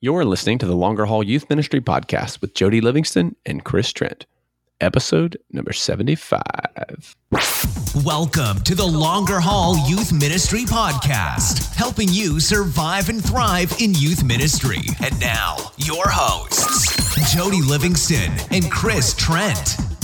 You're 0.00 0.24
listening 0.24 0.58
to 0.58 0.66
the 0.66 0.76
Longer 0.76 1.06
Haul 1.06 1.24
Youth 1.24 1.50
Ministry 1.50 1.80
Podcast 1.80 2.40
with 2.40 2.54
Jody 2.54 2.80
Livingston 2.80 3.34
and 3.44 3.64
Chris 3.64 3.92
Trent, 3.92 4.26
episode 4.80 5.36
number 5.50 5.72
75. 5.72 7.16
Welcome 8.04 8.62
to 8.62 8.76
the 8.76 8.86
Longer 8.86 9.40
Haul 9.40 9.76
Youth 9.88 10.12
Ministry 10.12 10.60
Podcast, 10.66 11.74
helping 11.74 12.06
you 12.10 12.38
survive 12.38 13.08
and 13.08 13.20
thrive 13.24 13.74
in 13.80 13.92
youth 13.92 14.22
ministry. 14.22 14.84
And 15.02 15.18
now, 15.18 15.56
your 15.78 16.04
hosts, 16.06 17.34
Jody 17.34 17.60
Livingston 17.62 18.30
and 18.52 18.70
Chris 18.70 19.16
Trent. 19.16 19.97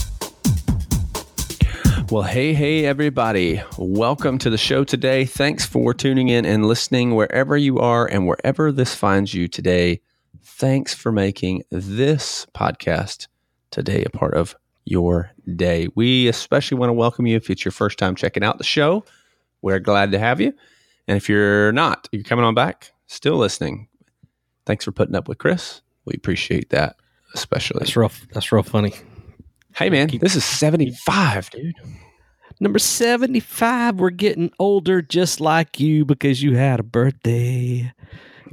Well, 2.11 2.23
hey, 2.23 2.53
hey, 2.53 2.85
everybody. 2.85 3.63
Welcome 3.79 4.37
to 4.39 4.51
the 4.51 4.59
show 4.59 4.85
today. 4.85 5.25
Thanks 5.25 5.65
for 5.65 5.95
tuning 5.95 6.29
in 6.29 6.45
and 6.45 6.67
listening 6.67 7.15
wherever 7.15 7.57
you 7.57 7.79
are 7.79 8.07
and 8.07 8.27
wherever 8.27 8.71
this 8.71 8.95
finds 8.95 9.33
you 9.33 9.49
today. 9.49 10.03
Thanks 10.43 10.93
for 10.93 11.11
making 11.11 11.65
this 11.71 12.47
podcast 12.55 13.29
today 13.71 14.05
a 14.05 14.11
part 14.11 14.35
of 14.35 14.55
your 14.85 15.31
day. 15.57 15.89
We 15.95 16.29
especially 16.29 16.77
want 16.77 16.91
to 16.91 16.95
welcome 16.95 17.27
you 17.27 17.37
if 17.37 17.49
it's 17.49 17.65
your 17.65 17.73
first 17.73 17.99
time 17.99 18.15
checking 18.15 18.45
out 18.45 18.59
the 18.59 18.65
show. 18.65 19.07
We're 19.63 19.81
glad 19.81 20.13
to 20.13 20.19
have 20.19 20.43
you. 20.43 20.53
And 21.09 21.17
if 21.17 21.29
you're 21.29 21.73
not, 21.73 22.07
you're 22.13 22.23
coming 22.23 22.45
on 22.45 22.55
back, 22.55 22.93
still 23.07 23.39
listening. 23.39 23.89
Thanks 24.67 24.85
for 24.85 24.93
putting 24.93 25.17
up 25.17 25.27
with 25.27 25.39
Chris. 25.39 25.81
We 26.05 26.13
appreciate 26.15 26.69
that, 26.69 26.97
especially. 27.35 27.79
That's 27.79 27.97
real. 27.97 28.13
That's 28.35 28.53
real 28.53 28.63
funny. 28.63 28.93
Hey, 29.77 29.91
man, 29.91 30.09
this 30.21 30.37
is 30.37 30.45
75, 30.45 31.51
dude. 31.51 31.75
Number 32.61 32.79
75, 32.79 33.97
we're 33.97 34.11
getting 34.11 34.53
older 34.61 35.03
just 35.03 35.41
like 35.41 35.81
you 35.81 36.05
because 36.05 36.43
you 36.43 36.57
had 36.57 36.79
a 36.79 36.85
birthday. 36.85 37.93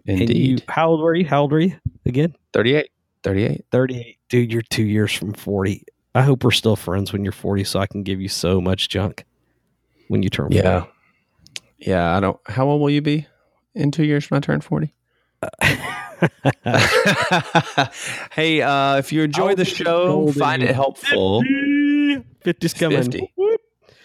And 0.07 0.21
Indeed. 0.21 0.61
you, 0.61 0.65
how 0.67 0.89
old 0.89 1.01
were 1.01 1.13
you? 1.13 1.25
How 1.25 1.41
old 1.41 1.51
were 1.51 1.59
you 1.59 1.75
again? 2.07 2.35
38. 2.53 2.89
38. 3.23 3.65
38. 3.71 4.17
Dude, 4.29 4.51
you're 4.51 4.63
two 4.63 4.83
years 4.83 5.13
from 5.13 5.33
40. 5.33 5.83
I 6.15 6.23
hope 6.23 6.43
we're 6.43 6.51
still 6.51 6.75
friends 6.75 7.13
when 7.13 7.23
you're 7.23 7.31
40 7.31 7.63
so 7.65 7.79
I 7.79 7.85
can 7.85 8.01
give 8.01 8.19
you 8.19 8.27
so 8.27 8.59
much 8.59 8.89
junk 8.89 9.23
when 10.07 10.23
you 10.23 10.29
turn 10.29 10.47
40. 10.51 10.57
Yeah. 10.57 10.85
Yeah. 11.77 12.17
I 12.17 12.19
don't. 12.19 12.39
How 12.47 12.67
old 12.67 12.81
will 12.81 12.89
you 12.89 13.01
be 13.01 13.27
in 13.75 13.91
two 13.91 14.05
years 14.05 14.29
when 14.31 14.39
I 14.39 14.41
turn 14.41 14.61
40? 14.61 14.91
hey, 18.31 18.61
uh, 18.61 18.97
if 18.97 19.11
you 19.11 19.23
enjoy 19.23 19.55
the 19.55 19.65
show, 19.65 20.31
find 20.33 20.63
it 20.63 20.73
helpful. 20.75 21.41
50's 21.43 22.73
coming. 22.73 22.97
50. 23.03 23.33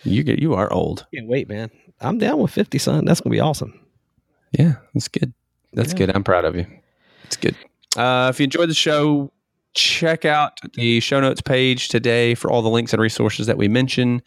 You 0.05 0.23
get, 0.23 0.39
you 0.39 0.55
are 0.55 0.73
old. 0.73 1.07
Can't 1.15 1.29
wait, 1.29 1.49
man. 1.49 1.71
I'm 2.01 2.19
down 2.19 2.39
with 2.39 2.51
50, 2.53 2.79
son. 2.79 3.05
That's 3.05 3.21
going 3.21 3.33
to 3.33 3.37
be 3.37 3.41
awesome. 3.41 3.79
Yeah, 4.53 4.75
that's 4.95 5.09
good. 5.09 5.33
That's 5.73 5.93
Yeah. 5.93 5.99
good. 5.99 6.17
I'm 6.17 6.25
proud 6.25 6.45
of 6.45 6.57
you. 6.57 6.67
It's 7.25 7.37
good. 7.37 7.57
Uh, 7.97 8.29
if 8.33 8.39
you 8.39 8.45
enjoyed 8.45 8.71
the 8.71 8.75
show, 8.75 9.33
check 9.75 10.25
out 10.25 10.59
the 10.75 11.01
show 11.01 11.21
notes 11.21 11.41
page 11.41 11.89
today 11.89 12.35
for 12.35 12.51
all 12.51 12.63
the 12.63 12.71
links 12.71 12.93
and 12.93 13.03
resources 13.03 13.47
that 13.47 13.59
we 13.59 13.69
mentioned. 13.69 14.23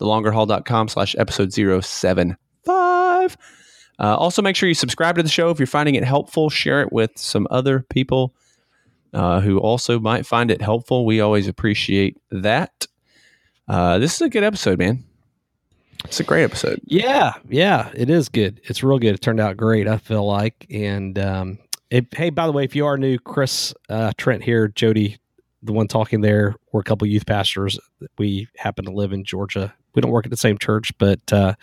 TheLongerHaul.com 0.00 0.88
slash 0.88 1.14
episode 1.18 1.52
075. 1.52 3.36
Uh, 3.98 4.16
also, 4.16 4.42
make 4.42 4.56
sure 4.56 4.68
you 4.68 4.74
subscribe 4.74 5.16
to 5.16 5.22
the 5.22 5.28
show 5.28 5.50
if 5.50 5.58
you're 5.58 5.66
finding 5.66 5.94
it 5.94 6.04
helpful. 6.04 6.50
Share 6.50 6.82
it 6.82 6.92
with 6.92 7.12
some 7.16 7.46
other 7.50 7.80
people 7.90 8.34
uh, 9.12 9.40
who 9.40 9.58
also 9.58 10.00
might 10.00 10.26
find 10.26 10.50
it 10.50 10.60
helpful. 10.60 11.06
We 11.06 11.20
always 11.20 11.46
appreciate 11.46 12.16
that. 12.30 12.86
Uh, 13.68 13.98
this 13.98 14.14
is 14.14 14.20
a 14.20 14.28
good 14.28 14.42
episode, 14.42 14.78
man. 14.78 15.04
It's 16.04 16.20
a 16.20 16.24
great 16.24 16.44
episode. 16.44 16.80
Yeah, 16.84 17.34
yeah, 17.48 17.90
it 17.94 18.10
is 18.10 18.28
good. 18.28 18.60
It's 18.64 18.82
real 18.82 18.98
good. 18.98 19.14
It 19.14 19.22
turned 19.22 19.40
out 19.40 19.56
great. 19.56 19.88
I 19.88 19.96
feel 19.96 20.26
like. 20.26 20.66
And 20.70 21.18
um, 21.18 21.58
it, 21.90 22.06
hey, 22.14 22.30
by 22.30 22.46
the 22.46 22.52
way, 22.52 22.64
if 22.64 22.76
you 22.76 22.84
are 22.84 22.98
new, 22.98 23.18
Chris 23.18 23.72
uh, 23.88 24.12
Trent 24.18 24.42
here, 24.42 24.68
Jody, 24.68 25.16
the 25.62 25.72
one 25.72 25.88
talking 25.88 26.20
there, 26.20 26.56
we're 26.72 26.80
a 26.80 26.84
couple 26.84 27.06
youth 27.06 27.24
pastors. 27.24 27.78
We 28.18 28.48
happen 28.56 28.84
to 28.84 28.90
live 28.90 29.12
in 29.12 29.24
Georgia. 29.24 29.72
We 29.94 30.02
don't 30.02 30.10
work 30.10 30.26
at 30.26 30.30
the 30.30 30.36
same 30.36 30.58
church, 30.58 30.92
but 30.98 31.32
uh, 31.32 31.54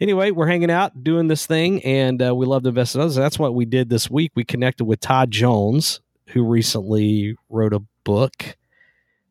anyway, 0.00 0.30
we're 0.30 0.46
hanging 0.46 0.70
out 0.70 1.04
doing 1.04 1.28
this 1.28 1.46
thing, 1.46 1.82
and 1.84 2.22
uh, 2.22 2.34
we 2.34 2.46
love 2.46 2.62
to 2.64 2.70
invest 2.70 2.94
in 2.94 3.00
others. 3.00 3.14
That's 3.14 3.38
what 3.38 3.54
we 3.54 3.64
did 3.64 3.88
this 3.88 4.10
week. 4.10 4.32
We 4.34 4.44
connected 4.44 4.84
with 4.84 5.00
Todd 5.00 5.30
Jones, 5.30 6.00
who 6.28 6.44
recently 6.44 7.36
wrote 7.48 7.74
a 7.74 7.82
book 8.04 8.56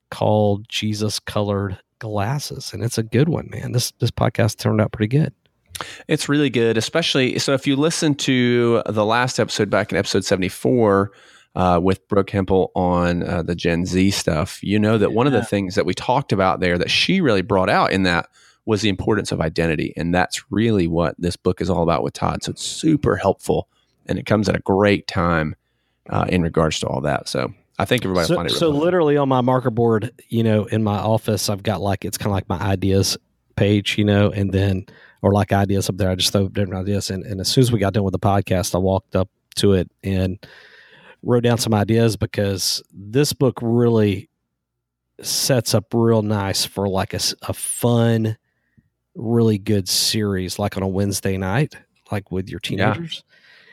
called 0.09 0.68
Jesus 0.69 1.19
Colored 1.19 1.79
Glasses, 2.00 2.74
and 2.74 2.84
it's 2.84 2.97
a 2.97 3.03
good 3.03 3.29
one, 3.29 3.50
man. 3.50 3.72
This 3.72 3.91
this 4.00 4.12
podcast 4.12 4.57
turned 4.57 4.81
out 4.81 4.91
pretty 4.91 5.16
good. 5.16 5.34
It's 6.07 6.29
really 6.29 6.50
good, 6.50 6.78
especially 6.78 7.40
so 7.40 7.53
if 7.53 7.66
you 7.66 7.75
listen 7.75 8.16
to 8.16 8.84
the 8.88 9.06
last 9.06 9.40
episode 9.40 9.69
back 9.69 9.91
in 9.91 9.97
episode 9.97 10.24
74 10.24 11.12
uh, 11.56 11.80
with 11.81 12.07
Brooke 12.07 12.30
Hempell 12.30 12.69
on 12.75 13.24
uh, 13.24 13.41
the 13.41 13.56
Gen 13.56 13.85
Z 13.85 14.12
stuff, 14.12 14.62
you 14.63 14.78
know 14.78 14.97
that 14.97 15.13
one 15.13 15.28
of 15.28 15.34
the 15.34 15.44
things 15.44 15.75
that 15.75 15.85
we 15.85 15.94
talked 15.94 16.31
about 16.31 16.59
there 16.59 16.78
that 16.78 16.91
she 16.91 17.22
really 17.22 17.41
brought 17.41 17.69
out 17.69 17.91
in 17.91 18.03
that 18.03 18.28
was 18.66 18.81
the 18.81 18.90
importance 18.90 19.31
of 19.31 19.41
identity. 19.41 19.94
And 19.97 20.13
that's 20.13 20.51
really 20.51 20.88
what 20.88 21.16
this 21.18 21.35
book 21.35 21.62
is 21.62 21.69
all 21.69 21.84
about 21.84 22.03
with 22.03 22.13
Todd. 22.13 22.44
So 22.44 22.51
it's 22.51 22.63
super 22.63 23.16
helpful 23.18 23.68
and 24.06 24.18
it 24.18 24.25
comes 24.25 24.50
at 24.50 24.56
a 24.56 24.59
great 24.59 25.07
time 25.07 25.56
uh, 26.09 26.25
in 26.29 26.41
regards 26.41 26.79
to 26.79 26.88
all 26.88 27.01
that. 27.01 27.28
So 27.28 27.53
I 27.79 27.85
think 27.85 28.06
everybody 28.06 28.28
so, 28.28 28.35
find 28.35 28.50
it 28.50 28.53
so 28.53 28.69
really 28.69 28.85
literally 28.85 29.18
on 29.18 29.29
my 29.29 29.41
marker 29.41 29.72
board, 29.72 30.12
you 30.29 30.44
know, 30.44 30.66
in 30.66 30.84
my 30.84 30.97
office, 30.97 31.50
I've 31.50 31.63
got 31.63 31.81
like 31.81 32.06
it's 32.06 32.18
kind 32.18 32.28
of 32.28 32.34
like 32.34 32.50
my 32.50 32.59
ideas 32.59 33.18
page, 33.56 33.97
you 33.97 34.06
know, 34.06 34.31
and 34.31 34.51
then 34.51 34.85
or 35.22 35.31
like 35.31 35.51
ideas 35.53 35.90
up 35.90 35.97
there. 35.97 36.09
I 36.09 36.16
just 36.16 36.31
throw 36.31 36.50
different 36.50 36.81
ideas, 36.81 37.09
and, 37.09 37.24
and 37.24 37.40
as 37.40 37.47
soon 37.47 37.62
as 37.63 37.72
we 37.72 37.80
got 37.80 37.94
done 37.94 38.03
with 38.03 38.12
the 38.12 38.19
podcast, 38.19 38.75
I 38.75 38.80
walked 38.80 39.16
up 39.16 39.30
to 39.56 39.74
it 39.74 39.90
and 40.03 40.45
wrote 41.22 41.44
down 41.44 41.57
some 41.57 41.74
ideas 41.74 42.18
because 42.18 42.84
this 42.91 43.34
book 43.34 43.57
really 43.62 44.30
sets 45.22 45.74
up 45.74 45.85
real 45.94 46.22
nice 46.22 46.66
for 46.66 46.90
like 46.90 47.13
a, 47.13 47.19
a 47.44 47.53
fun, 47.53 48.38
really 49.16 49.57
good 49.57 49.88
series, 49.88 50.57
like 50.59 50.75
on 50.78 50.84
a 50.84 50.88
Wednesday 50.88 51.38
night, 51.38 51.75
like 52.12 52.31
with 52.31 52.50
your 52.50 52.59
Yeah. 52.63 52.94
teenagers 52.94 53.24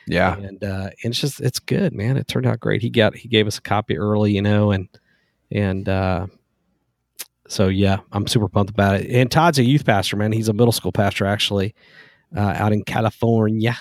Yeah. 0.07 0.37
and 0.37 0.63
uh, 0.63 0.89
and 1.03 1.11
it's 1.11 1.19
just 1.21 1.39
it's 1.41 1.59
good, 1.59 1.93
man. 1.93 2.17
It 2.17 2.27
turned 2.27 2.45
out 2.45 2.59
great. 2.59 2.81
He 2.81 2.89
got 2.89 3.15
he 3.15 3.27
gave 3.27 3.47
us 3.47 3.57
a 3.57 3.61
copy 3.61 3.97
early, 3.97 4.33
you 4.33 4.41
know, 4.41 4.71
and 4.71 4.87
and 5.51 5.87
uh, 5.89 6.27
so 7.47 7.67
yeah, 7.67 7.97
I'm 8.11 8.27
super 8.27 8.47
pumped 8.47 8.69
about 8.71 9.01
it. 9.01 9.09
And 9.11 9.29
Todd's 9.31 9.59
a 9.59 9.63
youth 9.63 9.85
pastor, 9.85 10.15
man. 10.15 10.31
He's 10.31 10.47
a 10.47 10.53
middle 10.53 10.71
school 10.71 10.91
pastor 10.91 11.25
actually, 11.25 11.75
uh, 12.35 12.39
out 12.55 12.71
in 12.71 12.83
California, 12.83 13.77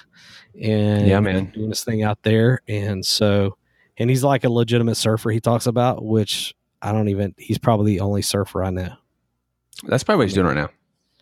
and 0.61 1.07
Yeah, 1.07 1.21
man. 1.21 1.51
doing 1.55 1.69
this 1.69 1.85
thing 1.85 2.03
out 2.03 2.23
there. 2.23 2.61
And 2.69 3.05
so, 3.07 3.57
and 3.99 4.11
he's 4.11 4.25
like 4.25 4.45
a 4.45 4.51
legitimate 4.51 4.97
surfer. 4.97 5.31
He 5.31 5.41
talks 5.41 5.67
about 5.67 6.05
which 6.05 6.55
I 6.83 6.91
don't 6.93 7.09
even. 7.09 7.35
He's 7.39 7.59
probably 7.59 7.93
the 7.95 8.01
only 8.01 8.23
surfer 8.23 8.65
I 8.65 8.71
know. 8.71 8.93
That's 9.85 10.03
probably 10.03 10.21
what 10.25 10.29
he's 10.29 10.35
doing 10.35 10.47
right 10.47 10.57
now. 10.57 10.71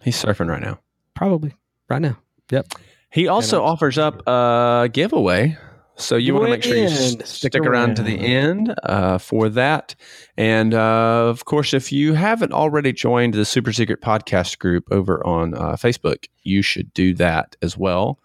He's 0.08 0.24
surfing 0.24 0.48
right 0.48 0.62
now. 0.62 0.80
Probably 1.14 1.54
right 1.90 2.00
now. 2.00 2.18
Yep. 2.50 2.72
He 3.10 3.28
also 3.28 3.62
offers 3.62 3.98
up 3.98 4.26
a 4.26 4.88
giveaway. 4.90 5.58
So 5.96 6.16
you 6.16 6.32
want 6.32 6.46
to 6.46 6.50
make 6.50 6.62
sure 6.62 6.76
you 6.76 6.88
stick, 6.88 7.26
Stick 7.26 7.56
around. 7.56 7.96
to 7.96 8.02
the 8.02 8.18
end 8.18 8.74
uh, 8.84 9.18
for 9.18 9.50
that. 9.50 9.94
And 10.38 10.72
uh, 10.72 11.26
of 11.26 11.44
course, 11.44 11.74
if 11.74 11.92
you 11.92 12.14
haven't 12.14 12.52
already 12.52 12.92
joined 12.94 13.34
the 13.34 13.44
Super 13.44 13.72
Secret 13.72 14.00
Podcast 14.00 14.58
group 14.60 14.86
over 14.90 15.26
on 15.26 15.52
uh, 15.54 15.72
Facebook, 15.72 16.26
you 16.42 16.62
should 16.62 16.94
do 16.94 17.12
that 17.14 17.56
as 17.60 17.76
well. 17.76 18.18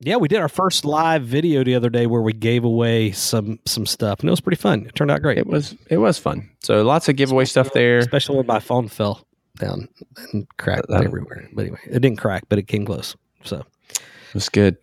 Yeah, 0.00 0.16
we 0.16 0.28
did 0.28 0.38
our 0.38 0.48
first 0.48 0.84
live 0.84 1.24
video 1.24 1.64
the 1.64 1.74
other 1.74 1.90
day 1.90 2.06
where 2.06 2.22
we 2.22 2.32
gave 2.32 2.62
away 2.64 3.10
some 3.10 3.58
some 3.66 3.84
stuff, 3.84 4.20
and 4.20 4.28
it 4.28 4.30
was 4.30 4.40
pretty 4.40 4.60
fun. 4.60 4.86
It 4.86 4.94
turned 4.94 5.10
out 5.10 5.22
great, 5.22 5.38
It 5.38 5.46
was 5.46 5.74
it 5.90 5.96
was 5.98 6.18
fun. 6.18 6.48
So 6.60 6.82
lots 6.82 7.08
of 7.08 7.16
giveaway 7.16 7.44
stuff 7.46 7.72
there. 7.72 7.98
especially 7.98 8.36
when 8.36 8.46
my 8.46 8.60
phone 8.60 8.88
fell 8.88 9.26
down 9.58 9.88
and 10.32 10.46
cracked 10.56 10.86
That- 10.88 11.02
everywhere. 11.04 11.48
But 11.52 11.62
anyway, 11.62 11.80
it 11.86 12.00
didn't 12.00 12.18
crack, 12.18 12.44
but 12.48 12.58
it 12.60 12.68
came 12.68 12.84
close. 12.86 13.16
So 13.42 13.64
It 13.90 14.34
was 14.34 14.48
good. 14.48 14.76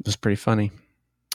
It 0.00 0.06
was 0.06 0.16
pretty 0.16 0.36
funny. 0.36 0.70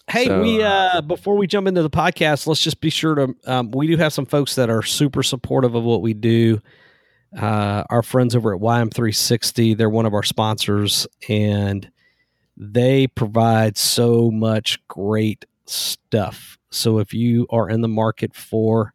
Hey, 0.10 0.26
So, 0.26 0.42
we 0.44 0.62
uh 0.62 1.02
before 1.02 1.38
we 1.38 1.48
jump 1.48 1.68
into 1.68 1.82
the 1.82 1.90
podcast, 1.90 2.46
let's 2.46 2.62
just 2.62 2.82
be 2.82 2.92
sure 2.92 3.16
to 3.16 3.36
um, 3.48 3.72
we 3.72 3.88
do 3.88 3.98
have 3.98 4.14
some 4.14 4.28
folks 4.28 4.54
that 4.56 4.70
are 4.70 4.84
super 4.84 5.24
supportive 5.24 5.74
of 5.74 5.84
what 5.84 6.02
we 6.04 6.14
do. 6.14 6.62
Uh, 7.38 7.84
our 7.90 8.04
friends 8.04 8.36
over 8.36 8.56
at 8.56 8.62
YM360, 8.62 9.76
they're 9.76 9.90
one 9.90 10.06
of 10.06 10.14
our 10.14 10.24
sponsors, 10.24 11.06
and 11.28 11.90
they 12.58 13.08
provide 13.08 13.78
so 13.78 14.32
much 14.32 14.86
great 14.88 15.46
stuff. 15.66 16.58
So 16.72 16.98
if 16.98 17.14
you 17.14 17.48
are 17.50 17.70
in 17.70 17.82
the 17.82 17.88
market 17.88 18.36
for 18.36 18.94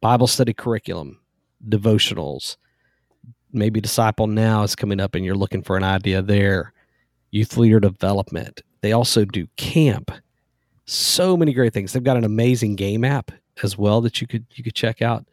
Bible 0.00 0.26
study 0.26 0.54
curriculum, 0.54 1.20
devotionals, 1.68 2.56
maybe 3.52 3.80
Disciple 3.80 4.26
Now 4.26 4.62
is 4.62 4.74
coming 4.74 4.98
up 4.98 5.14
and 5.14 5.24
you're 5.24 5.36
looking 5.36 5.62
for 5.62 5.76
an 5.76 5.84
idea 5.84 6.22
there, 6.22 6.72
youth 7.30 7.56
leader 7.56 7.78
development. 7.80 8.62
They 8.80 8.92
also 8.92 9.24
do 9.24 9.46
camp 9.56 10.10
so 10.84 11.36
many 11.36 11.52
great 11.52 11.72
things. 11.72 11.92
They've 11.92 12.02
got 12.02 12.16
an 12.16 12.24
amazing 12.24 12.76
game 12.76 13.04
app 13.04 13.30
as 13.62 13.78
well 13.78 14.00
that 14.02 14.20
you 14.20 14.26
could 14.26 14.46
you 14.54 14.64
could 14.64 14.74
check 14.74 15.02
out. 15.02 15.26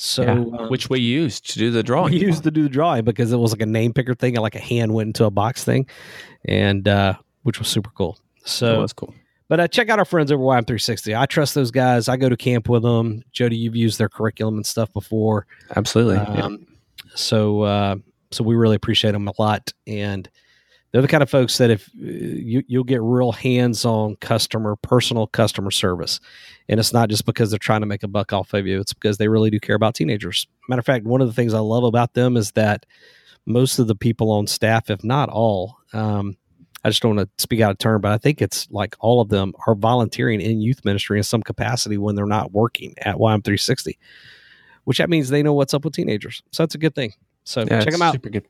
So 0.00 0.22
Yeah, 0.22 0.32
um, 0.32 0.68
which 0.68 0.88
we 0.88 1.00
used 1.00 1.50
to 1.50 1.58
do 1.58 1.72
the 1.72 1.82
drawing. 1.82 2.12
we 2.12 2.20
used 2.20 2.44
to 2.44 2.52
do 2.52 2.62
the 2.62 2.68
drawing 2.68 3.04
because 3.04 3.32
it 3.32 3.36
was 3.36 3.50
like 3.50 3.60
a 3.62 3.66
name 3.66 3.92
picker 3.92 4.14
thing, 4.14 4.36
and 4.36 4.42
like 4.42 4.54
a 4.54 4.60
hand 4.60 4.94
went 4.94 5.08
into 5.08 5.24
a 5.24 5.30
box 5.30 5.64
thing, 5.64 5.88
and 6.44 6.86
uh, 6.86 7.14
which 7.42 7.58
was 7.58 7.66
super 7.66 7.90
cool. 7.96 8.16
So 8.44 8.66
that 8.72 8.78
was 8.78 8.92
cool. 8.92 9.12
But 9.48 9.58
uh, 9.58 9.66
check 9.66 9.88
out 9.88 9.98
our 9.98 10.04
friends 10.04 10.30
over 10.30 10.40
YM360. 10.42 11.18
I 11.18 11.26
trust 11.26 11.54
those 11.56 11.72
guys. 11.72 12.08
I 12.08 12.16
go 12.16 12.28
to 12.28 12.36
camp 12.36 12.68
with 12.68 12.82
them. 12.84 13.24
Jody, 13.32 13.56
you've 13.56 13.74
used 13.74 13.98
their 13.98 14.08
curriculum 14.08 14.54
and 14.56 14.64
stuff 14.64 14.92
before. 14.92 15.46
Absolutely. 15.74 16.14
yeah. 16.14 16.44
Um, 16.44 16.66
So, 17.16 17.62
uh, 17.62 17.96
so 18.30 18.44
we 18.44 18.54
really 18.54 18.76
appreciate 18.76 19.12
them 19.12 19.26
a 19.26 19.32
lot, 19.36 19.72
and 19.86 20.28
they're 20.92 21.02
the 21.02 21.08
kind 21.08 21.22
of 21.22 21.30
folks 21.30 21.58
that 21.58 21.70
if 21.70 21.88
uh, 21.88 22.02
you 22.02 22.62
you'll 22.66 22.84
get 22.84 23.02
real 23.02 23.32
hands-on 23.32 24.16
customer, 24.16 24.76
personal 24.76 25.26
customer 25.26 25.70
service, 25.70 26.20
and 26.68 26.80
it's 26.80 26.92
not 26.92 27.08
just 27.08 27.26
because 27.26 27.50
they're 27.50 27.58
trying 27.58 27.80
to 27.80 27.86
make 27.86 28.02
a 28.02 28.08
buck 28.08 28.32
off 28.32 28.54
of 28.54 28.66
you. 28.66 28.80
It's 28.80 28.94
because 28.94 29.18
they 29.18 29.28
really 29.28 29.50
do 29.50 29.60
care 29.60 29.76
about 29.76 29.94
teenagers. 29.94 30.46
Matter 30.68 30.80
of 30.80 30.86
fact, 30.86 31.04
one 31.04 31.20
of 31.20 31.28
the 31.28 31.34
things 31.34 31.54
I 31.54 31.60
love 31.60 31.84
about 31.84 32.14
them 32.14 32.36
is 32.36 32.52
that 32.52 32.86
most 33.46 33.78
of 33.78 33.86
the 33.86 33.94
people 33.94 34.30
on 34.30 34.46
staff, 34.46 34.90
if 34.90 35.02
not 35.04 35.28
all, 35.28 35.78
um, 35.92 36.36
I 36.84 36.90
just 36.90 37.02
don't 37.02 37.16
want 37.16 37.28
to 37.28 37.42
speak 37.42 37.60
out 37.60 37.72
of 37.72 37.78
turn, 37.78 38.00
but 38.00 38.12
I 38.12 38.18
think 38.18 38.40
it's 38.40 38.70
like 38.70 38.94
all 39.00 39.20
of 39.20 39.28
them 39.28 39.52
are 39.66 39.74
volunteering 39.74 40.40
in 40.40 40.60
youth 40.60 40.84
ministry 40.84 41.18
in 41.18 41.24
some 41.24 41.42
capacity 41.42 41.98
when 41.98 42.14
they're 42.14 42.26
not 42.26 42.52
working 42.52 42.94
at 43.02 43.16
YM360, 43.16 43.98
which 44.84 44.98
that 44.98 45.10
means 45.10 45.28
they 45.28 45.42
know 45.42 45.54
what's 45.54 45.74
up 45.74 45.84
with 45.84 45.94
teenagers. 45.94 46.42
So 46.52 46.62
that's 46.62 46.74
a 46.74 46.78
good 46.78 46.94
thing. 46.94 47.14
So 47.44 47.62
Yeah, 47.62 47.80
check 47.80 47.92
them 47.92 48.02
out. 48.02 48.12
Super 48.12 48.30
good. 48.30 48.46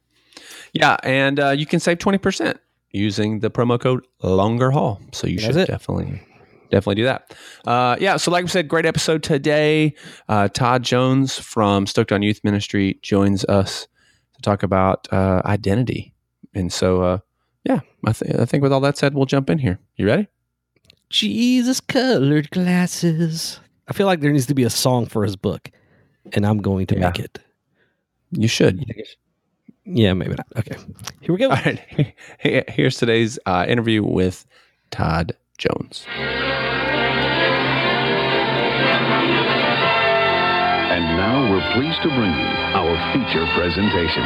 Yeah, 0.73 0.97
and 1.03 1.41
uh, 1.41 1.51
you 1.51 1.67
can 1.67 1.81
save 1.81 1.99
twenty 1.99 2.19
percent 2.19 2.59
using 2.91 3.41
the 3.41 3.51
promo 3.51 3.79
code 3.81 4.07
Longer 4.23 4.71
Haul. 4.71 5.01
So 5.13 5.27
you 5.27 5.37
That's 5.39 5.47
should 5.47 5.57
it. 5.57 5.67
definitely 5.69 6.23
definitely 6.71 6.97
do 6.97 7.05
that. 7.05 7.35
Uh, 7.67 7.97
yeah. 8.01 8.17
So 8.17 8.31
like 8.31 8.45
we 8.45 8.51
said, 8.51 8.69
great 8.69 8.85
episode 8.87 9.23
today. 9.23 9.95
Uh, 10.29 10.49
Todd 10.49 10.83
Jones 10.83 11.39
from 11.39 11.87
Stoked 11.87 12.13
on 12.13 12.23
Youth 12.23 12.41
Ministry 12.45 12.99
joins 13.03 13.45
us 13.47 13.87
to 14.37 14.43
talk 14.43 14.63
about 14.63 15.09
uh, 15.13 15.41
identity. 15.47 16.13
And 16.55 16.71
so, 16.73 17.03
uh, 17.03 17.19
yeah, 17.65 17.81
I, 18.07 18.13
th- 18.13 18.35
I 18.35 18.45
think 18.45 18.63
with 18.63 18.73
all 18.73 18.81
that 18.81 18.99
said, 18.99 19.15
we'll 19.15 19.27
jump 19.27 19.49
in 19.51 19.59
here. 19.59 19.79
You 19.97 20.07
ready? 20.07 20.29
Jesus 21.11 21.81
colored 21.81 22.51
glasses. 22.51 23.61
I 23.89 23.93
feel 23.95 24.07
like 24.07 24.21
there 24.21 24.31
needs 24.33 24.47
to 24.47 24.55
be 24.55 24.65
a 24.65 24.71
song 24.71 25.07
for 25.07 25.25
his 25.25 25.37
book, 25.37 25.71
and 26.35 26.45
I'm 26.47 26.59
going 26.59 26.87
to 26.89 26.95
Yeah. 26.97 27.07
make 27.07 27.19
it. 27.19 27.39
You 28.33 28.49
should. 28.49 28.85
Yeah, 29.91 30.13
maybe 30.13 30.35
not. 30.35 30.47
Okay. 30.57 30.77
Here 31.21 31.33
we 31.35 31.39
go. 31.39 31.49
All 31.51 31.57
right. 31.57 32.15
Here's 32.69 32.97
today's 32.97 33.39
uh, 33.47 33.65
interview 33.67 34.05
with 34.05 34.45
Todd 34.91 35.33
Jones. 35.57 36.07
And 40.91 41.05
now 41.17 41.51
we're 41.51 41.73
pleased 41.75 42.03
to 42.03 42.09
bring 42.09 42.33
you 42.33 42.47
our 42.77 43.13
feature 43.13 43.47
presentation. 43.55 44.25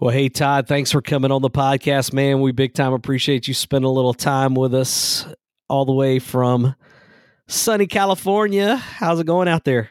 Well, 0.00 0.10
hey, 0.14 0.30
Todd, 0.30 0.66
thanks 0.66 0.90
for 0.90 1.02
coming 1.02 1.30
on 1.30 1.42
the 1.42 1.50
podcast, 1.50 2.14
man. 2.14 2.40
We 2.40 2.52
big 2.52 2.72
time 2.72 2.94
appreciate 2.94 3.46
you 3.46 3.52
spending 3.52 3.86
a 3.88 3.92
little 3.92 4.14
time 4.14 4.54
with 4.54 4.74
us 4.74 5.26
all 5.68 5.84
the 5.84 5.92
way 5.92 6.18
from 6.18 6.74
sunny 7.46 7.86
California. 7.86 8.76
How's 8.76 9.20
it 9.20 9.26
going 9.26 9.48
out 9.48 9.64
there? 9.64 9.90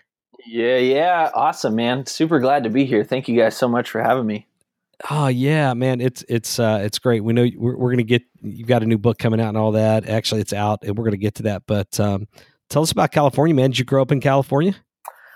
Yeah, 0.52 0.78
yeah, 0.78 1.30
awesome, 1.36 1.76
man. 1.76 2.08
Super 2.08 2.40
glad 2.40 2.64
to 2.64 2.72
be 2.72 2.84
here. 2.84 3.04
Thank 3.04 3.28
you 3.28 3.38
guys 3.38 3.56
so 3.56 3.68
much 3.68 3.88
for 3.88 4.02
having 4.02 4.26
me. 4.26 4.48
Oh 5.12 5.28
yeah, 5.28 5.76
man, 5.76 6.02
it's 6.02 6.26
it's 6.28 6.58
uh 6.58 6.80
it's 6.82 6.98
great. 6.98 7.24
We 7.24 7.34
know 7.34 7.48
we're, 7.56 7.78
we're 7.78 7.92
gonna 7.92 8.02
get 8.02 8.24
you've 8.42 8.68
got 8.68 8.82
a 8.82 8.88
new 8.88 8.98
book 8.98 9.20
coming 9.20 9.40
out 9.40 9.50
and 9.50 9.58
all 9.58 9.74
that. 9.74 10.10
Actually, 10.10 10.42
it's 10.42 10.52
out, 10.52 10.84
and 10.84 10.98
we're 10.98 11.04
gonna 11.06 11.18
get 11.18 11.36
to 11.36 11.44
that. 11.44 11.64
But 11.68 12.00
um, 12.00 12.28
tell 12.68 12.82
us 12.82 12.92
about 12.92 13.12
California, 13.12 13.54
man. 13.54 13.70
Did 13.70 13.78
you 13.80 13.86
grow 13.86 14.02
up 14.02 14.12
in 14.12 14.22
California? 14.22 14.76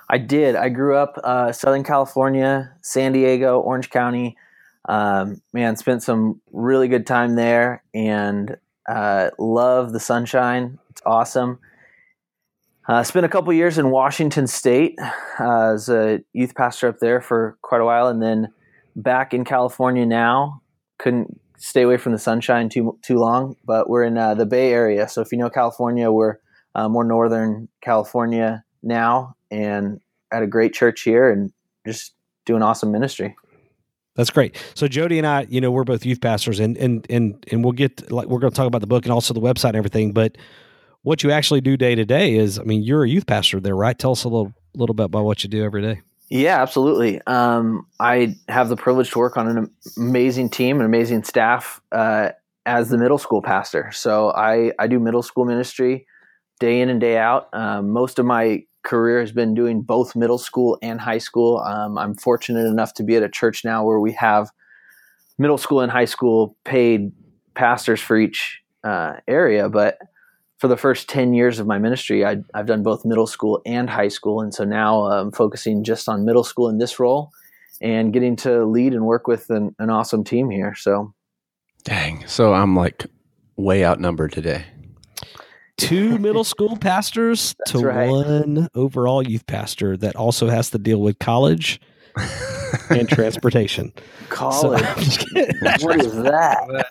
I 0.09 0.17
did. 0.17 0.55
I 0.55 0.69
grew 0.69 0.95
up 0.97 1.19
uh, 1.23 1.51
Southern 1.51 1.83
California, 1.83 2.73
San 2.81 3.11
Diego, 3.11 3.59
Orange 3.59 3.91
County. 3.91 4.35
Um, 4.89 5.43
man, 5.53 5.75
spent 5.75 6.01
some 6.01 6.41
really 6.51 6.87
good 6.87 7.05
time 7.05 7.35
there, 7.35 7.83
and 7.93 8.57
uh, 8.89 9.29
love 9.37 9.93
the 9.93 9.99
sunshine. 9.99 10.79
It's 10.89 11.03
awesome. 11.05 11.59
Uh, 12.87 13.03
spent 13.03 13.25
a 13.25 13.29
couple 13.29 13.53
years 13.53 13.77
in 13.77 13.89
Washington 13.91 14.45
State 14.45 14.99
uh, 15.39 15.73
as 15.73 15.87
a 15.87 16.21
youth 16.33 16.53
pastor 16.53 16.89
up 16.89 16.99
there 16.99 17.21
for 17.21 17.57
quite 17.61 17.79
a 17.79 17.85
while, 17.85 18.07
and 18.07 18.21
then 18.21 18.49
back 18.95 19.33
in 19.33 19.45
California 19.45 20.05
now. 20.05 20.61
Couldn't 20.99 21.39
stay 21.57 21.81
away 21.81 21.97
from 21.97 22.11
the 22.11 22.19
sunshine 22.19 22.69
too 22.69 22.97
too 23.01 23.17
long, 23.17 23.55
but 23.65 23.89
we're 23.89 24.03
in 24.03 24.17
uh, 24.17 24.35
the 24.35 24.45
Bay 24.45 24.71
Area. 24.71 25.07
So 25.07 25.21
if 25.21 25.31
you 25.31 25.37
know 25.37 25.49
California, 25.49 26.11
we're 26.11 26.37
uh, 26.75 26.89
more 26.89 27.03
northern 27.03 27.69
California 27.81 28.63
now, 28.83 29.35
and 29.49 29.99
at 30.31 30.43
a 30.43 30.47
great 30.47 30.73
church 30.73 31.01
here, 31.01 31.29
and 31.29 31.51
just 31.85 32.13
doing 32.45 32.61
awesome 32.61 32.91
ministry. 32.91 33.35
That's 34.15 34.29
great. 34.29 34.55
So 34.75 34.87
Jody 34.87 35.17
and 35.17 35.25
I, 35.25 35.47
you 35.49 35.59
know, 35.59 35.71
we're 35.71 35.85
both 35.85 36.05
youth 36.05 36.21
pastors, 36.21 36.59
and 36.59 36.77
and 36.77 37.05
and 37.09 37.43
and 37.51 37.63
we'll 37.63 37.73
get 37.73 38.11
like 38.11 38.27
we're 38.27 38.39
going 38.39 38.51
to 38.51 38.57
talk 38.57 38.67
about 38.67 38.81
the 38.81 38.87
book 38.87 39.05
and 39.05 39.11
also 39.11 39.33
the 39.33 39.41
website 39.41 39.69
and 39.69 39.77
everything. 39.77 40.11
But 40.11 40.37
what 41.03 41.23
you 41.23 41.31
actually 41.31 41.61
do 41.61 41.77
day 41.77 41.95
to 41.95 42.05
day 42.05 42.35
is, 42.35 42.57
I 42.57 42.63
mean, 42.63 42.81
you're 42.81 43.03
a 43.03 43.09
youth 43.09 43.27
pastor 43.27 43.59
there, 43.59 43.75
right? 43.75 43.97
Tell 43.97 44.11
us 44.11 44.23
a 44.23 44.29
little 44.29 44.53
little 44.73 44.95
bit 44.95 45.05
about 45.05 45.25
what 45.25 45.43
you 45.43 45.49
do 45.49 45.63
every 45.63 45.81
day. 45.81 46.01
Yeah, 46.29 46.61
absolutely. 46.61 47.21
Um, 47.27 47.85
I 47.99 48.35
have 48.49 48.69
the 48.69 48.75
privilege 48.75 49.11
to 49.11 49.19
work 49.19 49.37
on 49.37 49.47
an 49.47 49.71
amazing 49.97 50.49
team, 50.49 50.79
an 50.79 50.85
amazing 50.85 51.23
staff 51.25 51.79
uh, 51.91 52.29
as 52.65 52.89
the 52.89 52.97
middle 52.97 53.19
school 53.19 53.43
pastor. 53.43 53.91
So 53.91 54.31
I, 54.31 54.71
I 54.79 54.87
do 54.87 54.99
middle 54.99 55.21
school 55.21 55.45
ministry 55.45 56.07
day 56.59 56.81
in 56.81 56.89
and 56.89 56.99
day 56.99 57.17
out. 57.17 57.49
Um, 57.53 57.91
most 57.91 58.17
of 58.17 58.25
my 58.25 58.63
career 58.81 59.19
has 59.19 59.31
been 59.31 59.53
doing 59.53 59.81
both 59.81 60.15
middle 60.15 60.39
school 60.39 60.79
and 60.81 60.99
high 60.99 61.19
school. 61.19 61.59
Um, 61.59 61.99
I'm 61.99 62.15
fortunate 62.15 62.65
enough 62.65 62.95
to 62.95 63.03
be 63.03 63.15
at 63.15 63.21
a 63.21 63.29
church 63.29 63.63
now 63.63 63.85
where 63.85 63.99
we 63.99 64.13
have 64.13 64.49
middle 65.37 65.59
school 65.59 65.81
and 65.81 65.91
high 65.91 66.05
school 66.05 66.57
paid 66.63 67.11
pastors 67.53 68.01
for 68.01 68.17
each 68.17 68.63
uh, 68.83 69.17
area, 69.27 69.69
but 69.69 69.99
for 70.63 70.69
the 70.69 70.77
first 70.77 71.09
10 71.09 71.33
years 71.33 71.59
of 71.59 71.67
my 71.67 71.77
ministry, 71.77 72.25
I, 72.25 72.37
I've 72.53 72.67
done 72.67 72.83
both 72.83 73.03
middle 73.03 73.27
school 73.27 73.61
and 73.65 73.89
high 73.89 74.07
school. 74.07 74.39
And 74.39 74.53
so 74.53 74.63
now 74.63 75.03
uh, 75.03 75.19
I'm 75.19 75.29
focusing 75.33 75.83
just 75.83 76.07
on 76.07 76.23
middle 76.23 76.45
school 76.45 76.69
in 76.69 76.77
this 76.77 77.01
role 77.01 77.33
and 77.81 78.13
getting 78.13 78.37
to 78.37 78.63
lead 78.63 78.93
and 78.93 79.05
work 79.05 79.27
with 79.27 79.49
an, 79.49 79.75
an 79.77 79.89
awesome 79.89 80.23
team 80.23 80.49
here. 80.49 80.73
So, 80.73 81.13
Dang. 81.83 82.25
So 82.27 82.53
I'm 82.53 82.77
like 82.77 83.07
way 83.57 83.83
outnumbered 83.83 84.31
today. 84.31 84.63
Two 85.75 86.17
middle 86.27 86.45
school 86.45 86.77
pastors 86.77 87.53
to 87.67 87.79
right. 87.79 88.09
one 88.09 88.69
overall 88.73 89.21
youth 89.21 89.45
pastor 89.45 89.97
that 89.97 90.15
also 90.15 90.47
has 90.47 90.69
to 90.69 90.77
deal 90.77 91.01
with 91.01 91.19
college 91.19 91.81
and 92.89 93.09
transportation. 93.09 93.91
College, 94.29 94.81
I'm 94.81 95.03
just 95.03 95.19
kidding. 95.27 95.57
what 95.81 95.99
is 95.99 96.15
that? 96.23 96.85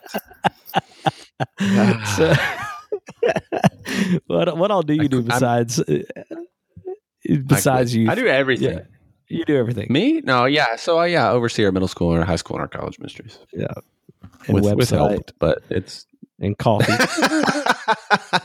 So- 2.17 2.35
what 4.27 4.57
what 4.57 4.71
all 4.71 4.83
do 4.83 4.95
you 4.95 5.09
do 5.09 5.19
I'm- 5.19 5.27
besides 5.27 5.79
uh, 5.79 6.03
besides 7.47 7.95
you? 7.95 8.11
I 8.11 8.15
do 8.15 8.27
everything. 8.27 8.79
Yeah. 8.79 8.85
You 9.29 9.45
do 9.47 9.57
everything. 9.57 9.87
Me? 9.89 10.21
No, 10.21 10.45
yeah. 10.45 10.77
So 10.77 10.99
I 10.99 11.07
yeah, 11.07 11.31
oversee 11.31 11.65
our 11.65 11.73
middle 11.73 11.89
school 11.89 12.11
and 12.11 12.21
our 12.21 12.27
high 12.27 12.37
school 12.37 12.57
and 12.57 12.63
our 12.63 12.69
college 12.69 12.99
ministries. 12.99 13.39
Yeah. 13.53 13.73
And 14.47 14.57
with, 14.57 14.65
website 14.65 14.77
with 14.77 14.91
help, 14.91 15.31
but 15.39 15.63
it's 15.71 16.07
and 16.39 16.59
coffee 16.59 16.93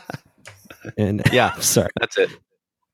and 0.97 1.21
yeah, 1.31 1.53
sorry. 1.59 1.89
that's 1.99 2.17
it. 2.17 2.29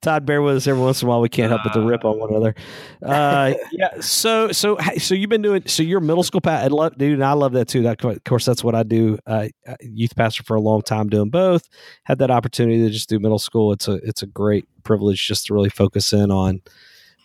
Todd, 0.03 0.25
bear 0.25 0.41
with 0.41 0.57
us 0.57 0.67
every 0.67 0.81
once 0.81 1.01
in 1.01 1.07
a 1.07 1.10
while. 1.10 1.22
We 1.22 1.29
can't 1.29 1.50
help 1.50 1.62
but 1.63 1.74
to 1.74 1.81
rip 1.81 2.05
on 2.05 2.19
one 2.19 2.29
another. 2.29 2.53
Uh, 3.01 3.53
yeah. 3.72 4.00
So, 4.01 4.51
so, 4.51 4.77
so 4.98 5.15
you've 5.15 5.29
been 5.29 5.41
doing. 5.41 5.63
So 5.65 5.81
you're 5.81 6.01
middle 6.01 6.24
school 6.24 6.41
pastor, 6.41 6.69
love, 6.69 6.98
dude, 6.98 7.13
and 7.13 7.24
I 7.24 7.31
love 7.33 7.53
that 7.53 7.67
too. 7.67 7.83
That, 7.83 8.03
of 8.03 8.24
course, 8.25 8.45
that's 8.45 8.63
what 8.63 8.75
I 8.75 8.83
do. 8.83 9.17
Uh, 9.25 9.48
youth 9.81 10.15
pastor 10.15 10.43
for 10.43 10.55
a 10.55 10.62
long 10.62 10.81
time, 10.81 11.10
doing 11.10 11.29
both. 11.29 11.67
Had 12.03 12.19
that 12.19 12.29
opportunity 12.29 12.79
to 12.83 12.89
just 12.89 13.10
do 13.10 13.17
middle 13.17 13.39
school. 13.39 13.72
It's 13.72 13.88
a, 13.88 13.93
it's 14.03 14.22
a 14.22 14.27
great 14.27 14.67
privilege 14.83 15.25
just 15.25 15.48
to 15.48 15.53
really 15.53 15.69
focus 15.69 16.13
in 16.13 16.29
on 16.29 16.62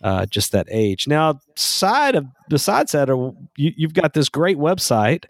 uh, 0.02 0.26
just 0.26 0.52
that 0.52 0.68
age. 0.70 1.08
Now, 1.08 1.40
side 1.56 2.14
of 2.14 2.26
besides 2.49 2.92
that, 2.92 3.11
uh, 3.11 3.32
you, 3.56 3.73
you've 3.76 3.94
got 3.94 4.14
this 4.14 4.28
great 4.28 4.56
website 4.56 5.25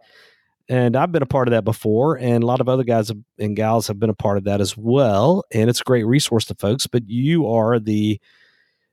and 0.69 0.97
I've 0.97 1.13
been 1.13 1.23
a 1.23 1.27
part 1.27 1.49
of 1.49 1.53
that 1.53 1.65
before, 1.65 2.19
and 2.19 2.43
a 2.43 2.47
lot 2.47 2.61
of 2.61 2.69
other 2.69 2.85
guys 2.85 3.11
and 3.39 3.57
gals 3.57 3.87
have 3.89 3.99
been 3.99 4.11
a 4.11 4.15
part 4.15 4.37
of 4.37 4.45
that 4.45 4.61
as 4.61 4.77
well. 4.77 5.45
And 5.53 5.71
it's 5.71 5.81
a 5.81 5.85
great 5.85 6.05
resource 6.05 6.45
to 6.47 6.55
folks. 6.55 6.87
But 6.87 7.09
you 7.09 7.47
are 7.47 7.79
the 7.79 8.21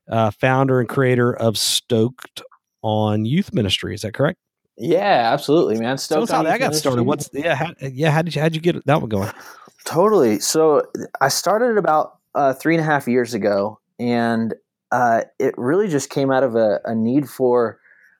uh, 0.09 0.31
founder 0.31 0.79
and 0.79 0.87
creator 0.87 1.35
of 1.35 1.57
Stoked 1.57 2.41
on 2.81 3.25
Youth 3.25 3.53
Ministry. 3.53 3.93
Is 3.93 4.01
that 4.01 4.13
correct? 4.13 4.39
Yeah, 4.77 5.31
absolutely, 5.33 5.79
man. 5.79 5.97
Tell 5.97 6.23
us 6.23 6.31
how 6.31 6.39
on 6.39 6.45
that 6.45 6.59
Youth 6.59 6.71
got 6.71 6.75
started. 6.75 7.03
What's 7.03 7.29
yeah, 7.33 7.55
how, 7.55 7.73
yeah? 7.81 8.11
How 8.11 8.21
did 8.21 8.35
you 8.35 8.41
how'd 8.41 8.55
you 8.55 8.61
get 8.61 8.85
that 8.85 9.01
one 9.01 9.09
going? 9.09 9.31
Totally. 9.85 10.39
So 10.39 10.81
I 11.21 11.27
started 11.27 11.77
about 11.77 12.17
uh, 12.33 12.53
three 12.53 12.75
and 12.75 12.81
a 12.81 12.85
half 12.85 13.07
years 13.07 13.33
ago, 13.33 13.79
and 13.99 14.53
uh, 14.91 15.23
it 15.39 15.53
really 15.57 15.87
just 15.87 16.09
came 16.09 16.31
out 16.31 16.43
of 16.43 16.55
a, 16.55 16.79
a 16.85 16.95
need 16.95 17.29
for 17.29 17.79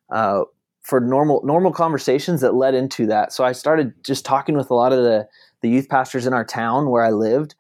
uh, 0.10 0.44
for 0.86 1.00
normal 1.02 1.42
normal 1.44 1.72
conversations 1.72 2.42
that 2.42 2.54
led 2.54 2.76
into 2.76 3.08
that. 3.08 3.34
So 3.34 3.44
I 3.44 3.54
started 3.54 3.94
just 4.04 4.24
talking 4.24 4.56
with 4.56 4.70
a 4.70 4.76
lot 4.76 4.94
of 4.94 5.04
the 5.04 5.28
the 5.62 5.70
youth 5.70 5.90
pastors 5.90 6.28
in 6.28 6.34
our 6.34 6.46
town 6.46 6.90
where 6.90 7.04
I 7.04 7.10
lived, 7.10 7.56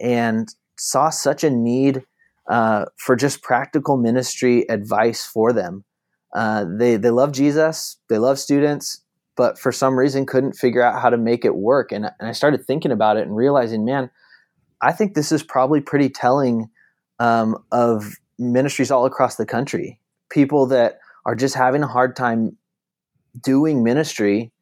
and 0.00 0.48
saw 0.78 1.10
such 1.10 1.44
a 1.44 1.50
need 1.50 2.02
uh, 2.48 2.86
for 2.96 3.16
just 3.16 3.42
practical 3.42 3.98
ministry 3.98 4.64
advice 4.68 5.24
for 5.24 5.52
them. 5.52 5.84
Uh, 6.34 6.64
they 6.78 6.96
they 6.96 7.10
love 7.10 7.32
Jesus, 7.32 7.98
they 8.08 8.18
love 8.18 8.38
students, 8.38 9.02
but 9.36 9.58
for 9.58 9.72
some 9.72 9.98
reason 9.98 10.24
couldn't 10.24 10.52
figure 10.52 10.82
out 10.82 11.00
how 11.02 11.10
to 11.10 11.18
make 11.18 11.44
it 11.44 11.56
work. 11.56 11.92
And, 11.92 12.06
and 12.18 12.28
I 12.28 12.32
started 12.32 12.64
thinking 12.64 12.92
about 12.92 13.16
it 13.16 13.26
and 13.26 13.36
realizing, 13.36 13.84
man, 13.84 14.10
I 14.80 14.92
think 14.92 15.14
this 15.14 15.32
is 15.32 15.42
probably 15.42 15.80
pretty 15.80 16.08
telling 16.08 16.70
um, 17.18 17.56
of 17.72 18.14
ministries 18.38 18.90
all 18.90 19.04
across 19.04 19.36
the 19.36 19.46
country. 19.46 20.00
People 20.30 20.66
that 20.68 20.98
are 21.26 21.34
just 21.34 21.54
having 21.54 21.82
a 21.82 21.86
hard 21.86 22.16
time 22.16 22.56
doing 23.40 23.82
ministry, 23.82 24.52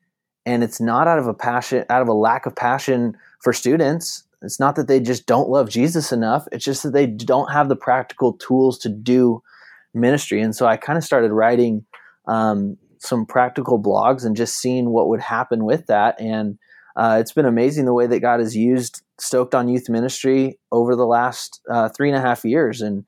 and 0.46 0.62
it's 0.62 0.80
not 0.80 1.06
out 1.06 1.18
of 1.18 1.26
a 1.26 1.34
passion, 1.34 1.84
out 1.90 2.02
of 2.02 2.08
a 2.08 2.12
lack 2.12 2.46
of 2.46 2.56
passion 2.56 3.16
for 3.42 3.52
students. 3.52 4.24
It's 4.42 4.60
not 4.60 4.76
that 4.76 4.88
they 4.88 5.00
just 5.00 5.26
don't 5.26 5.48
love 5.48 5.68
Jesus 5.68 6.12
enough. 6.12 6.46
It's 6.52 6.64
just 6.64 6.82
that 6.84 6.92
they 6.92 7.06
don't 7.06 7.52
have 7.52 7.68
the 7.68 7.76
practical 7.76 8.34
tools 8.34 8.78
to 8.80 8.88
do 8.88 9.42
ministry. 9.94 10.40
And 10.40 10.54
so 10.54 10.66
I 10.66 10.76
kind 10.76 10.96
of 10.96 11.04
started 11.04 11.32
writing 11.32 11.84
um, 12.26 12.76
some 12.98 13.26
practical 13.26 13.82
blogs 13.82 14.24
and 14.24 14.36
just 14.36 14.56
seeing 14.58 14.90
what 14.90 15.08
would 15.08 15.20
happen 15.20 15.64
with 15.64 15.86
that. 15.86 16.20
And 16.20 16.58
uh, 16.96 17.18
it's 17.20 17.32
been 17.32 17.46
amazing 17.46 17.84
the 17.84 17.94
way 17.94 18.06
that 18.06 18.20
God 18.20 18.40
has 18.40 18.56
used 18.56 19.02
Stoked 19.18 19.54
on 19.54 19.68
Youth 19.68 19.88
Ministry 19.88 20.58
over 20.72 20.94
the 20.94 21.06
last 21.06 21.60
uh, 21.70 21.88
three 21.88 22.08
and 22.08 22.16
a 22.16 22.20
half 22.20 22.44
years. 22.44 22.80
And 22.80 23.04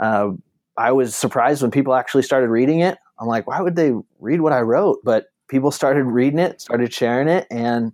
uh, 0.00 0.30
I 0.76 0.92
was 0.92 1.14
surprised 1.14 1.62
when 1.62 1.70
people 1.70 1.94
actually 1.94 2.22
started 2.22 2.48
reading 2.48 2.80
it. 2.80 2.98
I'm 3.22 3.28
like, 3.28 3.46
why 3.46 3.60
would 3.60 3.76
they 3.76 3.92
read 4.18 4.40
what 4.40 4.52
I 4.52 4.62
wrote? 4.62 4.98
But 5.04 5.26
people 5.48 5.70
started 5.70 6.04
reading 6.04 6.40
it, 6.40 6.60
started 6.60 6.92
sharing 6.92 7.28
it, 7.28 7.46
and 7.52 7.92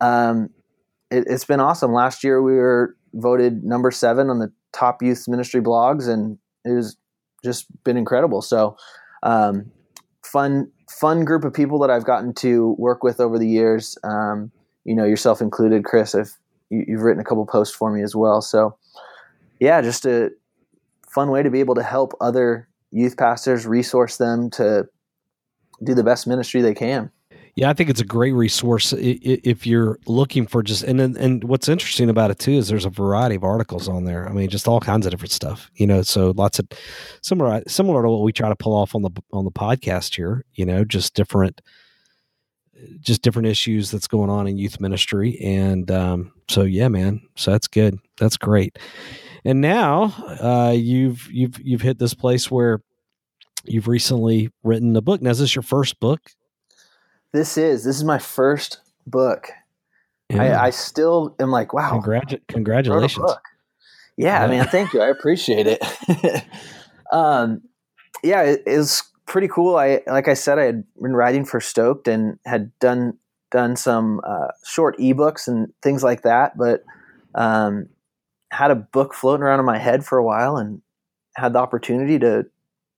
um, 0.00 0.50
it, 1.12 1.24
it's 1.28 1.44
been 1.44 1.60
awesome. 1.60 1.92
Last 1.92 2.24
year 2.24 2.42
we 2.42 2.54
were 2.54 2.96
voted 3.14 3.62
number 3.62 3.92
seven 3.92 4.30
on 4.30 4.40
the 4.40 4.52
top 4.72 5.00
youth 5.00 5.28
ministry 5.28 5.60
blogs, 5.60 6.08
and 6.08 6.38
it 6.64 6.72
was 6.72 6.96
just 7.44 7.66
been 7.84 7.96
incredible. 7.96 8.42
So, 8.42 8.76
um, 9.22 9.70
fun, 10.24 10.72
fun 10.90 11.24
group 11.24 11.44
of 11.44 11.54
people 11.54 11.78
that 11.78 11.90
I've 11.90 12.04
gotten 12.04 12.34
to 12.34 12.74
work 12.76 13.04
with 13.04 13.20
over 13.20 13.38
the 13.38 13.48
years. 13.48 13.96
Um, 14.02 14.50
you 14.84 14.96
know, 14.96 15.04
yourself 15.04 15.40
included, 15.40 15.84
Chris. 15.84 16.16
I've 16.16 16.32
you, 16.68 16.84
have 16.96 17.04
written 17.04 17.20
a 17.20 17.24
couple 17.24 17.46
posts 17.46 17.76
for 17.76 17.92
me 17.92 18.02
as 18.02 18.16
well. 18.16 18.42
So, 18.42 18.76
yeah, 19.60 19.80
just 19.82 20.04
a 20.04 20.30
fun 21.08 21.30
way 21.30 21.44
to 21.44 21.50
be 21.50 21.60
able 21.60 21.76
to 21.76 21.82
help 21.84 22.12
other 22.20 22.68
youth 22.94 23.16
pastors, 23.16 23.66
resource 23.66 24.16
them 24.16 24.48
to 24.50 24.88
do 25.82 25.94
the 25.94 26.04
best 26.04 26.26
ministry 26.26 26.62
they 26.62 26.74
can. 26.74 27.10
Yeah, 27.56 27.70
I 27.70 27.72
think 27.72 27.88
it's 27.88 28.00
a 28.00 28.04
great 28.04 28.32
resource 28.32 28.92
if 28.96 29.64
you're 29.64 29.98
looking 30.06 30.44
for 30.46 30.62
just 30.62 30.82
and 30.82 31.00
and 31.00 31.44
what's 31.44 31.68
interesting 31.68 32.10
about 32.10 32.32
it 32.32 32.40
too 32.40 32.52
is 32.52 32.66
there's 32.66 32.84
a 32.84 32.90
variety 32.90 33.36
of 33.36 33.44
articles 33.44 33.88
on 33.88 34.04
there. 34.04 34.28
I 34.28 34.32
mean, 34.32 34.48
just 34.48 34.66
all 34.66 34.80
kinds 34.80 35.06
of 35.06 35.12
different 35.12 35.30
stuff. 35.30 35.70
You 35.74 35.86
know, 35.86 36.02
so 36.02 36.32
lots 36.36 36.58
of 36.58 36.66
similar 37.22 37.62
similar 37.68 38.02
to 38.02 38.10
what 38.10 38.22
we 38.22 38.32
try 38.32 38.48
to 38.48 38.56
pull 38.56 38.74
off 38.74 38.96
on 38.96 39.02
the 39.02 39.10
on 39.32 39.44
the 39.44 39.52
podcast 39.52 40.16
here. 40.16 40.44
You 40.54 40.66
know, 40.66 40.84
just 40.84 41.14
different 41.14 41.60
just 43.00 43.22
different 43.22 43.46
issues 43.46 43.88
that's 43.90 44.08
going 44.08 44.30
on 44.30 44.48
in 44.48 44.58
youth 44.58 44.80
ministry, 44.80 45.38
and 45.40 45.88
um, 45.92 46.32
so 46.48 46.62
yeah, 46.62 46.88
man. 46.88 47.22
So 47.36 47.52
that's 47.52 47.68
good. 47.68 47.98
That's 48.18 48.36
great. 48.36 48.80
And 49.44 49.60
now 49.60 50.04
uh, 50.40 50.72
you've 50.74 51.30
you've 51.30 51.60
you've 51.60 51.82
hit 51.82 51.98
this 51.98 52.14
place 52.14 52.50
where 52.50 52.80
you've 53.64 53.88
recently 53.88 54.50
written 54.62 54.96
a 54.96 55.02
book. 55.02 55.20
Now, 55.20 55.30
is 55.30 55.38
this 55.38 55.54
your 55.54 55.62
first 55.62 56.00
book? 56.00 56.30
This 57.32 57.58
is. 57.58 57.84
This 57.84 57.96
is 57.96 58.04
my 58.04 58.18
first 58.18 58.80
book. 59.06 59.50
Yeah. 60.30 60.42
I, 60.42 60.66
I, 60.66 60.70
still 60.70 61.34
am 61.38 61.50
like, 61.50 61.74
wow. 61.74 62.00
Congratu- 62.00 62.40
congratulations. 62.48 63.30
Yeah, 64.16 64.42
yeah, 64.42 64.46
man. 64.46 64.66
Thank 64.68 64.94
you. 64.94 65.02
I 65.02 65.08
appreciate 65.08 65.66
it. 65.66 65.82
um, 67.12 67.60
yeah, 68.22 68.42
it, 68.42 68.62
it 68.66 68.78
was 68.78 69.02
pretty 69.26 69.48
cool. 69.48 69.76
I, 69.76 70.00
like 70.06 70.28
I 70.28 70.34
said, 70.34 70.58
I 70.58 70.64
had 70.64 70.84
been 71.00 71.14
writing 71.14 71.44
for 71.44 71.60
Stoked 71.60 72.08
and 72.08 72.38
had 72.46 72.76
done, 72.78 73.18
done 73.50 73.76
some 73.76 74.20
uh, 74.26 74.48
short 74.64 74.96
ebooks 74.98 75.46
and 75.46 75.72
things 75.82 76.02
like 76.02 76.22
that, 76.22 76.56
but 76.56 76.84
um, 77.34 77.88
had 78.54 78.70
a 78.70 78.76
book 78.76 79.14
floating 79.14 79.42
around 79.42 79.58
in 79.58 79.66
my 79.66 79.78
head 79.78 80.04
for 80.04 80.16
a 80.16 80.24
while 80.24 80.56
and 80.56 80.80
had 81.36 81.52
the 81.52 81.58
opportunity 81.58 82.18
to 82.20 82.46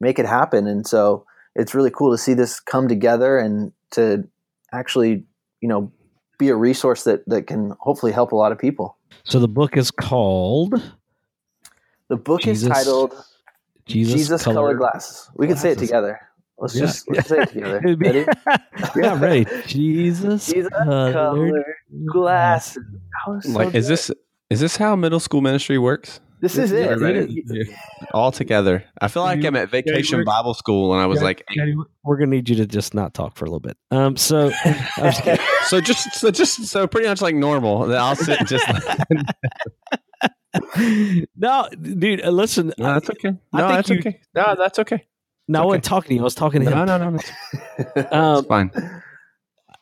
make 0.00 0.18
it 0.18 0.26
happen. 0.26 0.66
And 0.66 0.86
so 0.86 1.24
it's 1.54 1.74
really 1.74 1.90
cool 1.90 2.12
to 2.12 2.18
see 2.18 2.34
this 2.34 2.60
come 2.60 2.88
together 2.88 3.38
and 3.38 3.72
to 3.92 4.28
actually, 4.72 5.24
you 5.62 5.68
know, 5.68 5.90
be 6.38 6.50
a 6.50 6.56
resource 6.56 7.04
that 7.04 7.26
that 7.28 7.46
can 7.46 7.72
hopefully 7.80 8.12
help 8.12 8.32
a 8.32 8.36
lot 8.36 8.52
of 8.52 8.58
people. 8.58 8.98
So 9.24 9.38
the 9.38 9.48
book 9.48 9.76
is 9.76 9.90
called. 9.90 10.74
The 12.08 12.16
book 12.16 12.42
Jesus, 12.42 12.68
is 12.68 12.68
titled 12.68 13.14
Jesus, 13.86 14.14
Jesus 14.14 14.44
Colored, 14.44 14.56
Colored 14.56 14.78
Glasses. 14.78 15.30
We 15.34 15.46
glasses. 15.46 15.62
can 15.62 15.68
say 15.70 15.72
it 15.72 15.86
together. 15.86 16.20
Let's 16.58 16.74
yeah. 16.74 16.80
just 16.82 17.10
let's 17.10 17.28
say 17.28 17.38
it 17.38 17.48
together. 17.48 17.80
Ready? 17.98 18.26
yeah, 18.96 19.18
ready. 19.18 19.46
Jesus, 19.66 20.46
Jesus 20.46 20.70
colored, 20.70 21.14
colored 21.14 21.64
glasses. 22.06 22.84
So 23.24 23.50
like, 23.50 23.72
good. 23.72 23.78
is 23.78 23.88
this 23.88 24.10
is 24.50 24.60
this 24.60 24.76
how 24.76 24.96
middle 24.96 25.20
school 25.20 25.40
ministry 25.40 25.78
works? 25.78 26.20
This 26.40 26.58
is 26.58 26.70
it. 26.70 27.68
All 28.12 28.30
together. 28.30 28.84
I 29.00 29.08
feel 29.08 29.22
like 29.22 29.42
I'm 29.42 29.56
at 29.56 29.70
vacation 29.70 30.22
Bible 30.24 30.54
school 30.54 30.92
and 30.92 31.02
I 31.02 31.06
was 31.06 31.22
like, 31.22 31.42
we're 32.04 32.16
going 32.16 32.30
to 32.30 32.36
need 32.36 32.48
you 32.48 32.56
to 32.56 32.66
just 32.66 32.94
not 32.94 33.14
talk 33.14 33.36
for 33.36 33.46
a 33.46 33.48
little 33.48 33.60
bit. 33.60 33.76
Um, 33.90 34.16
so, 34.16 34.50
so 35.64 35.80
just, 35.80 36.12
so 36.14 36.30
just, 36.30 36.66
so 36.66 36.86
pretty 36.86 37.08
much 37.08 37.22
like 37.22 37.34
normal. 37.34 37.94
I'll 37.94 38.16
sit 38.16 38.38
just. 38.46 38.66
no, 41.36 41.68
dude, 41.80 42.24
uh, 42.24 42.30
listen. 42.30 42.72
No, 42.78 42.94
that's 42.94 43.10
okay. 43.10 43.32
No, 43.52 43.68
that's 43.68 43.88
you, 43.88 43.98
okay. 43.98 44.20
No, 44.34 44.54
that's 44.58 44.78
okay. 44.78 45.06
No, 45.48 45.60
okay. 45.60 45.62
I 45.62 45.66
wasn't 45.66 45.84
talking 45.84 46.08
to 46.08 46.14
you. 46.14 46.20
I 46.20 46.24
was 46.24 46.34
talking 46.34 46.64
to 46.64 46.70
no, 46.70 46.76
him. 46.76 46.86
No, 46.86 46.98
no, 46.98 47.10
no. 47.10 47.18
It's, 47.78 48.12
um, 48.12 48.38
it's 48.38 48.46
fine. 48.46 48.70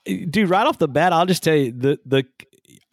Dude, 0.05 0.51
right 0.51 0.67
off 0.67 0.79
the 0.79 0.89
bat, 0.89 1.13
I'll 1.13 1.27
just 1.27 1.43
tell 1.43 1.57
you 1.57 1.73
the 1.73 1.99
the 2.05 2.25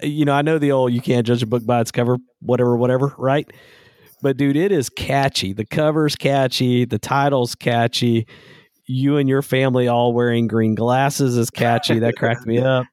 you 0.04 0.26
know, 0.26 0.34
I 0.34 0.42
know 0.42 0.58
the 0.58 0.72
old 0.72 0.94
you 0.94 1.02
can't 1.02 1.26
judge 1.26 1.44
a 1.44 1.48
book 1.48 1.66
by 1.66 1.82
its 1.82 1.92
cover, 1.92 2.18
whatever, 2.40 2.76
whatever, 2.76 3.14
right? 3.18 3.50
But 4.22 4.38
dude, 4.38 4.56
it 4.56 4.72
is 4.72 4.90
catchy. 4.90 5.54
The 5.54 5.66
cover's 5.66 6.16
catchy, 6.16 6.86
the 6.86 7.00
title's 7.00 7.56
catchy. 7.56 8.28
You 8.86 9.18
and 9.18 9.28
your 9.28 9.42
family 9.42 9.88
all 9.88 10.14
wearing 10.14 10.48
green 10.48 10.76
glasses 10.76 11.38
is 11.38 11.50
catchy. 11.50 12.00
That 12.00 12.16
cracked 12.18 12.46
me 12.46 12.60
up 12.60 12.86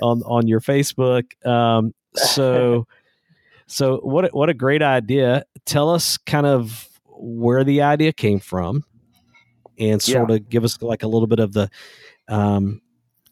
on 0.00 0.22
on 0.22 0.46
your 0.46 0.60
Facebook. 0.60 1.24
Um, 1.46 1.94
so 2.14 2.86
so 3.66 3.98
what 3.98 4.32
what 4.34 4.48
a 4.48 4.54
great 4.54 4.82
idea. 4.82 5.44
Tell 5.64 5.90
us 5.90 6.18
kind 6.18 6.46
of 6.46 6.88
where 7.06 7.64
the 7.64 7.82
idea 7.82 8.12
came 8.12 8.40
from 8.40 8.84
and 9.78 10.02
sort 10.02 10.30
yeah. 10.30 10.36
of 10.36 10.48
give 10.48 10.64
us 10.64 10.80
like 10.82 11.02
a 11.02 11.08
little 11.08 11.28
bit 11.28 11.38
of 11.38 11.52
the 11.52 11.70
um, 12.28 12.80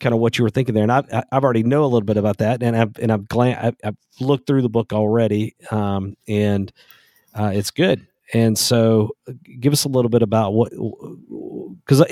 kind 0.00 0.14
of 0.14 0.20
what 0.20 0.38
you 0.38 0.44
were 0.44 0.50
thinking 0.50 0.74
there. 0.74 0.82
And 0.82 0.92
I've, 0.92 1.06
I've 1.30 1.44
already 1.44 1.62
know 1.62 1.84
a 1.84 1.86
little 1.86 2.06
bit 2.06 2.16
about 2.16 2.38
that, 2.38 2.62
and 2.62 2.76
I've 2.76 2.98
and 2.98 3.12
I've 3.12 3.28
glan- 3.28 3.58
I've, 3.58 3.76
I've 3.84 3.96
looked 4.18 4.46
through 4.46 4.62
the 4.62 4.68
book 4.68 4.92
already, 4.92 5.54
um, 5.70 6.16
and 6.26 6.72
uh, 7.34 7.52
it's 7.54 7.70
good. 7.70 8.06
And 8.32 8.56
so, 8.56 9.16
give 9.58 9.72
us 9.72 9.84
a 9.84 9.88
little 9.88 10.08
bit 10.08 10.22
about 10.22 10.52
what, 10.52 10.70
because 10.70 12.04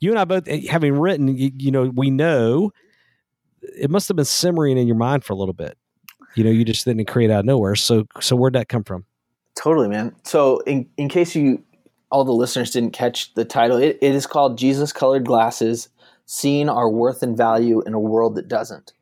you 0.00 0.10
and 0.10 0.18
I 0.18 0.24
both, 0.24 0.48
eh, 0.48 0.62
having 0.68 0.94
written, 0.94 1.28
you, 1.28 1.52
you, 1.56 1.70
know, 1.70 1.92
we 1.94 2.10
know 2.10 2.72
it 3.62 3.88
must 3.88 4.08
have 4.08 4.16
been 4.16 4.24
simmering 4.24 4.78
in 4.78 4.88
your 4.88 4.96
mind 4.96 5.22
for 5.24 5.32
a 5.32 5.36
little 5.36 5.54
bit. 5.54 5.78
You 6.34 6.42
know, 6.42 6.50
you 6.50 6.64
just 6.64 6.84
didn't 6.84 7.04
create 7.04 7.30
out 7.30 7.40
of 7.40 7.44
nowhere. 7.44 7.76
So, 7.76 8.06
so 8.20 8.34
where'd 8.34 8.54
that 8.54 8.68
come 8.68 8.82
from? 8.82 9.04
Totally, 9.54 9.88
man. 9.88 10.14
So, 10.24 10.58
in 10.60 10.88
in 10.96 11.08
case 11.08 11.36
you 11.36 11.62
all 12.10 12.24
the 12.24 12.32
listeners 12.32 12.72
didn't 12.72 12.92
catch 12.92 13.32
the 13.34 13.44
title, 13.44 13.76
it, 13.76 13.98
it 14.00 14.14
is 14.14 14.26
called 14.26 14.58
Jesus 14.58 14.92
Colored 14.92 15.24
Glasses 15.24 15.88
seeing 16.32 16.68
our 16.68 16.88
worth 16.88 17.24
and 17.24 17.36
value 17.36 17.82
in 17.84 17.92
a 17.92 17.98
world 17.98 18.36
that 18.36 18.46
doesn't. 18.46 18.92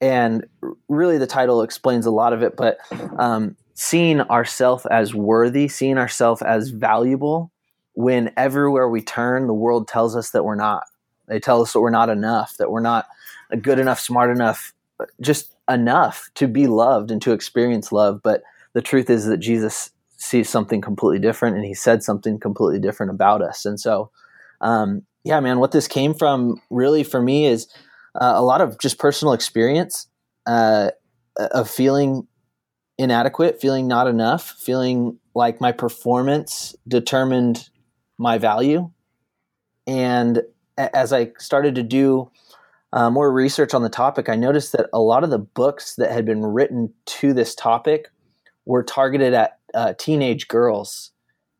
And 0.00 0.46
really, 0.88 1.18
the 1.18 1.26
title 1.26 1.60
explains 1.60 2.06
a 2.06 2.12
lot 2.12 2.32
of 2.32 2.40
it, 2.40 2.56
but 2.56 2.78
um, 3.18 3.56
seeing 3.74 4.20
ourselves 4.20 4.86
as 4.86 5.12
worthy, 5.12 5.66
seeing 5.66 5.98
ourselves 5.98 6.42
as 6.42 6.68
valuable, 6.68 7.50
when 7.94 8.32
everywhere 8.36 8.88
we 8.88 9.02
turn, 9.02 9.48
the 9.48 9.54
world 9.54 9.88
tells 9.88 10.14
us 10.14 10.30
that 10.30 10.44
we're 10.44 10.54
not. 10.54 10.84
They 11.26 11.40
tell 11.40 11.62
us 11.62 11.72
that 11.72 11.80
we're 11.80 11.90
not 11.90 12.10
enough, 12.10 12.56
that 12.58 12.70
we're 12.70 12.78
not 12.78 13.06
good 13.60 13.80
enough, 13.80 13.98
smart 13.98 14.30
enough, 14.30 14.72
just 15.20 15.52
enough 15.68 16.30
to 16.36 16.46
be 16.46 16.68
loved 16.68 17.10
and 17.10 17.20
to 17.22 17.32
experience 17.32 17.90
love. 17.90 18.20
But 18.22 18.44
the 18.72 18.82
truth 18.82 19.10
is 19.10 19.24
that 19.24 19.38
Jesus 19.38 19.90
sees 20.16 20.48
something 20.48 20.80
completely 20.80 21.18
different 21.18 21.56
and 21.56 21.64
he 21.64 21.74
said 21.74 22.04
something 22.04 22.38
completely 22.38 22.78
different 22.78 23.10
about 23.10 23.42
us. 23.42 23.66
And 23.66 23.80
so 23.80 24.12
um, 24.60 25.02
yeah, 25.26 25.40
man, 25.40 25.58
what 25.58 25.72
this 25.72 25.88
came 25.88 26.14
from 26.14 26.62
really 26.70 27.02
for 27.02 27.20
me 27.20 27.46
is 27.46 27.66
uh, 28.14 28.34
a 28.36 28.42
lot 28.42 28.60
of 28.60 28.78
just 28.78 28.96
personal 28.96 29.34
experience 29.34 30.06
uh, 30.46 30.90
of 31.36 31.68
feeling 31.68 32.28
inadequate, 32.96 33.60
feeling 33.60 33.88
not 33.88 34.06
enough, 34.06 34.50
feeling 34.50 35.18
like 35.34 35.60
my 35.60 35.72
performance 35.72 36.76
determined 36.86 37.68
my 38.18 38.38
value. 38.38 38.88
And 39.88 40.42
as 40.78 41.12
I 41.12 41.32
started 41.38 41.74
to 41.74 41.82
do 41.82 42.30
uh, 42.92 43.10
more 43.10 43.32
research 43.32 43.74
on 43.74 43.82
the 43.82 43.88
topic, 43.88 44.28
I 44.28 44.36
noticed 44.36 44.70
that 44.72 44.86
a 44.92 45.00
lot 45.00 45.24
of 45.24 45.30
the 45.30 45.40
books 45.40 45.96
that 45.96 46.12
had 46.12 46.24
been 46.24 46.46
written 46.46 46.94
to 47.06 47.32
this 47.32 47.52
topic 47.52 48.12
were 48.64 48.84
targeted 48.84 49.34
at 49.34 49.58
uh, 49.74 49.94
teenage 49.98 50.46
girls. 50.46 51.10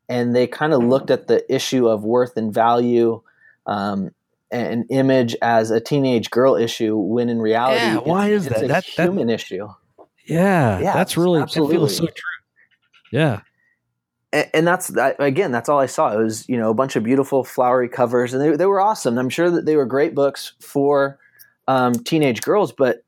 And 0.07 0.33
they 0.33 0.47
kind 0.47 0.71
of 0.71 0.85
looked 0.85 1.11
at 1.11 1.27
the 1.27 1.43
issue 1.53 1.89
of 1.89 2.05
worth 2.05 2.37
and 2.37 2.53
value 2.53 3.21
um, 3.67 4.09
an 4.51 4.85
image 4.89 5.35
as 5.41 5.69
a 5.71 5.79
teenage 5.79 6.29
girl 6.29 6.55
issue 6.55 6.95
when 6.97 7.29
in 7.29 7.39
reality, 7.41 7.85
Yeah, 7.85 7.97
why 7.97 8.27
it's, 8.29 8.45
is 8.45 8.51
it's 8.51 8.55
that? 8.55 8.63
a 8.63 8.67
That- 8.67 8.85
that- 8.97 9.03
human 9.03 9.29
issue. 9.29 9.67
Yeah, 10.25 10.79
Yeah, 10.79 10.93
that's 10.93 11.15
really 11.17 11.39
that 11.39 11.43
absolutely. 11.43 11.77
feels 11.77 11.97
so 11.97 12.05
true. 12.05 12.13
Yeah, 13.11 13.41
and, 14.33 14.49
and 14.53 14.67
that's 14.67 14.87
that, 14.89 15.15
again 15.19 15.51
that's 15.53 15.69
all 15.69 15.79
i 15.79 15.85
saw 15.85 16.11
it 16.11 16.17
was 16.21 16.47
you 16.49 16.57
know 16.57 16.69
a 16.69 16.73
bunch 16.73 16.97
of 16.97 17.03
beautiful 17.03 17.45
flowery 17.45 17.87
covers 17.87 18.33
and 18.33 18.41
they, 18.43 18.55
they 18.57 18.65
were 18.65 18.81
awesome 18.81 19.17
i'm 19.17 19.29
sure 19.29 19.49
that 19.49 19.65
they 19.65 19.77
were 19.77 19.85
great 19.85 20.13
books 20.13 20.51
for 20.59 21.17
um, 21.69 21.93
teenage 21.93 22.41
girls 22.41 22.73
but 22.73 23.03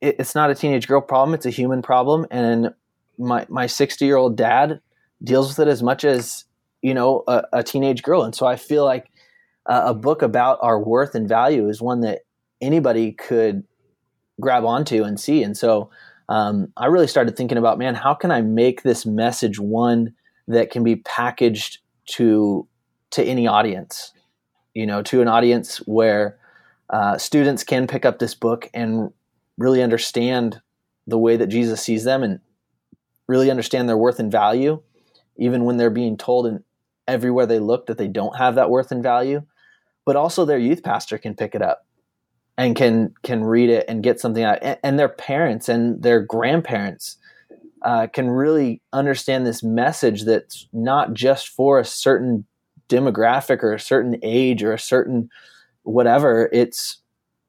it, 0.00 0.16
it's 0.18 0.34
not 0.34 0.50
a 0.50 0.54
teenage 0.54 0.88
girl 0.88 1.02
problem 1.02 1.34
it's 1.34 1.44
a 1.44 1.50
human 1.50 1.82
problem 1.82 2.24
and 2.30 2.72
my 3.18 3.44
my 3.50 3.66
60 3.66 4.02
year 4.06 4.16
old 4.16 4.36
dad 4.36 4.80
deals 5.22 5.48
with 5.48 5.58
it 5.66 5.70
as 5.70 5.82
much 5.82 6.02
as 6.04 6.44
you 6.80 6.94
know 6.94 7.24
a, 7.28 7.42
a 7.52 7.62
teenage 7.62 8.02
girl 8.02 8.22
and 8.22 8.34
so 8.34 8.46
i 8.46 8.56
feel 8.56 8.86
like 8.86 9.10
uh, 9.66 9.82
a 9.86 9.94
book 9.94 10.22
about 10.22 10.58
our 10.62 10.78
worth 10.78 11.14
and 11.14 11.28
value 11.28 11.68
is 11.68 11.80
one 11.80 12.00
that 12.00 12.20
anybody 12.60 13.12
could 13.12 13.64
grab 14.40 14.64
onto 14.64 15.04
and 15.04 15.18
see. 15.18 15.42
And 15.42 15.56
so 15.56 15.90
um, 16.28 16.72
i 16.76 16.86
really 16.86 17.06
started 17.06 17.36
thinking 17.36 17.58
about 17.58 17.78
man 17.78 17.94
how 17.94 18.14
can 18.14 18.30
i 18.30 18.40
make 18.40 18.82
this 18.82 19.04
message 19.04 19.58
one 19.58 20.14
that 20.48 20.70
can 20.70 20.82
be 20.82 20.96
packaged 20.96 21.78
to 22.06 22.66
to 23.10 23.22
any 23.22 23.46
audience? 23.46 24.12
You 24.74 24.86
know 24.86 25.02
to 25.02 25.20
an 25.22 25.28
audience 25.28 25.78
where 25.86 26.38
uh, 26.90 27.16
students 27.16 27.64
can 27.64 27.86
pick 27.86 28.04
up 28.04 28.18
this 28.18 28.34
book 28.34 28.68
and 28.74 29.12
really 29.56 29.82
understand 29.82 30.60
the 31.06 31.18
way 31.18 31.36
that 31.36 31.46
jesus 31.46 31.80
sees 31.80 32.04
them 32.04 32.22
and 32.22 32.40
really 33.28 33.50
understand 33.50 33.88
their 33.88 33.96
worth 33.96 34.18
and 34.18 34.32
value 34.32 34.82
even 35.36 35.64
when 35.64 35.76
they're 35.76 35.90
being 35.90 36.16
told 36.16 36.46
in 36.46 36.64
everywhere 37.06 37.46
they 37.46 37.58
look 37.58 37.86
that 37.86 37.98
they 37.98 38.08
don't 38.08 38.36
have 38.36 38.56
that 38.56 38.68
worth 38.70 38.90
and 38.90 39.02
value 39.02 39.42
but 40.04 40.16
also 40.16 40.44
their 40.44 40.58
youth 40.58 40.82
pastor 40.82 41.18
can 41.18 41.34
pick 41.34 41.54
it 41.54 41.62
up 41.62 41.86
and 42.56 42.76
can 42.76 43.14
can 43.22 43.44
read 43.44 43.70
it 43.70 43.84
and 43.88 44.02
get 44.02 44.20
something 44.20 44.44
out. 44.44 44.58
And, 44.62 44.78
and 44.82 44.98
their 44.98 45.08
parents 45.08 45.68
and 45.68 46.02
their 46.02 46.20
grandparents 46.20 47.16
uh, 47.82 48.06
can 48.06 48.30
really 48.30 48.80
understand 48.92 49.46
this 49.46 49.62
message 49.62 50.24
that's 50.24 50.66
not 50.72 51.12
just 51.14 51.48
for 51.48 51.78
a 51.78 51.84
certain 51.84 52.46
demographic 52.88 53.62
or 53.62 53.74
a 53.74 53.80
certain 53.80 54.16
age 54.22 54.62
or 54.62 54.72
a 54.72 54.78
certain 54.78 55.30
whatever. 55.82 56.48
It's 56.52 56.98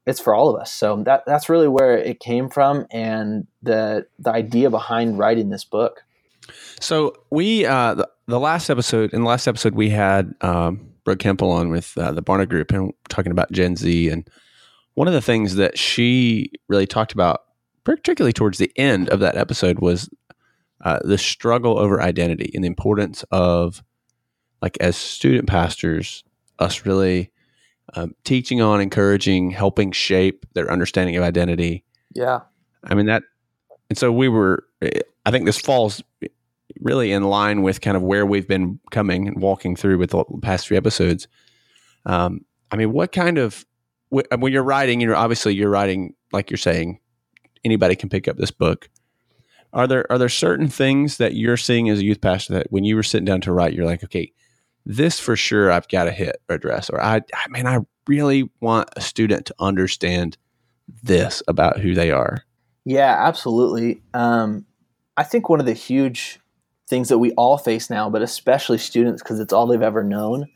it's 0.06 0.20
for 0.20 0.34
all 0.34 0.54
of 0.54 0.60
us. 0.60 0.72
So 0.72 1.02
that 1.04 1.24
that's 1.26 1.48
really 1.48 1.68
where 1.68 1.96
it 1.96 2.20
came 2.20 2.48
from 2.48 2.86
and 2.90 3.46
the 3.62 4.06
the 4.18 4.30
idea 4.30 4.70
behind 4.70 5.18
writing 5.18 5.50
this 5.50 5.64
book. 5.64 6.02
So 6.80 7.14
we 7.30 7.66
uh, 7.66 7.94
the, 7.94 8.08
the 8.26 8.40
last 8.40 8.70
episode 8.70 9.12
in 9.12 9.22
the 9.22 9.28
last 9.28 9.46
episode 9.46 9.74
we 9.74 9.90
had 9.90 10.34
um, 10.40 10.92
Brooke 11.06 11.20
Hempell 11.20 11.50
on 11.50 11.70
with 11.70 11.96
uh, 11.96 12.12
the 12.12 12.22
Barna 12.22 12.46
Group 12.46 12.70
and 12.70 12.92
talking 13.08 13.32
about 13.32 13.50
Gen 13.50 13.76
Z 13.76 14.10
and 14.10 14.28
one 14.92 15.08
of 15.08 15.14
the 15.14 15.22
things 15.22 15.54
that 15.54 15.78
she 15.78 16.50
really 16.68 16.86
talked 16.86 17.12
about, 17.12 17.44
particularly 17.84 18.34
towards 18.34 18.58
the 18.58 18.70
end 18.76 19.08
of 19.08 19.20
that 19.20 19.36
episode, 19.36 19.78
was 19.78 20.10
uh, 20.84 20.98
the 21.02 21.16
struggle 21.16 21.78
over 21.78 22.02
identity 22.02 22.50
and 22.54 22.62
the 22.62 22.68
importance 22.68 23.24
of 23.30 23.82
like 24.60 24.76
as 24.80 24.96
student 24.96 25.48
pastors, 25.48 26.24
us 26.58 26.84
really 26.84 27.30
um, 27.94 28.14
teaching 28.24 28.60
on, 28.60 28.82
encouraging, 28.82 29.50
helping 29.52 29.92
shape 29.92 30.44
their 30.52 30.70
understanding 30.70 31.16
of 31.16 31.22
identity 31.22 31.84
yeah 32.16 32.40
I 32.82 32.94
mean 32.94 33.06
that, 33.06 33.22
and 33.90 33.98
so 33.98 34.10
we 34.10 34.28
were. 34.28 34.64
I 35.24 35.30
think 35.30 35.44
this 35.44 35.58
falls 35.58 36.02
really 36.80 37.12
in 37.12 37.24
line 37.24 37.62
with 37.62 37.80
kind 37.80 37.96
of 37.96 38.02
where 38.02 38.26
we've 38.26 38.48
been 38.48 38.80
coming 38.90 39.28
and 39.28 39.40
walking 39.40 39.76
through 39.76 39.98
with 39.98 40.10
the 40.10 40.24
past 40.42 40.66
three 40.66 40.76
episodes. 40.76 41.28
Um, 42.04 42.44
I 42.70 42.76
mean, 42.76 42.92
what 42.92 43.12
kind 43.12 43.38
of 43.38 43.64
when 44.10 44.52
you're 44.52 44.62
writing, 44.62 45.00
you 45.00 45.08
know, 45.08 45.14
obviously 45.14 45.54
you're 45.54 45.70
writing 45.70 46.14
like 46.32 46.50
you're 46.50 46.58
saying, 46.58 47.00
anybody 47.64 47.96
can 47.96 48.08
pick 48.08 48.28
up 48.28 48.36
this 48.36 48.50
book. 48.50 48.88
Are 49.72 49.86
there 49.86 50.10
are 50.10 50.18
there 50.18 50.28
certain 50.28 50.68
things 50.68 51.18
that 51.18 51.34
you're 51.34 51.56
seeing 51.56 51.88
as 51.88 51.98
a 51.98 52.04
youth 52.04 52.20
pastor 52.20 52.54
that 52.54 52.70
when 52.70 52.84
you 52.84 52.96
were 52.96 53.02
sitting 53.02 53.24
down 53.24 53.40
to 53.42 53.52
write, 53.52 53.74
you're 53.74 53.84
like, 53.84 54.04
okay, 54.04 54.32
this 54.84 55.18
for 55.18 55.36
sure 55.36 55.70
I've 55.70 55.88
got 55.88 56.04
to 56.04 56.12
hit 56.12 56.40
or 56.48 56.56
address, 56.56 56.88
or 56.88 57.02
I, 57.02 57.16
I 57.34 57.48
mean, 57.48 57.66
I 57.66 57.80
really 58.06 58.48
want 58.60 58.88
a 58.96 59.00
student 59.00 59.46
to 59.46 59.54
understand 59.58 60.38
this 61.02 61.42
about 61.48 61.80
who 61.80 61.94
they 61.94 62.12
are. 62.12 62.44
Yeah, 62.84 63.16
absolutely. 63.18 64.00
Um, 64.14 64.64
I 65.16 65.24
think 65.24 65.48
one 65.48 65.58
of 65.60 65.66
the 65.66 65.72
huge 65.72 66.38
things 66.88 67.08
that 67.08 67.18
we 67.18 67.32
all 67.32 67.58
face 67.58 67.90
now, 67.90 68.08
but 68.08 68.22
especially 68.22 68.78
students, 68.78 69.22
because 69.22 69.40
it's 69.40 69.52
all 69.52 69.66
they've 69.66 69.82
ever 69.82 70.04
known, 70.04 70.46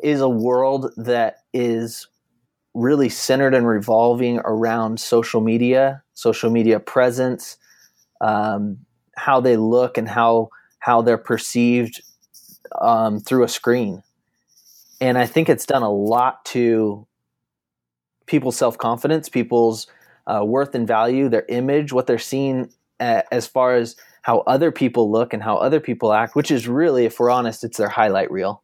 is 0.00 0.20
a 0.20 0.28
world 0.28 0.90
that 0.96 1.38
is 1.52 2.08
really 2.74 3.08
centered 3.08 3.54
and 3.54 3.66
revolving 3.66 4.40
around 4.44 4.98
social 4.98 5.40
media, 5.40 6.02
social 6.14 6.50
media 6.50 6.80
presence, 6.80 7.56
um, 8.20 8.78
how 9.16 9.40
they 9.40 9.56
look, 9.56 9.96
and 9.96 10.08
how 10.08 10.48
how 10.80 11.00
they're 11.00 11.16
perceived 11.16 12.02
um, 12.80 13.20
through 13.20 13.44
a 13.44 13.48
screen. 13.48 14.02
And 15.00 15.16
I 15.18 15.26
think 15.26 15.48
it's 15.48 15.66
done 15.66 15.82
a 15.82 15.92
lot 15.92 16.44
to 16.46 17.06
people's 18.26 18.56
self 18.56 18.78
confidence, 18.78 19.28
people's 19.28 19.86
uh, 20.26 20.44
worth 20.44 20.74
and 20.74 20.86
value, 20.86 21.28
their 21.28 21.44
image, 21.48 21.92
what 21.92 22.06
they're 22.06 22.18
seeing 22.18 22.70
as 23.00 23.46
far 23.46 23.74
as 23.74 23.96
how 24.24 24.38
other 24.46 24.72
people 24.72 25.12
look 25.12 25.34
and 25.34 25.42
how 25.42 25.58
other 25.58 25.80
people 25.80 26.14
act, 26.14 26.34
which 26.34 26.50
is 26.50 26.66
really, 26.66 27.04
if 27.04 27.20
we're 27.20 27.28
honest, 27.28 27.62
it's 27.62 27.76
their 27.76 27.90
highlight 27.90 28.30
reel. 28.30 28.62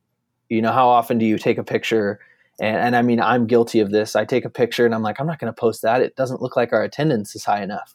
You 0.49 0.63
know, 0.63 0.73
how 0.73 0.89
often 0.89 1.19
do 1.19 1.27
you 1.27 1.37
take 1.37 1.59
a 1.59 1.63
picture? 1.63 2.19
And, 2.59 2.77
and 2.77 2.97
I 2.97 3.03
mean, 3.03 3.21
I'm 3.21 3.47
guilty 3.47 3.81
of 3.81 3.91
this. 3.91 4.17
I 4.17 4.25
take 4.25 4.47
a 4.47 4.51
picture 4.51 4.87
and 4.87 4.95
I'm 4.95 5.03
like, 5.03 5.21
I'm 5.21 5.27
not 5.27 5.39
going 5.39 5.53
to 5.53 5.61
post 5.61 5.83
that. 5.83 6.01
It 6.01 6.17
doesn't 6.17 6.41
look 6.41 6.57
like 6.57 6.73
our 6.73 6.83
attendance 6.83 7.37
is 7.37 7.45
high 7.45 7.63
enough. 7.63 7.95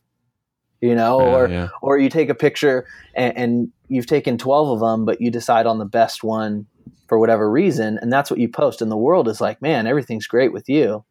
You 0.79 0.93
know, 0.93 1.19
Yeah, 1.19 1.35
or 1.35 1.47
yeah. 1.49 1.67
or 1.81 1.97
you 1.97 2.07
take 2.07 2.29
a 2.29 2.35
picture 2.35 2.85
and, 3.15 3.35
and 3.35 3.71
you've 3.87 4.05
taken 4.05 4.37
12 4.37 4.69
of 4.69 4.79
them, 4.79 5.03
but 5.03 5.19
you 5.19 5.31
decide 5.31 5.65
on 5.65 5.79
the 5.79 5.85
best 5.85 6.23
one 6.23 6.67
for 7.07 7.17
whatever 7.17 7.49
reason, 7.49 7.97
and 7.99 8.13
that's 8.13 8.29
what 8.29 8.39
you 8.39 8.47
post. 8.47 8.79
And 8.79 8.91
the 8.91 8.97
world 8.97 9.27
is 9.27 9.41
like, 9.41 9.59
man, 9.59 9.87
everything's 9.87 10.27
great 10.27 10.53
with 10.53 10.69
you, 10.69 11.03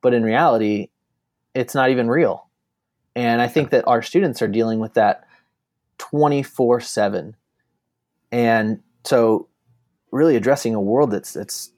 but 0.00 0.14
in 0.14 0.22
reality, 0.22 0.90
it's 1.54 1.74
not 1.74 1.90
even 1.90 2.08
real. 2.08 2.48
And 3.16 3.42
I 3.42 3.48
think 3.48 3.70
that 3.70 3.88
our 3.88 4.00
students 4.00 4.42
are 4.42 4.48
dealing 4.48 4.78
with 4.78 4.94
that 4.94 5.24
24 5.98 6.80
7. 6.80 7.36
And 8.30 8.80
so 9.04 9.48
really 10.10 10.36
addressing 10.36 10.74
a 10.74 10.80
world 10.80 11.10
that's 11.10 11.32
that's 11.32 11.70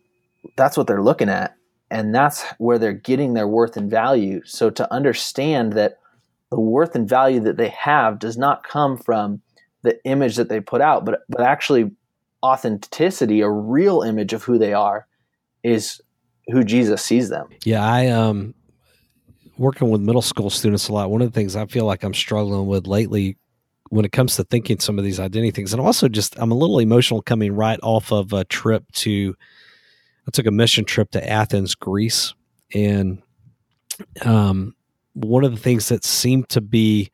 that's 0.56 0.76
what 0.76 0.86
they're 0.86 1.02
looking 1.02 1.28
at 1.28 1.56
and 1.90 2.14
that's 2.14 2.44
where 2.58 2.78
they're 2.78 2.92
getting 2.92 3.34
their 3.34 3.48
worth 3.48 3.76
and 3.76 3.90
value. 3.90 4.40
So 4.44 4.70
to 4.70 4.92
understand 4.92 5.72
that 5.74 5.98
the 6.50 6.60
worth 6.60 6.94
and 6.94 7.08
value 7.08 7.40
that 7.40 7.56
they 7.56 7.68
have 7.68 8.18
does 8.18 8.36
not 8.36 8.66
come 8.66 8.96
from 8.96 9.42
the 9.82 10.02
image 10.04 10.36
that 10.36 10.48
they 10.48 10.60
put 10.60 10.80
out, 10.80 11.04
but 11.04 11.22
but 11.28 11.40
actually 11.40 11.90
authenticity, 12.42 13.40
a 13.40 13.50
real 13.50 14.02
image 14.02 14.32
of 14.32 14.44
who 14.44 14.58
they 14.58 14.72
are 14.72 15.06
is 15.62 16.00
who 16.48 16.64
Jesus 16.64 17.02
sees 17.02 17.28
them. 17.28 17.48
Yeah, 17.64 17.84
I 17.84 18.08
um 18.08 18.54
working 19.58 19.90
with 19.90 20.00
middle 20.00 20.22
school 20.22 20.50
students 20.50 20.88
a 20.88 20.92
lot. 20.92 21.10
One 21.10 21.22
of 21.22 21.32
the 21.32 21.38
things 21.38 21.56
I 21.56 21.66
feel 21.66 21.84
like 21.84 22.02
I'm 22.02 22.14
struggling 22.14 22.66
with 22.66 22.86
lately 22.86 23.36
when 23.90 24.04
it 24.04 24.12
comes 24.12 24.36
to 24.36 24.44
thinking 24.44 24.78
some 24.78 24.98
of 24.98 25.04
these 25.04 25.20
identity 25.20 25.50
things, 25.50 25.72
and 25.72 25.82
also 25.82 26.08
just 26.08 26.36
I'm 26.38 26.50
a 26.50 26.56
little 26.56 26.78
emotional 26.78 27.22
coming 27.22 27.52
right 27.52 27.78
off 27.82 28.12
of 28.12 28.32
a 28.32 28.44
trip 28.44 28.90
to 28.92 29.36
I 30.26 30.30
took 30.30 30.46
a 30.46 30.50
mission 30.50 30.84
trip 30.84 31.10
to 31.10 31.28
Athens, 31.30 31.74
Greece, 31.74 32.34
and 32.74 33.22
um 34.24 34.74
one 35.14 35.44
of 35.44 35.50
the 35.50 35.58
things 35.58 35.88
that 35.88 36.04
seemed 36.04 36.48
to 36.50 36.60
be 36.60 37.10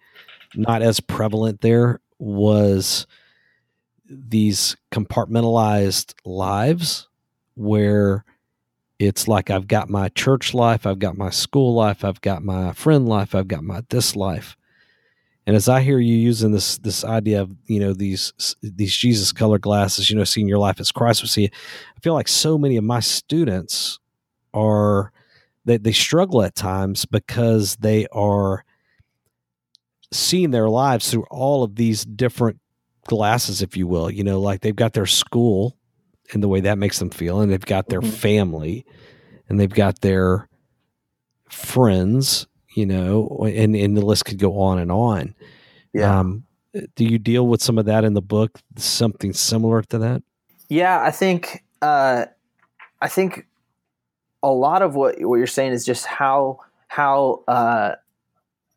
not 0.54 0.82
as 0.82 1.00
prevalent 1.00 1.60
there 1.62 2.00
was 2.18 3.06
these 4.08 4.76
compartmentalized 4.92 6.14
lives 6.24 7.08
where 7.54 8.24
it's 8.98 9.28
like 9.28 9.50
I've 9.50 9.66
got 9.66 9.90
my 9.90 10.08
church 10.10 10.54
life, 10.54 10.86
I've 10.86 10.98
got 10.98 11.16
my 11.16 11.30
school 11.30 11.74
life, 11.74 12.04
I've 12.04 12.20
got 12.20 12.42
my 12.42 12.72
friend 12.72 13.08
life, 13.08 13.34
I've 13.34 13.48
got 13.48 13.64
my 13.64 13.82
this 13.88 14.16
life. 14.16 14.56
And 15.46 15.54
as 15.54 15.68
I 15.68 15.80
hear 15.80 16.00
you 16.00 16.16
using 16.16 16.50
this 16.50 16.78
this 16.78 17.04
idea 17.04 17.40
of 17.42 17.50
you 17.66 17.78
know 17.78 17.92
these 17.92 18.32
these 18.62 18.96
Jesus 18.96 19.32
color 19.32 19.58
glasses, 19.58 20.10
you 20.10 20.16
know, 20.16 20.24
seeing 20.24 20.48
your 20.48 20.58
life 20.58 20.80
as 20.80 20.90
Christ 20.90 21.22
would 21.22 21.30
see 21.30 21.44
it, 21.44 21.54
I 21.96 22.00
feel 22.00 22.14
like 22.14 22.28
so 22.28 22.58
many 22.58 22.76
of 22.76 22.84
my 22.84 23.00
students 23.00 23.98
are 24.52 25.12
they 25.64 25.76
they 25.76 25.92
struggle 25.92 26.42
at 26.42 26.56
times 26.56 27.04
because 27.04 27.76
they 27.76 28.06
are 28.10 28.64
seeing 30.12 30.50
their 30.50 30.68
lives 30.68 31.10
through 31.10 31.26
all 31.30 31.62
of 31.62 31.76
these 31.76 32.04
different 32.04 32.58
glasses, 33.06 33.62
if 33.62 33.76
you 33.76 33.86
will. 33.86 34.10
You 34.10 34.24
know, 34.24 34.40
like 34.40 34.60
they've 34.62 34.74
got 34.74 34.94
their 34.94 35.06
school 35.06 35.76
and 36.32 36.42
the 36.42 36.48
way 36.48 36.60
that 36.60 36.78
makes 36.78 36.98
them 36.98 37.10
feel, 37.10 37.40
and 37.40 37.52
they've 37.52 37.60
got 37.64 37.88
their 37.88 38.00
Mhm. 38.00 38.10
family, 38.10 38.84
and 39.48 39.60
they've 39.60 39.70
got 39.72 40.00
their 40.00 40.48
friends. 41.48 42.48
You 42.76 42.84
know, 42.84 43.40
and 43.42 43.74
and 43.74 43.96
the 43.96 44.04
list 44.04 44.26
could 44.26 44.38
go 44.38 44.60
on 44.60 44.78
and 44.78 44.92
on. 44.92 45.34
Um, 46.02 46.44
do 46.94 47.04
you 47.04 47.18
deal 47.18 47.46
with 47.46 47.62
some 47.62 47.78
of 47.78 47.86
that 47.86 48.04
in 48.04 48.12
the 48.12 48.20
book? 48.20 48.60
Something 48.76 49.32
similar 49.32 49.82
to 49.82 49.98
that? 49.98 50.22
Yeah, 50.68 51.00
I 51.00 51.10
think 51.10 51.64
uh, 51.80 52.26
I 53.00 53.08
think 53.08 53.46
a 54.42 54.50
lot 54.50 54.82
of 54.82 54.94
what 54.94 55.20
what 55.20 55.36
you're 55.36 55.46
saying 55.46 55.72
is 55.72 55.84
just 55.84 56.06
how 56.06 56.60
how 56.88 57.44
uh, 57.48 57.94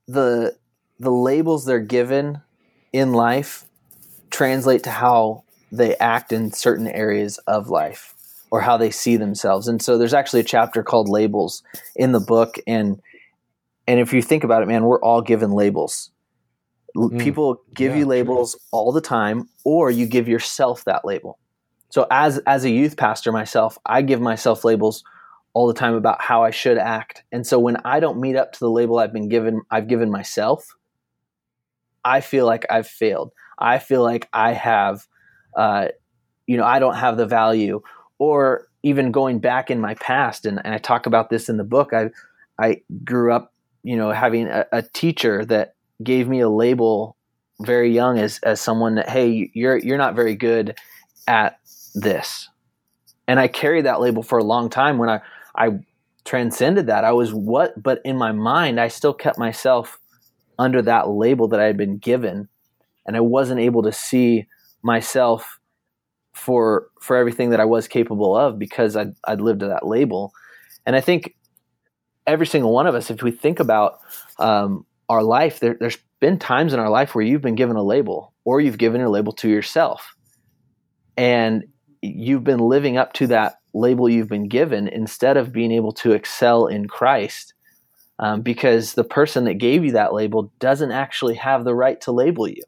the 0.08 0.56
the 1.00 1.12
labels 1.12 1.66
they're 1.66 1.80
given 1.80 2.42
in 2.94 3.14
life 3.14 3.66
translate 4.30 4.84
to 4.84 4.92
how 4.92 5.44
they 5.72 5.96
act 5.98 6.32
in 6.32 6.52
certain 6.52 6.88
areas 6.88 7.38
of 7.40 7.70
life 7.70 8.16
or 8.52 8.62
how 8.62 8.78
they 8.78 8.90
see 8.90 9.16
themselves. 9.16 9.68
And 9.68 9.82
so 9.82 9.98
there's 9.98 10.14
actually 10.14 10.40
a 10.40 10.46
chapter 10.46 10.84
called 10.84 11.08
labels 11.08 11.64
in 11.96 12.12
the 12.12 12.20
book 12.20 12.58
and 12.66 13.02
and 13.90 14.00
if 14.00 14.14
you 14.14 14.22
think 14.22 14.44
about 14.44 14.62
it 14.62 14.68
man, 14.68 14.84
we're 14.84 15.02
all 15.02 15.22
given 15.22 15.52
labels. 15.52 16.12
Mm, 16.96 17.20
People 17.20 17.62
give 17.74 17.94
yeah, 17.94 18.00
you 18.00 18.06
labels 18.06 18.54
true. 18.54 18.60
all 18.72 18.92
the 18.92 19.02
time 19.02 19.50
or 19.66 19.90
you 19.90 20.06
give 20.06 20.28
yourself 20.28 20.86
that 20.86 21.04
label. 21.04 21.40
So 21.90 22.06
as 22.12 22.38
as 22.46 22.64
a 22.64 22.70
youth 22.70 22.98
pastor 22.98 23.32
myself, 23.32 23.80
I 23.88 24.04
give 24.04 24.22
myself 24.22 24.64
labels 24.64 25.04
all 25.54 25.66
the 25.66 25.74
time 25.74 25.96
about 25.96 26.22
how 26.22 26.44
I 26.44 26.52
should 26.52 26.78
act. 26.78 27.24
And 27.32 27.46
so 27.48 27.58
when 27.58 27.78
I 27.84 28.00
don't 28.00 28.20
meet 28.20 28.36
up 28.36 28.54
to 28.54 28.60
the 28.60 28.70
label 28.70 29.00
I've 29.00 29.12
been 29.12 29.28
given 29.28 29.62
I've 29.72 29.88
given 29.88 30.12
myself, 30.12 30.78
I 32.06 32.22
feel 32.22 32.46
like 32.46 32.68
I've 32.70 32.88
failed. 32.88 33.32
I 33.58 33.80
feel 33.80 34.04
like 34.04 34.30
I 34.34 34.54
have 34.54 35.08
uh, 35.56 35.88
you 36.46 36.58
know, 36.58 36.64
I 36.64 36.78
don't 36.78 36.96
have 36.96 37.18
the 37.18 37.26
value 37.26 37.82
or 38.20 38.68
even 38.84 39.12
going 39.12 39.40
back 39.40 39.72
in 39.72 39.82
my 39.82 39.96
past 39.96 40.46
and, 40.46 40.62
and 40.64 40.76
I 40.76 40.78
talk 40.78 41.08
about 41.08 41.32
this 41.32 41.50
in 41.50 41.58
the 41.58 41.64
book. 41.64 41.92
I 41.92 42.12
I 42.60 42.82
grew 43.04 43.34
up, 43.34 43.54
you 43.84 43.96
know, 43.96 44.12
having 44.12 44.48
a, 44.48 44.66
a 44.72 44.82
teacher 44.82 45.46
that 45.46 45.76
gave 46.04 46.28
me 46.28 46.40
a 46.40 46.50
label 46.50 47.16
very 47.62 47.94
young 47.94 48.18
as 48.18 48.40
as 48.44 48.62
someone 48.62 48.96
that 48.96 49.10
hey, 49.10 49.52
you're 49.54 49.78
you're 49.78 49.98
not 49.98 50.16
very 50.16 50.36
good 50.36 50.78
at 51.28 51.60
this. 51.96 52.50
And 53.28 53.40
I 53.40 53.48
carried 53.48 53.86
that 53.86 54.02
label 54.02 54.24
for 54.24 54.38
a 54.38 54.44
long 54.44 54.70
time 54.70 54.98
when 54.98 55.10
I 55.10 55.22
I 55.56 55.80
transcended 56.26 56.88
that. 56.88 57.04
I 57.04 57.12
was 57.12 57.34
what 57.34 57.82
but 57.82 58.02
in 58.06 58.18
my 58.18 58.32
mind 58.32 58.80
I 58.80 58.88
still 58.88 59.14
kept 59.14 59.38
myself 59.38 60.00
under 60.58 60.82
that 60.82 61.10
label 61.10 61.48
that 61.50 61.60
I 61.60 61.66
had 61.66 61.78
been 61.78 61.98
given 61.98 62.50
and 63.06 63.16
I 63.16 63.22
wasn't 63.22 63.60
able 63.60 63.84
to 63.84 63.92
see 63.92 64.48
myself 64.84 65.60
for 66.34 66.88
for 67.02 67.18
everything 67.18 67.50
that 67.50 67.60
I 67.60 67.66
was 67.66 67.88
capable 67.88 68.36
of 68.36 68.60
because 68.60 68.96
I'd, 68.96 69.14
I'd 69.26 69.42
lived 69.42 69.62
to 69.62 69.68
that 69.68 69.86
label. 69.86 70.32
And 70.86 70.96
I 70.96 71.02
think 71.02 71.36
every 72.30 72.48
single 72.48 72.72
one 72.72 72.88
of 72.88 72.96
us, 72.96 73.10
if 73.10 73.22
we 73.22 73.32
think 73.32 73.60
about 73.60 74.00
um, 74.38 74.86
our 75.08 75.24
life, 75.24 75.60
there, 75.60 75.76
there's 75.80 75.98
been 76.20 76.40
times 76.40 76.74
in 76.74 76.80
our 76.80 76.90
life 76.90 77.16
where 77.16 77.24
you've 77.24 77.42
been 77.42 77.56
given 77.56 77.76
a 77.76 77.84
label 77.84 78.34
or 78.46 78.62
you've 78.62 78.78
given 78.78 79.02
a 79.02 79.10
label 79.10 79.34
to 79.34 79.50
yourself. 79.50 80.16
And 81.18 81.66
you've 82.02 82.44
been 82.44 82.60
living 82.60 82.98
up 82.98 83.14
to 83.14 83.28
that 83.28 83.56
label 83.74 84.10
you've 84.10 84.30
been 84.30 84.48
given 84.48 84.88
instead 84.88 85.38
of 85.38 85.52
being 85.52 85.72
able 85.72 85.92
to 85.94 86.14
excel 86.14 86.68
in 86.68 86.88
Christ. 86.88 87.54
Um, 88.22 88.42
because 88.42 88.94
the 88.94 89.06
person 89.06 89.46
that 89.46 89.56
gave 89.56 89.86
you 89.86 89.94
that 89.94 90.14
label 90.14 90.52
doesn't 90.60 90.92
actually 90.92 91.36
have 91.36 91.64
the 91.64 91.74
right 91.74 92.00
to 92.02 92.12
label 92.12 92.50
you 92.50 92.64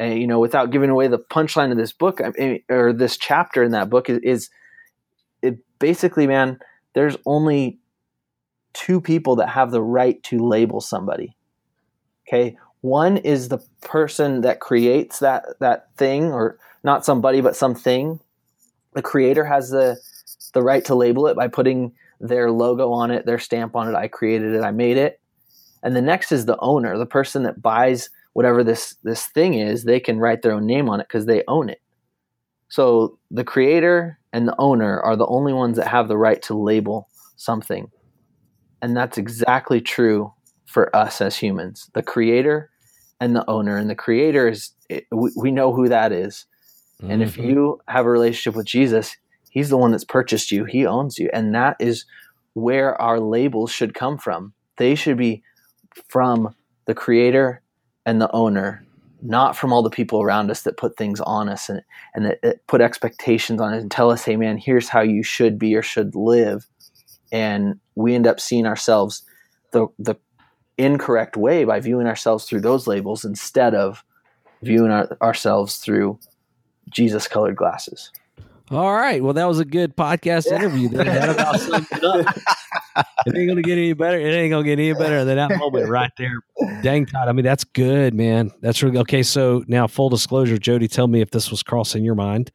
and 0.00 0.18
you 0.18 0.26
know 0.26 0.40
without 0.40 0.72
giving 0.72 0.90
away 0.90 1.06
the 1.06 1.18
punchline 1.18 1.70
of 1.70 1.76
this 1.76 1.92
book 1.92 2.20
or 2.68 2.92
this 2.92 3.16
chapter 3.16 3.62
in 3.62 3.72
that 3.72 3.90
book 3.90 4.08
is, 4.08 4.18
is 4.22 4.50
it 5.42 5.58
basically 5.78 6.26
man 6.26 6.58
there's 6.94 7.16
only 7.26 7.78
two 8.72 9.00
people 9.00 9.36
that 9.36 9.48
have 9.48 9.70
the 9.70 9.82
right 9.82 10.22
to 10.24 10.38
label 10.38 10.80
somebody. 10.80 11.36
Okay? 12.26 12.56
One 12.80 13.16
is 13.18 13.48
the 13.48 13.62
person 13.82 14.40
that 14.42 14.60
creates 14.60 15.18
that 15.18 15.44
that 15.60 15.94
thing 15.96 16.32
or 16.32 16.58
not 16.82 17.04
somebody 17.04 17.40
but 17.40 17.56
something. 17.56 18.20
The 18.94 19.02
creator 19.02 19.44
has 19.44 19.70
the 19.70 19.98
the 20.54 20.62
right 20.62 20.84
to 20.86 20.94
label 20.94 21.26
it 21.26 21.36
by 21.36 21.48
putting 21.48 21.92
their 22.20 22.50
logo 22.50 22.92
on 22.92 23.10
it 23.10 23.24
their 23.24 23.38
stamp 23.38 23.74
on 23.74 23.88
it 23.88 23.94
i 23.94 24.06
created 24.06 24.54
it 24.54 24.62
i 24.62 24.70
made 24.70 24.96
it. 24.96 25.20
And 25.82 25.96
the 25.96 26.02
next 26.02 26.32
is 26.32 26.46
the 26.46 26.58
owner 26.60 26.96
the 26.96 27.06
person 27.06 27.42
that 27.44 27.62
buys 27.62 28.10
whatever 28.32 28.62
this 28.62 28.96
this 29.02 29.26
thing 29.26 29.54
is, 29.54 29.84
they 29.84 30.00
can 30.00 30.18
write 30.18 30.42
their 30.42 30.52
own 30.52 30.66
name 30.66 30.88
on 30.88 31.00
it 31.00 31.08
because 31.08 31.26
they 31.26 31.42
own 31.48 31.68
it. 31.68 31.80
So 32.68 33.18
the 33.30 33.44
creator 33.44 34.18
and 34.32 34.46
the 34.46 34.54
owner 34.58 35.00
are 35.00 35.16
the 35.16 35.26
only 35.26 35.52
ones 35.52 35.76
that 35.76 35.88
have 35.88 36.08
the 36.08 36.16
right 36.16 36.40
to 36.42 36.54
label 36.54 37.08
something. 37.36 37.90
And 38.82 38.96
that's 38.96 39.18
exactly 39.18 39.80
true 39.80 40.32
for 40.66 40.94
us 40.94 41.20
as 41.20 41.36
humans. 41.36 41.90
The 41.94 42.02
creator 42.02 42.70
and 43.20 43.36
the 43.36 43.48
owner. 43.48 43.76
And 43.76 43.90
the 43.90 43.94
creator 43.94 44.48
is, 44.48 44.70
we, 45.10 45.30
we 45.36 45.50
know 45.50 45.72
who 45.72 45.88
that 45.88 46.12
is. 46.12 46.46
Mm-hmm. 47.02 47.10
And 47.10 47.22
if 47.22 47.36
mm-hmm. 47.36 47.50
you 47.50 47.80
have 47.88 48.06
a 48.06 48.10
relationship 48.10 48.56
with 48.56 48.66
Jesus, 48.66 49.16
he's 49.50 49.68
the 49.68 49.76
one 49.76 49.90
that's 49.90 50.04
purchased 50.04 50.50
you, 50.50 50.64
he 50.64 50.86
owns 50.86 51.18
you. 51.18 51.28
And 51.32 51.54
that 51.54 51.76
is 51.78 52.06
where 52.54 53.00
our 53.00 53.20
labels 53.20 53.70
should 53.70 53.94
come 53.94 54.18
from. 54.18 54.52
They 54.76 54.94
should 54.94 55.16
be 55.16 55.42
from 56.08 56.54
the 56.86 56.94
creator 56.94 57.62
and 58.06 58.20
the 58.20 58.32
owner, 58.32 58.86
not 59.22 59.56
from 59.56 59.72
all 59.72 59.82
the 59.82 59.90
people 59.90 60.22
around 60.22 60.50
us 60.50 60.62
that 60.62 60.78
put 60.78 60.96
things 60.96 61.20
on 61.20 61.48
us 61.48 61.68
and, 61.68 61.82
and 62.14 62.24
that, 62.24 62.42
that 62.42 62.66
put 62.66 62.80
expectations 62.80 63.60
on 63.60 63.74
us 63.74 63.82
and 63.82 63.90
tell 63.90 64.10
us, 64.10 64.24
hey, 64.24 64.36
man, 64.36 64.56
here's 64.56 64.88
how 64.88 65.02
you 65.02 65.22
should 65.22 65.58
be 65.58 65.74
or 65.74 65.82
should 65.82 66.14
live. 66.14 66.66
And 67.32 67.78
we 67.94 68.14
end 68.14 68.26
up 68.26 68.40
seeing 68.40 68.66
ourselves 68.66 69.22
the, 69.72 69.86
the 69.98 70.16
incorrect 70.78 71.36
way 71.36 71.64
by 71.64 71.80
viewing 71.80 72.06
ourselves 72.06 72.44
through 72.44 72.60
those 72.60 72.86
labels 72.86 73.24
instead 73.24 73.74
of 73.74 74.04
viewing 74.62 74.90
our, 74.90 75.16
ourselves 75.22 75.76
through 75.76 76.18
Jesus 76.90 77.28
colored 77.28 77.56
glasses. 77.56 78.10
All 78.70 78.94
right. 78.94 79.22
Well, 79.22 79.32
that 79.32 79.46
was 79.46 79.58
a 79.58 79.64
good 79.64 79.96
podcast 79.96 80.46
yeah. 80.46 80.56
interview. 80.56 80.88
That 80.90 81.28
about 81.28 81.60
it 81.60 82.04
up. 82.04 82.36
it 83.26 83.36
ain't 83.36 83.48
gonna 83.48 83.62
get 83.62 83.78
any 83.78 83.92
better. 83.94 84.18
It 84.18 84.32
ain't 84.32 84.50
gonna 84.50 84.64
get 84.64 84.78
any 84.78 84.92
better 84.92 85.24
than 85.24 85.36
that 85.36 85.58
moment 85.58 85.88
right 85.88 86.12
there. 86.18 86.36
Dang 86.82 87.06
Todd. 87.06 87.28
I 87.28 87.32
mean, 87.32 87.44
that's 87.44 87.64
good, 87.64 88.14
man. 88.14 88.52
That's 88.60 88.82
really 88.82 88.98
okay. 88.98 89.22
So 89.24 89.64
now, 89.66 89.86
full 89.88 90.08
disclosure, 90.08 90.56
Jody, 90.56 90.86
tell 90.86 91.08
me 91.08 91.20
if 91.20 91.30
this 91.30 91.50
was 91.50 91.62
crossing 91.62 92.04
your 92.04 92.14
mind. 92.14 92.52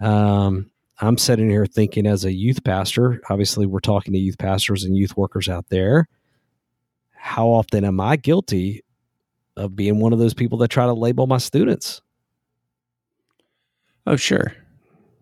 Um, 0.00 0.69
I'm 1.00 1.16
sitting 1.16 1.48
here 1.48 1.66
thinking 1.66 2.06
as 2.06 2.24
a 2.24 2.32
youth 2.32 2.62
pastor. 2.62 3.20
Obviously, 3.30 3.66
we're 3.66 3.80
talking 3.80 4.12
to 4.12 4.18
youth 4.18 4.38
pastors 4.38 4.84
and 4.84 4.96
youth 4.96 5.16
workers 5.16 5.48
out 5.48 5.68
there. 5.68 6.06
How 7.12 7.48
often 7.48 7.84
am 7.84 8.00
I 8.00 8.16
guilty 8.16 8.82
of 9.56 9.74
being 9.74 9.98
one 9.98 10.12
of 10.12 10.18
those 10.18 10.34
people 10.34 10.58
that 10.58 10.68
try 10.68 10.86
to 10.86 10.92
label 10.92 11.26
my 11.26 11.38
students? 11.38 12.02
Oh, 14.06 14.16
sure. 14.16 14.54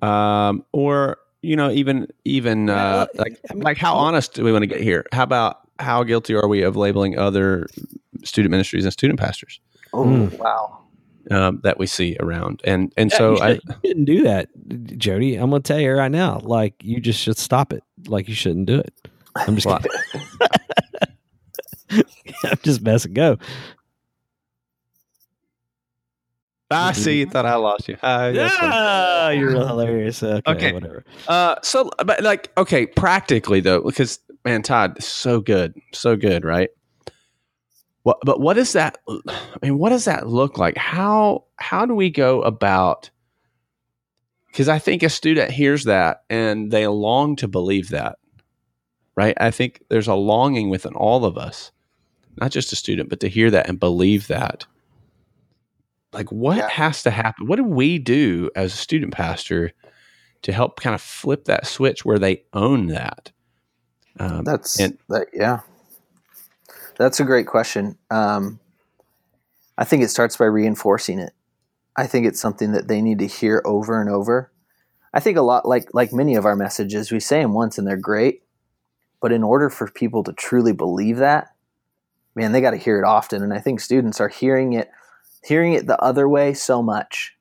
Um, 0.03 0.65
or 0.73 1.19
you 1.43 1.57
know, 1.57 1.71
even 1.71 2.09
even 2.25 2.71
uh, 2.71 3.07
like 3.15 3.39
I 3.51 3.55
mean, 3.55 3.63
like 3.63 3.79
how 3.79 3.95
honest 3.95 4.35
do 4.35 4.45
we 4.45 4.53
want 4.53 4.63
to 4.63 4.67
get 4.67 4.81
here? 4.81 5.07
How 5.13 5.23
about 5.23 5.61
how 5.79 6.03
guilty 6.03 6.35
are 6.35 6.49
we 6.49 6.63
of 6.63 6.77
labeling 6.77 7.19
other 7.19 7.67
student 8.25 8.51
ministries 8.51 8.85
and 8.85 8.93
student 8.93 9.19
pastors? 9.19 9.61
Oh 9.93 10.05
mm. 10.05 10.39
wow. 10.39 10.79
Um, 11.31 11.61
that 11.63 11.79
we 11.79 11.87
see 11.87 12.17
around, 12.21 12.63
and 12.65 12.91
and 12.97 13.11
yeah, 13.11 13.19
so 13.19 13.35
you 13.35 13.43
I 13.43 13.59
didn't 13.83 14.07
do 14.07 14.23
that, 14.23 14.49
Jody. 14.97 15.37
I'm 15.37 15.51
gonna 15.51 15.61
tell 15.61 15.79
you 15.79 15.93
right 15.93 16.11
now, 16.11 16.41
like 16.43 16.75
you 16.83 17.01
just 17.01 17.21
should 17.21 17.37
stop 17.37 17.73
it. 17.73 17.83
Like 18.07 18.29
you 18.29 18.35
shouldn't 18.35 18.67
do 18.67 18.79
it. 18.79 18.95
I'm 19.37 19.57
just 19.57 19.67
I'm 21.91 22.59
just 22.63 22.83
messing. 22.83 23.13
Go. 23.13 23.39
I 26.71 26.93
see. 26.93 27.21
You 27.21 27.27
thought 27.27 27.47
I 27.47 27.55
lost 27.55 27.89
you. 27.89 27.97
Uh, 28.03 28.31
yeah, 28.35 29.31
you're 29.31 29.51
hilarious. 29.51 30.23
Okay, 30.23 30.51
okay. 30.51 30.73
whatever. 30.73 31.05
Uh, 31.27 31.57
so, 31.63 31.91
but 32.05 32.23
like, 32.23 32.51
okay, 32.59 32.87
practically 32.87 33.61
though, 33.61 33.83
because 33.83 34.19
man, 34.45 34.63
Todd, 34.63 35.03
so 35.03 35.41
good, 35.41 35.75
so 35.93 36.17
good, 36.17 36.45
right? 36.45 36.71
What, 38.09 38.21
but 38.25 38.41
what 38.41 38.55
does 38.55 38.73
that? 38.73 38.97
I 39.07 39.59
mean, 39.61 39.77
what 39.77 39.91
does 39.91 40.07
that 40.07 40.27
look 40.27 40.57
like? 40.57 40.79
How 40.79 41.45
how 41.57 41.85
do 41.85 41.95
we 41.95 42.09
go 42.09 42.41
about? 42.41 43.11
Because 44.47 44.67
I 44.67 44.79
think 44.79 45.03
a 45.03 45.11
student 45.11 45.51
hears 45.51 45.85
that 45.85 46.23
and 46.31 46.71
they 46.71 46.87
long 46.87 47.37
to 47.37 47.47
believe 47.47 47.91
that, 47.91 48.17
right? 49.15 49.37
I 49.39 49.51
think 49.51 49.83
there's 49.91 50.09
a 50.09 50.15
longing 50.15 50.71
within 50.71 50.95
all 50.95 51.27
of 51.27 51.37
us, 51.37 51.71
not 52.41 52.51
just 52.51 52.73
a 52.73 52.77
student, 52.77 53.11
but 53.11 53.21
to 53.21 53.29
hear 53.29 53.51
that 53.51 53.69
and 53.69 53.79
believe 53.79 54.29
that 54.29 54.65
like 56.15 56.33
what 56.33 56.57
yeah. 56.57 56.69
has 56.71 57.03
to 57.03 57.11
happen 57.11 57.47
what 57.47 57.57
do 57.57 57.65
we 57.65 57.99
do 57.99 58.49
as 58.57 58.73
a 58.73 58.77
student 58.79 59.13
pastor 59.13 59.73
to 60.41 60.53
help 60.53 60.81
kind 60.81 60.95
of 60.95 61.03
flip 61.03 61.45
that 61.45 61.67
switch 61.67 62.03
where 62.03 62.19
they 62.19 62.43
own 62.55 62.87
that 62.87 63.31
um, 64.19 64.43
that's 64.45 64.81
and, 64.81 64.97
that, 65.11 65.27
yeah 65.35 65.61
that's 66.99 67.21
a 67.21 67.25
great 67.25 67.47
question. 67.47 67.97
Um, 68.11 68.61
i 69.79 69.85
think 69.85 70.03
it 70.03 70.09
starts 70.09 70.37
by 70.37 70.45
reinforcing 70.45 71.19
it. 71.19 71.33
I 71.97 72.07
think 72.07 72.27
it's 72.27 72.41
something 72.41 72.73
that 72.73 72.89
they 72.89 73.01
need 73.01 73.21
to 73.21 73.27
hear 73.27 73.63
over 73.65 74.01
and 74.01 74.11
over. 74.11 74.53
I 75.15 75.21
think 75.21 75.39
a 75.39 75.43
lot 75.43 75.67
like 75.67 75.89
like 75.95 76.13
many 76.13 76.35
of 76.35 76.45
our 76.45 76.57
messages 76.57 77.11
we 77.11 77.21
say 77.21 77.41
them 77.41 77.55
once 77.55 77.79
and 77.79 77.87
they're 77.87 77.97
great. 77.97 78.43
But 79.21 79.33
in 79.33 79.43
order 79.43 79.71
for 79.71 79.91
people 79.91 80.23
to 80.25 80.33
truly 80.33 80.73
believe 80.73 81.17
that 81.19 81.55
man 82.35 82.53
they 82.53 82.61
got 82.61 82.73
to 82.73 82.77
hear 82.77 82.99
it 82.99 83.07
often. 83.07 83.43
And 83.43 83.55
i 83.55 83.59
think 83.59 83.81
students 83.81 84.21
are 84.21 84.29
hearing 84.29 84.75
it 84.75 84.91
hearing 85.43 85.73
it 85.73 85.87
the 85.87 86.01
other 86.01 86.29
way 86.29 86.53
so 86.55 86.83
much, 86.83 87.37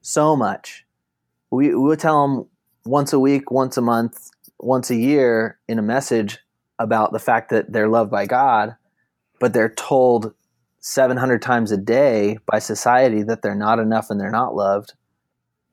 so 0.00 0.36
much. 0.36 0.84
We 1.50 1.68
we 1.68 1.74
would 1.76 2.00
tell 2.00 2.26
them 2.26 2.48
once 2.84 3.12
a 3.12 3.20
week, 3.20 3.50
once 3.50 3.76
a 3.76 3.82
month, 3.82 4.30
once 4.58 4.90
a 4.90 4.96
year 4.96 5.58
in 5.68 5.78
a 5.78 5.82
message 5.82 6.38
about 6.82 7.12
the 7.12 7.18
fact 7.18 7.50
that 7.50 7.72
they're 7.72 7.88
loved 7.88 8.10
by 8.10 8.26
God, 8.26 8.76
but 9.40 9.52
they're 9.52 9.72
told 9.74 10.34
700 10.80 11.40
times 11.40 11.70
a 11.70 11.76
day 11.76 12.38
by 12.46 12.58
society 12.58 13.22
that 13.22 13.42
they're 13.42 13.54
not 13.54 13.78
enough 13.78 14.10
and 14.10 14.20
they're 14.20 14.30
not 14.30 14.54
loved. 14.54 14.94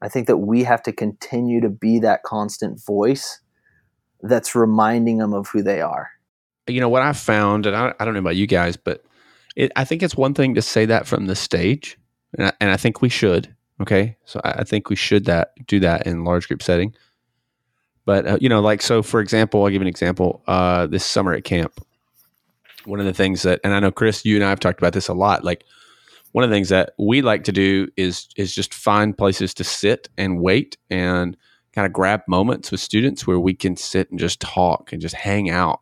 I 0.01 0.07
think 0.07 0.27
that 0.27 0.37
we 0.37 0.63
have 0.63 0.83
to 0.83 0.91
continue 0.91 1.59
to 1.61 1.69
be 1.69 1.99
that 1.99 2.23
constant 2.23 2.83
voice 2.85 3.41
that's 4.21 4.55
reminding 4.55 5.17
them 5.17 5.33
of 5.33 5.47
who 5.47 5.61
they 5.61 5.81
are. 5.81 6.09
You 6.67 6.79
know, 6.79 6.89
what 6.89 7.01
I've 7.01 7.17
found, 7.17 7.65
and 7.65 7.75
I, 7.75 7.93
I 7.99 8.05
don't 8.05 8.13
know 8.13 8.19
about 8.19 8.35
you 8.35 8.47
guys, 8.47 8.77
but 8.77 9.03
it, 9.55 9.71
I 9.75 9.83
think 9.83 10.03
it's 10.03 10.15
one 10.15 10.33
thing 10.33 10.55
to 10.55 10.61
say 10.61 10.85
that 10.85 11.07
from 11.07 11.25
the 11.25 11.35
stage, 11.35 11.97
and 12.37 12.47
I, 12.47 12.53
and 12.61 12.69
I 12.69 12.77
think 12.77 13.01
we 13.01 13.09
should. 13.09 13.53
Okay, 13.81 14.17
so 14.25 14.39
I, 14.43 14.51
I, 14.51 14.63
think 14.63 14.89
we 14.89 14.95
should 14.95 15.25
that 15.25 15.53
do 15.65 15.79
that 15.79 16.05
in 16.05 16.25
large 16.25 16.47
group 16.47 16.61
setting. 16.61 16.93
But 18.09 18.27
uh, 18.27 18.37
you 18.41 18.49
know, 18.49 18.59
like 18.59 18.81
so, 18.81 19.03
for 19.03 19.19
example, 19.19 19.63
I'll 19.63 19.69
give 19.69 19.83
an 19.83 19.87
example. 19.87 20.41
Uh, 20.47 20.87
this 20.87 21.05
summer 21.05 21.31
at 21.33 21.43
camp, 21.43 21.79
one 22.85 22.99
of 22.99 23.05
the 23.05 23.13
things 23.13 23.43
that, 23.43 23.59
and 23.63 23.71
I 23.71 23.79
know 23.79 23.91
Chris, 23.91 24.25
you 24.25 24.33
and 24.33 24.43
I 24.43 24.49
have 24.49 24.59
talked 24.59 24.79
about 24.79 24.93
this 24.93 25.09
a 25.09 25.13
lot. 25.13 25.43
Like 25.43 25.63
one 26.31 26.43
of 26.43 26.49
the 26.49 26.55
things 26.55 26.69
that 26.69 26.93
we 26.97 27.21
like 27.21 27.43
to 27.43 27.51
do 27.51 27.87
is 27.97 28.27
is 28.35 28.55
just 28.55 28.73
find 28.73 29.15
places 29.15 29.53
to 29.53 29.63
sit 29.63 30.09
and 30.17 30.41
wait 30.41 30.75
and 30.89 31.37
kind 31.73 31.85
of 31.85 31.93
grab 31.93 32.21
moments 32.27 32.71
with 32.71 32.79
students 32.79 33.27
where 33.27 33.39
we 33.39 33.53
can 33.53 33.75
sit 33.75 34.09
and 34.09 34.19
just 34.19 34.39
talk 34.39 34.91
and 34.91 35.03
just 35.03 35.13
hang 35.13 35.51
out 35.51 35.81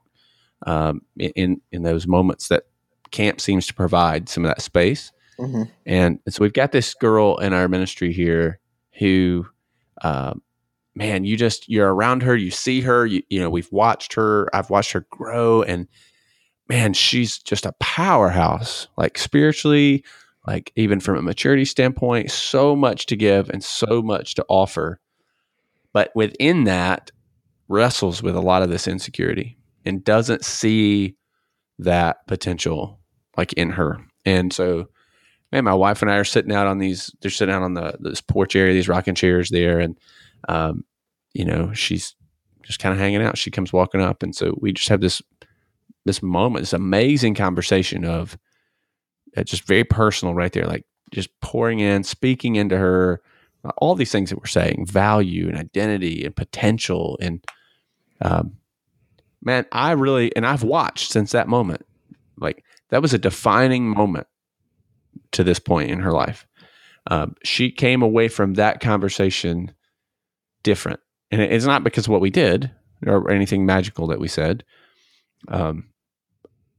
um, 0.66 1.04
in 1.18 1.62
in 1.72 1.84
those 1.84 2.08
moments 2.08 2.50
that 2.50 2.64
camp 3.12 3.40
seems 3.40 3.66
to 3.68 3.74
provide 3.74 4.28
some 4.28 4.44
of 4.44 4.50
that 4.50 4.62
space. 4.62 5.14
Mm-hmm. 5.40 5.64
And 5.86 6.20
so 6.28 6.40
we've 6.42 6.52
got 6.52 6.74
this 6.74 6.94
girl 6.94 7.38
in 7.38 7.54
our 7.54 7.70
ministry 7.70 8.12
here 8.12 8.60
who, 9.00 9.48
um, 10.02 10.42
man, 10.98 11.24
you 11.24 11.38
just 11.38 11.70
you're 11.70 11.94
around 11.94 12.24
her, 12.24 12.36
you 12.36 12.52
see 12.52 12.82
her, 12.82 13.06
you, 13.06 13.22
you 13.30 13.40
know, 13.40 13.50
we've 13.50 13.72
watched 13.72 14.14
her, 14.14 14.50
I've 14.54 14.70
watched 14.70 14.92
her 14.92 15.06
grow, 15.10 15.62
and 15.62 15.88
man, 16.68 16.94
she's 16.94 17.38
just 17.38 17.66
a 17.66 17.74
powerhouse, 17.80 18.88
like 18.98 19.18
spiritually, 19.18 20.04
like 20.46 20.72
even 20.76 21.00
from 21.00 21.18
a 21.18 21.22
maturity 21.22 21.66
standpoint, 21.66 22.32
so 22.32 22.76
much 22.76 23.06
to 23.08 23.16
give 23.16 23.50
and 23.50 23.64
so 23.64 24.02
much 24.02 24.36
to 24.36 24.46
offer. 24.50 25.00
But 25.94 26.12
within 26.16 26.66
that, 26.66 27.12
wrestles 27.70 28.24
with 28.24 28.36
a 28.36 28.42
lot 28.42 28.62
of 28.62 28.70
this 28.70 28.88
insecurity 28.88 29.58
and 29.86 30.04
doesn't 30.04 30.46
see 30.46 31.16
that 31.80 32.26
potential 32.28 33.00
like 33.38 33.54
in 33.54 33.70
her. 33.72 34.00
And 34.26 34.52
so 34.52 34.88
man, 35.52 35.64
my 35.64 35.74
wife 35.74 36.02
and 36.02 36.12
I 36.12 36.16
are 36.16 36.24
sitting 36.24 36.52
out 36.52 36.68
on 36.68 36.78
these. 36.78 37.12
They're 37.22 37.32
sitting 37.32 37.54
out 37.54 37.64
on 37.64 37.74
the 37.74 37.98
this 38.00 38.22
porch 38.22 38.56
area, 38.56 38.74
these 38.74 38.90
rocking 38.90 39.16
chairs 39.16 39.50
there, 39.50 39.80
and 39.80 39.98
um, 40.48 40.84
you 41.34 41.46
know, 41.46 41.74
she's 41.74 42.16
just 42.64 42.80
kind 42.80 42.94
of 42.94 43.00
hanging 43.00 43.22
out. 43.22 43.38
She 43.38 43.52
comes 43.52 43.72
walking 43.72 44.02
up, 44.02 44.24
and 44.24 44.36
so 44.36 44.58
we 44.60 44.74
just 44.74 44.90
have 44.90 45.02
this 45.02 45.22
this 46.06 46.24
moment, 46.24 46.64
this 46.64 46.74
amazing 46.74 47.36
conversation 47.36 48.06
of 48.06 48.38
uh, 49.36 49.44
just 49.44 49.68
very 49.68 49.84
personal, 49.84 50.34
right 50.34 50.52
there, 50.52 50.66
like 50.66 50.86
just 51.12 51.30
pouring 51.42 51.80
in, 51.80 52.04
speaking 52.04 52.56
into 52.56 52.78
her, 52.78 53.22
uh, 53.66 53.72
all 53.78 53.94
these 53.96 54.12
things 54.12 54.30
that 54.30 54.40
we're 54.40 54.46
saying, 54.46 54.86
value 54.86 55.48
and 55.48 55.58
identity 55.58 56.26
and 56.26 56.36
potential, 56.36 57.18
and 57.22 57.44
um, 58.22 58.58
man, 59.42 59.66
I 59.72 59.92
really 59.92 60.36
and 60.36 60.46
I've 60.46 60.64
watched 60.64 61.12
since 61.12 61.32
that 61.32 61.48
moment, 61.48 61.86
like 62.38 62.64
that 62.90 63.02
was 63.02 63.14
a 63.14 63.20
defining 63.20 63.88
moment 63.88 64.28
to 65.32 65.44
this 65.44 65.60
point 65.60 65.92
in 65.92 66.00
her 66.00 66.12
life. 66.12 66.48
Um, 67.10 67.36
she 67.44 67.72
came 67.72 68.02
away 68.02 68.28
from 68.28 68.56
that 68.56 68.82
conversation 68.82 69.72
different. 70.68 71.00
And 71.32 71.42
it's 71.42 71.66
not 71.66 71.86
because 71.86 72.10
what 72.10 72.20
we 72.20 72.30
did 72.30 72.70
or 73.06 73.32
anything 73.32 73.66
magical 73.66 74.08
that 74.08 74.20
we 74.20 74.28
said. 74.28 74.66
Um, 75.48 75.90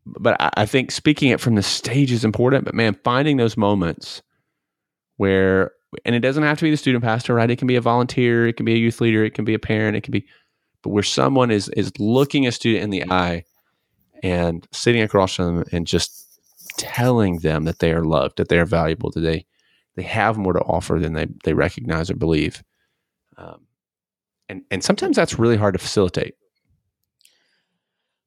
but 0.04 0.36
I, 0.38 0.50
I 0.58 0.66
think 0.66 0.90
speaking 0.90 1.30
it 1.30 1.40
from 1.40 1.54
the 1.54 1.62
stage 1.62 2.12
is 2.12 2.22
important. 2.22 2.66
But 2.66 2.74
man, 2.74 2.98
finding 3.02 3.38
those 3.38 3.56
moments 3.56 4.22
where, 5.16 5.72
and 6.04 6.14
it 6.14 6.20
doesn't 6.20 6.42
have 6.42 6.58
to 6.58 6.64
be 6.64 6.70
the 6.70 6.76
student 6.76 7.02
pastor, 7.02 7.32
right? 7.32 7.50
It 7.50 7.56
can 7.56 7.66
be 7.66 7.76
a 7.76 7.80
volunteer, 7.80 8.46
it 8.46 8.56
can 8.58 8.66
be 8.66 8.74
a 8.74 8.78
youth 8.78 9.00
leader, 9.00 9.24
it 9.24 9.32
can 9.32 9.46
be 9.46 9.54
a 9.54 9.58
parent, 9.58 9.96
it 9.96 10.02
can 10.02 10.12
be, 10.12 10.26
but 10.82 10.90
where 10.90 11.02
someone 11.02 11.50
is 11.50 11.70
is 11.70 11.90
looking 11.98 12.46
a 12.46 12.52
student 12.52 12.84
in 12.84 12.90
the 12.90 13.10
eye 13.10 13.44
and 14.22 14.68
sitting 14.70 15.00
across 15.00 15.34
from 15.34 15.56
them 15.56 15.64
and 15.72 15.86
just 15.86 16.40
telling 16.76 17.38
them 17.38 17.64
that 17.64 17.78
they 17.78 17.92
are 17.92 18.04
loved, 18.04 18.36
that 18.36 18.48
they 18.50 18.58
are 18.58 18.66
valuable, 18.66 19.10
that 19.12 19.20
they 19.20 19.46
they 19.96 20.02
have 20.02 20.36
more 20.36 20.52
to 20.52 20.60
offer 20.60 20.98
than 21.00 21.14
they 21.14 21.26
they 21.44 21.54
recognize 21.54 22.10
or 22.10 22.16
believe. 22.16 22.62
Um, 23.38 23.67
and 24.48 24.62
and 24.70 24.82
sometimes 24.82 25.16
that's 25.16 25.38
really 25.38 25.56
hard 25.56 25.74
to 25.74 25.78
facilitate. 25.78 26.34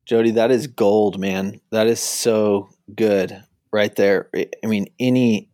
Jody, 0.06 0.32
that 0.32 0.52
is 0.52 0.68
gold, 0.68 1.20
man. 1.20 1.62
That 1.72 1.88
is 1.88 2.00
so 2.00 2.70
good 2.96 3.44
right 3.72 3.96
there. 3.96 4.30
I 4.36 4.68
mean, 4.68 4.88
any 5.00 5.50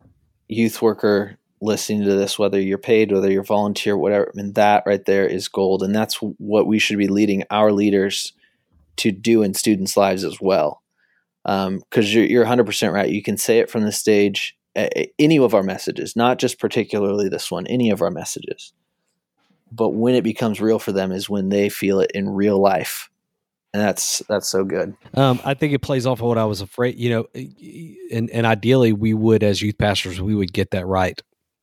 youth 0.48 0.82
worker 0.82 1.38
listening 1.60 2.04
to 2.04 2.14
this, 2.14 2.38
whether 2.38 2.60
you're 2.60 2.78
paid, 2.78 3.12
whether 3.12 3.30
you're 3.30 3.44
volunteer, 3.44 3.96
whatever, 3.96 4.32
I 4.32 4.36
mean, 4.36 4.52
that 4.54 4.84
right 4.86 5.04
there 5.04 5.26
is 5.26 5.48
gold. 5.48 5.82
And 5.82 5.94
that's 5.94 6.14
what 6.16 6.66
we 6.66 6.78
should 6.78 6.98
be 6.98 7.08
leading 7.08 7.44
our 7.50 7.72
leaders 7.72 8.32
to 8.98 9.12
do 9.12 9.42
in 9.42 9.54
students' 9.54 9.96
lives 9.96 10.24
as 10.24 10.40
well 10.40 10.82
because 11.44 11.66
um, 11.66 11.82
you're, 11.94 12.24
you're 12.24 12.44
100% 12.44 12.92
right. 12.92 13.08
You 13.08 13.22
can 13.22 13.36
say 13.36 13.58
it 13.58 13.70
from 13.70 13.82
the 13.82 13.92
stage, 13.92 14.56
any 15.18 15.38
of 15.38 15.54
our 15.54 15.62
messages, 15.62 16.14
not 16.14 16.38
just 16.38 16.58
particularly 16.60 17.28
this 17.28 17.50
one, 17.50 17.66
any 17.66 17.90
of 17.90 18.02
our 18.02 18.10
messages. 18.10 18.72
But 19.70 19.90
when 19.90 20.14
it 20.14 20.24
becomes 20.24 20.60
real 20.60 20.78
for 20.78 20.92
them 20.92 21.12
is 21.12 21.28
when 21.28 21.48
they 21.48 21.68
feel 21.68 22.00
it 22.00 22.10
in 22.12 22.28
real 22.28 22.58
life. 22.58 23.10
And 23.74 23.82
that's 23.82 24.22
that's 24.28 24.48
so 24.48 24.64
good. 24.64 24.96
Um, 25.14 25.40
I 25.44 25.52
think 25.52 25.74
it 25.74 25.80
plays 25.80 26.06
off 26.06 26.20
of 26.20 26.26
what 26.26 26.38
I 26.38 26.46
was 26.46 26.62
afraid, 26.62 26.98
you 26.98 27.10
know, 27.10 27.26
and 28.10 28.30
and 28.30 28.46
ideally 28.46 28.94
we 28.94 29.12
would 29.12 29.42
as 29.42 29.60
youth 29.60 29.76
pastors 29.76 30.20
we 30.22 30.34
would 30.34 30.54
get 30.54 30.70
that 30.70 30.86
right, 30.86 31.20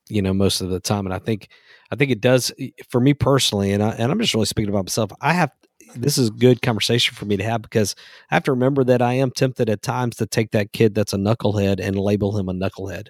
you 0.08 0.22
know, 0.22 0.34
most 0.34 0.62
of 0.62 0.70
the 0.70 0.80
time. 0.80 1.06
And 1.08 1.14
I 1.14 1.20
think 1.20 1.50
I 1.92 1.96
think 1.96 2.12
it 2.12 2.22
does 2.22 2.52
for 2.90 3.02
me 3.02 3.16
personally, 3.16 3.72
and 3.72 3.82
I 3.82 3.90
and 3.92 4.12
I'm 4.12 4.20
just 4.20 4.36
really 4.36 4.46
speaking 4.46 4.70
about 4.70 4.86
myself. 4.86 5.12
I 5.20 5.34
have 5.34 5.52
this 5.96 6.18
is 6.18 6.30
a 6.30 6.32
good 6.32 6.62
conversation 6.62 7.16
for 7.16 7.26
me 7.26 7.38
to 7.38 7.44
have 7.44 7.62
because 7.62 7.96
I 8.30 8.36
have 8.36 8.44
to 8.44 8.52
remember 8.52 8.84
that 8.84 9.02
I 9.02 9.14
am 9.14 9.32
tempted 9.32 9.70
at 9.70 9.82
times 9.82 10.18
to 10.18 10.26
take 10.26 10.52
that 10.52 10.74
kid 10.74 10.94
that's 10.94 11.14
a 11.14 11.18
knucklehead 11.18 11.80
and 11.80 11.98
label 11.98 12.38
him 12.38 12.50
a 12.50 12.54
knucklehead, 12.54 13.08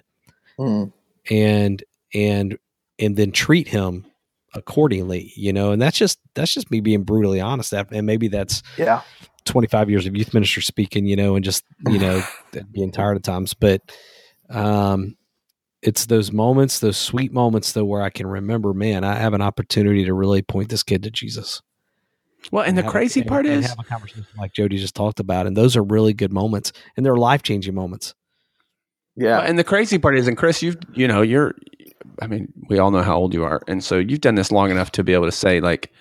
mm. 0.58 0.92
and 1.30 1.84
and 2.14 2.58
and 2.98 3.16
then 3.16 3.32
treat 3.32 3.68
him 3.68 4.06
accordingly, 4.56 5.32
you 5.36 5.52
know. 5.52 5.72
And 5.72 5.80
that's 5.80 5.96
just 5.96 6.18
that's 6.34 6.52
just 6.52 6.70
me 6.70 6.80
being 6.80 7.04
brutally 7.04 7.40
honest. 7.40 7.72
And 7.72 8.06
maybe 8.06 8.28
that's 8.28 8.62
yeah. 8.76 9.02
25 9.44 9.88
years 9.88 10.06
of 10.06 10.16
youth 10.16 10.34
minister 10.34 10.60
speaking, 10.60 11.06
you 11.06 11.16
know, 11.16 11.36
and 11.36 11.44
just, 11.44 11.64
you 11.86 11.98
know, 11.98 12.22
being 12.72 12.90
tired 12.90 13.16
at 13.16 13.22
times. 13.22 13.54
But 13.54 13.80
um, 14.50 15.16
it's 15.82 16.06
those 16.06 16.32
moments, 16.32 16.80
those 16.80 16.96
sweet 16.98 17.32
moments, 17.32 17.72
though, 17.72 17.84
where 17.84 18.02
I 18.02 18.10
can 18.10 18.26
remember, 18.26 18.74
man, 18.74 19.04
I 19.04 19.14
have 19.14 19.34
an 19.34 19.42
opportunity 19.42 20.04
to 20.04 20.14
really 20.14 20.42
point 20.42 20.68
this 20.68 20.82
kid 20.82 21.04
to 21.04 21.10
Jesus. 21.10 21.62
Well, 22.52 22.64
and, 22.64 22.78
and 22.78 22.86
the 22.86 22.90
crazy 22.90 23.20
a, 23.20 23.24
part 23.24 23.46
and, 23.46 23.64
is 23.64 23.70
have 23.70 23.78
a 23.78 23.84
conversation 23.84 24.26
like 24.36 24.52
Jody 24.52 24.78
just 24.78 24.94
talked 24.94 25.20
about, 25.20 25.46
and 25.46 25.56
those 25.56 25.76
are 25.76 25.82
really 25.82 26.12
good 26.12 26.32
moments, 26.32 26.72
and 26.96 27.04
they're 27.04 27.16
life 27.16 27.42
changing 27.42 27.74
moments. 27.74 28.14
Yeah, 29.16 29.38
well, 29.38 29.46
and 29.46 29.58
the 29.58 29.64
crazy 29.64 29.98
part 29.98 30.16
is, 30.16 30.28
and 30.28 30.36
Chris, 30.36 30.62
you've 30.62 30.76
you 30.92 31.08
know, 31.08 31.22
you're, 31.22 31.54
I 32.20 32.26
mean, 32.26 32.52
we 32.68 32.78
all 32.78 32.90
know 32.90 33.02
how 33.02 33.16
old 33.16 33.34
you 33.34 33.44
are, 33.44 33.60
and 33.68 33.82
so 33.82 33.98
you've 33.98 34.20
done 34.20 34.34
this 34.34 34.52
long 34.52 34.70
enough 34.70 34.92
to 34.92 35.04
be 35.04 35.12
able 35.12 35.26
to 35.26 35.32
say, 35.32 35.60
like, 35.60 35.92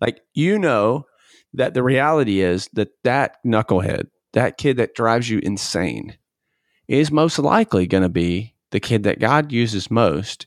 like 0.00 0.20
you 0.34 0.58
know 0.58 1.06
that 1.52 1.74
the 1.74 1.82
reality 1.82 2.40
is 2.40 2.68
that 2.72 2.90
that 3.04 3.36
knucklehead, 3.44 4.08
that 4.32 4.58
kid 4.58 4.76
that 4.78 4.94
drives 4.94 5.30
you 5.30 5.38
insane, 5.40 6.16
is 6.88 7.10
most 7.10 7.38
likely 7.38 7.86
going 7.86 8.02
to 8.02 8.08
be 8.08 8.54
the 8.70 8.80
kid 8.80 9.04
that 9.04 9.20
God 9.20 9.52
uses 9.52 9.90
most, 9.90 10.46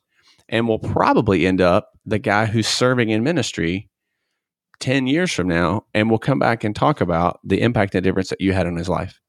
and 0.49 0.67
will 0.67 0.79
probably 0.79 1.45
end 1.45 1.61
up 1.61 1.91
the 2.05 2.19
guy 2.19 2.45
who's 2.45 2.67
serving 2.67 3.09
in 3.09 3.23
ministry 3.23 3.89
10 4.79 5.07
years 5.07 5.31
from 5.31 5.47
now 5.47 5.85
and 5.93 6.09
we'll 6.09 6.19
come 6.19 6.39
back 6.39 6.63
and 6.63 6.75
talk 6.75 7.01
about 7.01 7.39
the 7.43 7.61
impact 7.61 7.95
and 7.95 8.03
difference 8.03 8.29
that 8.29 8.41
you 8.41 8.53
had 8.53 8.67
on 8.67 8.75
his 8.75 8.89
life. 8.89 9.19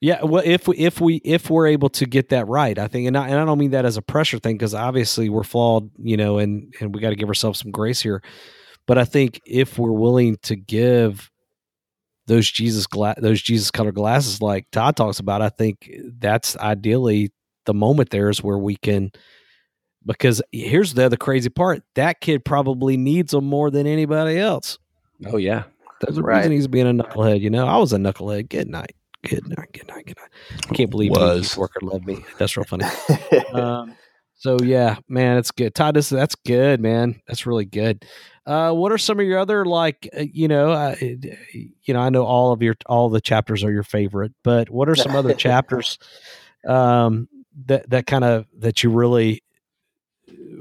Yeah, 0.00 0.22
well, 0.24 0.42
if 0.44 0.68
we 0.68 0.76
if 0.76 1.00
we 1.00 1.16
if 1.24 1.50
we're 1.50 1.66
able 1.66 1.88
to 1.90 2.06
get 2.06 2.28
that 2.30 2.46
right, 2.48 2.78
I 2.78 2.88
think, 2.88 3.06
and 3.06 3.16
I, 3.16 3.28
and 3.28 3.38
I 3.38 3.44
don't 3.44 3.58
mean 3.58 3.70
that 3.70 3.84
as 3.84 3.96
a 3.96 4.02
pressure 4.02 4.38
thing 4.38 4.56
because 4.56 4.74
obviously 4.74 5.28
we're 5.28 5.42
flawed, 5.42 5.90
you 5.98 6.16
know, 6.16 6.38
and 6.38 6.74
and 6.80 6.94
we 6.94 7.00
got 7.00 7.10
to 7.10 7.16
give 7.16 7.28
ourselves 7.28 7.60
some 7.60 7.70
grace 7.70 8.00
here. 8.00 8.22
But 8.86 8.98
I 8.98 9.04
think 9.04 9.40
if 9.46 9.78
we're 9.78 9.92
willing 9.92 10.36
to 10.42 10.56
give 10.56 11.30
those 12.26 12.50
Jesus 12.50 12.86
gla- 12.86 13.16
those 13.18 13.40
Jesus 13.40 13.70
color 13.70 13.92
glasses, 13.92 14.42
like 14.42 14.70
Todd 14.70 14.96
talks 14.96 15.18
about, 15.18 15.42
I 15.42 15.48
think 15.48 15.90
that's 16.18 16.56
ideally 16.58 17.32
the 17.64 17.74
moment 17.74 18.10
there 18.10 18.28
is 18.28 18.42
where 18.42 18.58
we 18.58 18.76
can 18.76 19.10
because 20.06 20.40
here's 20.52 20.94
the 20.94 21.04
other 21.04 21.16
crazy 21.16 21.50
part 21.50 21.82
that 21.96 22.20
kid 22.20 22.44
probably 22.44 22.96
needs 22.96 23.32
them 23.32 23.44
more 23.44 23.70
than 23.70 23.86
anybody 23.86 24.38
else. 24.38 24.78
Oh, 25.26 25.36
yeah. 25.36 25.64
There's 26.00 26.18
a 26.18 26.22
right. 26.22 26.38
reason 26.38 26.52
he's 26.52 26.68
being 26.68 26.86
a 26.86 27.02
knucklehead. 27.02 27.40
You 27.40 27.50
know, 27.50 27.66
I 27.66 27.78
was 27.78 27.92
a 27.92 27.96
knucklehead. 27.96 28.48
Good 28.48 28.68
night. 28.68 28.94
Good 29.28 29.48
night. 29.48 29.72
Good 29.72 29.88
night. 29.88 30.06
Good 30.06 30.16
night. 30.18 30.68
I 30.70 30.74
can't 30.74 30.90
believe 30.90 31.10
was. 31.10 31.56
worker 31.56 31.80
loved 31.82 32.06
me. 32.06 32.24
That's 32.38 32.56
real 32.56 32.64
funny. 32.64 32.86
um, 33.52 33.96
So 34.38 34.58
yeah, 34.62 34.98
man, 35.08 35.38
it's 35.38 35.50
good. 35.50 35.74
Todd, 35.74 35.94
this, 35.96 36.10
that's 36.10 36.34
good, 36.34 36.80
man. 36.80 37.20
That's 37.26 37.46
really 37.46 37.64
good. 37.64 38.04
Uh, 38.44 38.70
what 38.72 38.92
are 38.92 38.98
some 38.98 39.18
of 39.18 39.26
your 39.26 39.38
other 39.38 39.64
like, 39.64 40.08
uh, 40.16 40.24
you 40.30 40.46
know, 40.46 40.70
uh, 40.70 40.94
you 41.00 41.94
know, 41.94 42.00
I 42.00 42.10
know 42.10 42.24
all 42.24 42.52
of 42.52 42.62
your 42.62 42.76
all 42.84 43.08
the 43.08 43.20
chapters 43.20 43.64
are 43.64 43.72
your 43.72 43.82
favorite, 43.82 44.32
but 44.44 44.70
what 44.70 44.88
are 44.88 44.94
some 44.94 45.16
other 45.16 45.34
chapters 45.46 45.98
um, 46.66 47.28
that 47.64 47.88
that 47.90 48.06
kind 48.06 48.24
of 48.24 48.46
that 48.58 48.84
you 48.84 48.90
really 48.90 49.42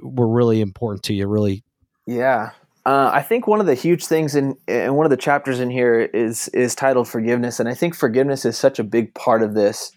were 0.01 0.27
really 0.27 0.61
important 0.61 1.03
to 1.03 1.13
you? 1.13 1.27
Really, 1.27 1.63
yeah. 2.07 2.51
Uh, 2.85 3.09
I 3.11 3.23
think 3.23 3.47
one 3.47 3.59
of 3.59 3.65
the 3.65 3.73
huge 3.73 4.05
things 4.05 4.35
in, 4.35 4.55
in 4.67 4.93
one 4.93 5.07
of 5.07 5.09
the 5.09 5.17
chapters 5.17 5.59
in 5.59 5.71
here 5.71 6.01
is 6.01 6.49
is 6.49 6.75
titled 6.75 7.07
forgiveness, 7.07 7.59
and 7.59 7.67
I 7.67 7.73
think 7.73 7.95
forgiveness 7.95 8.45
is 8.45 8.57
such 8.57 8.77
a 8.77 8.83
big 8.83 9.13
part 9.15 9.41
of 9.41 9.55
this 9.55 9.91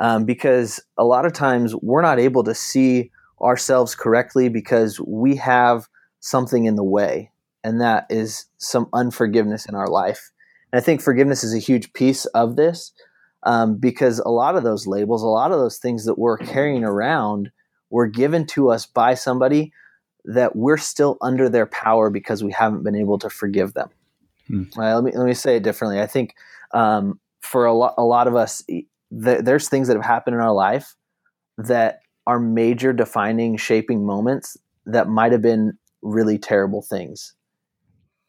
um, 0.00 0.24
because 0.24 0.80
a 0.96 1.04
lot 1.04 1.26
of 1.26 1.32
times 1.32 1.74
we're 1.82 2.02
not 2.02 2.20
able 2.20 2.44
to 2.44 2.54
see 2.54 3.10
ourselves 3.42 3.96
correctly 3.96 4.48
because 4.48 5.00
we 5.00 5.36
have 5.36 5.88
something 6.20 6.66
in 6.66 6.76
the 6.76 6.84
way, 6.84 7.32
and 7.64 7.80
that 7.80 8.06
is 8.10 8.46
some 8.58 8.88
unforgiveness 8.92 9.66
in 9.66 9.74
our 9.74 9.88
life. 9.88 10.30
And 10.72 10.80
I 10.80 10.84
think 10.84 11.02
forgiveness 11.02 11.42
is 11.42 11.52
a 11.52 11.58
huge 11.58 11.92
piece 11.94 12.26
of 12.26 12.54
this 12.54 12.92
um, 13.42 13.76
because 13.76 14.20
a 14.20 14.30
lot 14.30 14.54
of 14.54 14.62
those 14.62 14.86
labels, 14.86 15.24
a 15.24 15.26
lot 15.26 15.50
of 15.50 15.58
those 15.58 15.78
things 15.78 16.04
that 16.04 16.18
we're 16.18 16.38
carrying 16.38 16.84
around, 16.84 17.50
were 17.90 18.06
given 18.06 18.46
to 18.46 18.70
us 18.70 18.86
by 18.86 19.14
somebody 19.14 19.72
that 20.24 20.56
we're 20.56 20.76
still 20.76 21.16
under 21.20 21.48
their 21.48 21.66
power 21.66 22.10
because 22.10 22.44
we 22.44 22.52
haven't 22.52 22.82
been 22.82 22.96
able 22.96 23.18
to 23.18 23.30
forgive 23.30 23.74
them. 23.74 23.90
Hmm. 24.48 24.64
Right, 24.76 24.94
let 24.94 25.04
me 25.04 25.12
let 25.14 25.26
me 25.26 25.34
say 25.34 25.56
it 25.56 25.62
differently. 25.62 26.00
I 26.00 26.06
think 26.06 26.34
um, 26.72 27.20
for 27.40 27.66
a 27.66 27.72
lot 27.72 27.94
a 27.96 28.04
lot 28.04 28.26
of 28.26 28.34
us, 28.34 28.62
th- 28.66 28.84
there's 29.10 29.68
things 29.68 29.88
that 29.88 29.96
have 29.96 30.04
happened 30.04 30.34
in 30.34 30.40
our 30.40 30.52
life 30.52 30.96
that 31.58 32.00
are 32.26 32.40
major 32.40 32.92
defining 32.92 33.56
shaping 33.56 34.04
moments 34.04 34.56
that 34.86 35.08
might 35.08 35.32
have 35.32 35.42
been 35.42 35.78
really 36.02 36.38
terrible 36.38 36.82
things, 36.82 37.34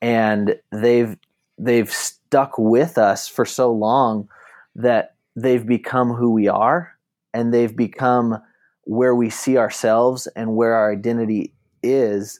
and 0.01 0.55
they've 0.71 1.17
they've 1.57 1.91
stuck 1.91 2.53
with 2.57 2.97
us 2.97 3.27
for 3.27 3.45
so 3.45 3.71
long 3.71 4.29
that 4.75 5.15
they've 5.35 5.65
become 5.65 6.13
who 6.13 6.31
we 6.31 6.47
are, 6.47 6.95
and 7.33 7.53
they've 7.53 7.75
become 7.75 8.37
where 8.83 9.15
we 9.15 9.29
see 9.29 9.57
ourselves 9.57 10.27
and 10.35 10.55
where 10.55 10.73
our 10.73 10.91
identity 10.91 11.53
is 11.83 12.39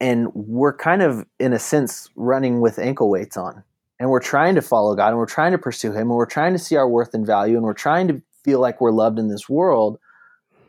and 0.00 0.28
we're 0.34 0.76
kind 0.76 1.02
of 1.02 1.24
in 1.38 1.52
a 1.52 1.58
sense 1.58 2.10
running 2.16 2.60
with 2.60 2.78
ankle 2.78 3.08
weights 3.08 3.36
on. 3.36 3.62
And 4.00 4.10
we're 4.10 4.20
trying 4.20 4.54
to 4.56 4.62
follow 4.62 4.94
god 4.94 5.08
and 5.08 5.18
we're 5.18 5.26
trying 5.26 5.52
to 5.52 5.58
pursue 5.58 5.92
him 5.92 6.10
and 6.10 6.10
we're 6.10 6.26
trying 6.26 6.52
to 6.52 6.58
see 6.58 6.76
our 6.76 6.88
worth 6.88 7.14
and 7.14 7.26
value 7.26 7.56
and 7.56 7.64
we're 7.64 7.72
trying 7.72 8.08
to 8.08 8.20
feel 8.44 8.60
like 8.60 8.80
we're 8.80 8.90
loved 8.92 9.18
in 9.18 9.28
this 9.28 9.48
world 9.48 9.98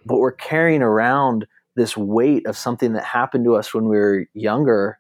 but 0.06 0.20
we're 0.20 0.32
carrying 0.32 0.82
around 0.82 1.48
this 1.76 1.98
weight 1.98 2.46
of 2.46 2.56
something 2.56 2.94
that 2.94 3.04
happened 3.04 3.44
to 3.44 3.56
us 3.56 3.74
when 3.74 3.86
we 3.86 3.98
were 3.98 4.26
younger 4.34 5.00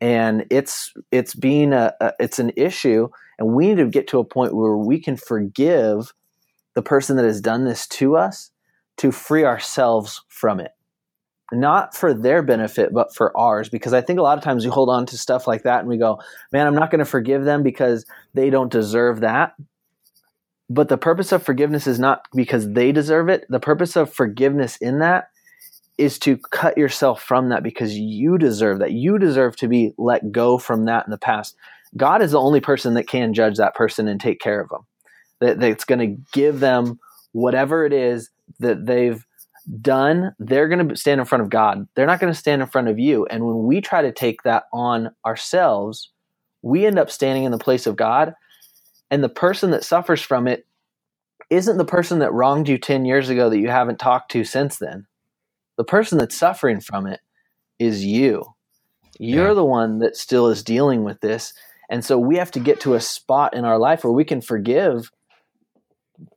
and 0.00 0.46
it's 0.50 0.92
it's 1.10 1.34
being 1.34 1.72
a, 1.72 1.92
a 2.00 2.12
it's 2.18 2.38
an 2.38 2.52
issue 2.56 3.08
and 3.38 3.54
we 3.54 3.66
need 3.66 3.76
to 3.76 3.86
get 3.86 4.06
to 4.08 4.18
a 4.18 4.24
point 4.24 4.54
where 4.54 4.76
we 4.76 4.98
can 4.98 5.16
forgive 5.16 6.12
the 6.74 6.82
person 6.82 7.16
that 7.16 7.24
has 7.24 7.40
done 7.40 7.64
this 7.64 7.86
to 7.86 8.16
us 8.16 8.50
to 8.96 9.10
free 9.10 9.44
ourselves 9.44 10.22
from 10.28 10.60
it 10.60 10.72
not 11.54 11.94
for 11.94 12.12
their 12.12 12.42
benefit, 12.42 12.92
but 12.92 13.14
for 13.14 13.36
ours. 13.36 13.68
Because 13.68 13.92
I 13.92 14.00
think 14.00 14.18
a 14.18 14.22
lot 14.22 14.38
of 14.38 14.44
times 14.44 14.64
we 14.64 14.70
hold 14.70 14.88
on 14.88 15.06
to 15.06 15.18
stuff 15.18 15.46
like 15.46 15.62
that 15.62 15.80
and 15.80 15.88
we 15.88 15.98
go, 15.98 16.20
man, 16.52 16.66
I'm 16.66 16.74
not 16.74 16.90
going 16.90 17.00
to 17.00 17.04
forgive 17.04 17.44
them 17.44 17.62
because 17.62 18.04
they 18.34 18.50
don't 18.50 18.72
deserve 18.72 19.20
that. 19.20 19.54
But 20.70 20.88
the 20.88 20.98
purpose 20.98 21.32
of 21.32 21.42
forgiveness 21.42 21.86
is 21.86 21.98
not 21.98 22.26
because 22.34 22.72
they 22.72 22.90
deserve 22.92 23.28
it. 23.28 23.44
The 23.48 23.60
purpose 23.60 23.96
of 23.96 24.12
forgiveness 24.12 24.76
in 24.78 24.98
that 25.00 25.28
is 25.98 26.18
to 26.20 26.38
cut 26.50 26.76
yourself 26.76 27.22
from 27.22 27.50
that 27.50 27.62
because 27.62 27.96
you 27.96 28.38
deserve 28.38 28.80
that. 28.80 28.92
You 28.92 29.18
deserve 29.18 29.56
to 29.56 29.68
be 29.68 29.92
let 29.96 30.32
go 30.32 30.58
from 30.58 30.86
that 30.86 31.06
in 31.06 31.10
the 31.10 31.18
past. 31.18 31.56
God 31.96 32.22
is 32.22 32.32
the 32.32 32.40
only 32.40 32.60
person 32.60 32.94
that 32.94 33.06
can 33.06 33.34
judge 33.34 33.56
that 33.58 33.74
person 33.74 34.08
and 34.08 34.20
take 34.20 34.40
care 34.40 34.60
of 34.60 34.68
them. 34.68 34.86
That, 35.40 35.60
that's 35.60 35.84
going 35.84 35.98
to 36.00 36.22
give 36.32 36.60
them 36.60 36.98
whatever 37.32 37.84
it 37.84 37.92
is 37.92 38.30
that 38.60 38.86
they've 38.86 39.24
done, 39.80 40.34
they're 40.38 40.68
going 40.68 40.88
to 40.88 40.96
stand 40.96 41.20
in 41.20 41.26
front 41.26 41.42
of 41.42 41.50
God. 41.50 41.86
They're 41.94 42.06
not 42.06 42.20
going 42.20 42.32
to 42.32 42.38
stand 42.38 42.62
in 42.62 42.68
front 42.68 42.88
of 42.88 42.98
you. 42.98 43.26
And 43.26 43.46
when 43.46 43.64
we 43.64 43.80
try 43.80 44.02
to 44.02 44.12
take 44.12 44.42
that 44.42 44.64
on 44.72 45.10
ourselves, 45.24 46.10
we 46.62 46.86
end 46.86 46.98
up 46.98 47.10
standing 47.10 47.44
in 47.44 47.52
the 47.52 47.58
place 47.58 47.86
of 47.86 47.96
God. 47.96 48.34
And 49.10 49.22
the 49.22 49.28
person 49.28 49.70
that 49.70 49.84
suffers 49.84 50.22
from 50.22 50.48
it 50.48 50.66
isn't 51.50 51.76
the 51.76 51.84
person 51.84 52.18
that 52.20 52.32
wronged 52.32 52.68
you 52.68 52.78
10 52.78 53.04
years 53.04 53.28
ago 53.28 53.50
that 53.50 53.58
you 53.58 53.68
haven't 53.68 53.98
talked 53.98 54.30
to 54.32 54.44
since 54.44 54.78
then. 54.78 55.06
The 55.76 55.84
person 55.84 56.18
that's 56.18 56.36
suffering 56.36 56.80
from 56.80 57.06
it 57.06 57.20
is 57.78 58.04
you. 58.04 58.44
You're 59.18 59.48
yeah. 59.48 59.54
the 59.54 59.64
one 59.64 59.98
that 59.98 60.16
still 60.16 60.48
is 60.48 60.62
dealing 60.62 61.04
with 61.04 61.20
this. 61.20 61.52
And 61.90 62.04
so 62.04 62.18
we 62.18 62.36
have 62.36 62.50
to 62.52 62.60
get 62.60 62.80
to 62.80 62.94
a 62.94 63.00
spot 63.00 63.54
in 63.54 63.64
our 63.64 63.78
life 63.78 64.04
where 64.04 64.12
we 64.12 64.24
can 64.24 64.40
forgive 64.40 65.10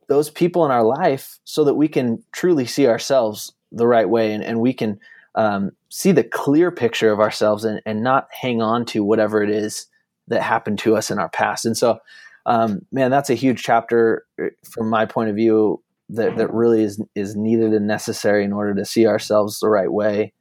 those 0.08 0.30
people 0.30 0.64
in 0.64 0.70
our 0.70 0.82
life 0.82 1.38
so 1.44 1.64
that 1.64 1.74
we 1.74 1.88
can 1.88 2.22
truly 2.32 2.66
see 2.66 2.86
ourselves 2.86 3.52
the 3.70 3.86
right 3.86 4.08
way 4.08 4.32
and, 4.32 4.42
and 4.42 4.60
we 4.60 4.72
can 4.72 4.98
um, 5.34 5.70
see 5.88 6.12
the 6.12 6.24
clear 6.24 6.70
picture 6.70 7.12
of 7.12 7.20
ourselves 7.20 7.64
and, 7.64 7.80
and 7.86 8.02
not 8.02 8.28
hang 8.32 8.60
on 8.60 8.84
to 8.86 9.04
whatever 9.04 9.42
it 9.42 9.50
is 9.50 9.86
that 10.28 10.42
happened 10.42 10.78
to 10.80 10.96
us 10.96 11.10
in 11.10 11.18
our 11.18 11.28
past. 11.28 11.64
And 11.64 11.76
so, 11.76 11.98
um, 12.46 12.84
man, 12.92 13.10
that's 13.10 13.30
a 13.30 13.34
huge 13.34 13.62
chapter 13.62 14.26
uh, 14.42 14.46
from 14.62 14.90
my 14.90 15.06
point 15.06 15.30
of 15.30 15.36
view 15.36 15.82
that, 16.10 16.36
that 16.36 16.52
really 16.52 16.82
is, 16.82 17.00
is 17.14 17.36
needed 17.36 17.72
and 17.72 17.86
necessary 17.86 18.44
in 18.44 18.52
order 18.52 18.74
to 18.74 18.84
see 18.84 19.06
ourselves 19.06 19.60
the 19.60 19.68
right 19.68 19.92
way. 19.92 20.32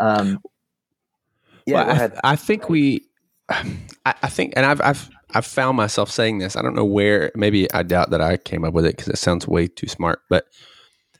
Um, 0.00 0.40
yeah, 1.66 1.86
well, 1.86 2.12
I, 2.24 2.32
I, 2.32 2.36
think 2.36 2.68
we, 2.68 3.04
I, 3.48 3.64
I 4.04 4.28
think, 4.28 4.54
and 4.56 4.64
I've, 4.64 4.80
I've, 4.80 5.10
I've 5.34 5.46
found 5.46 5.76
myself 5.76 6.10
saying 6.10 6.38
this. 6.38 6.56
I 6.56 6.62
don't 6.62 6.74
know 6.74 6.84
where. 6.84 7.32
Maybe 7.34 7.72
I 7.72 7.82
doubt 7.82 8.10
that 8.10 8.20
I 8.20 8.36
came 8.36 8.64
up 8.64 8.74
with 8.74 8.84
it 8.84 8.96
because 8.96 9.08
it 9.08 9.18
sounds 9.18 9.48
way 9.48 9.66
too 9.66 9.88
smart. 9.88 10.20
But 10.28 10.46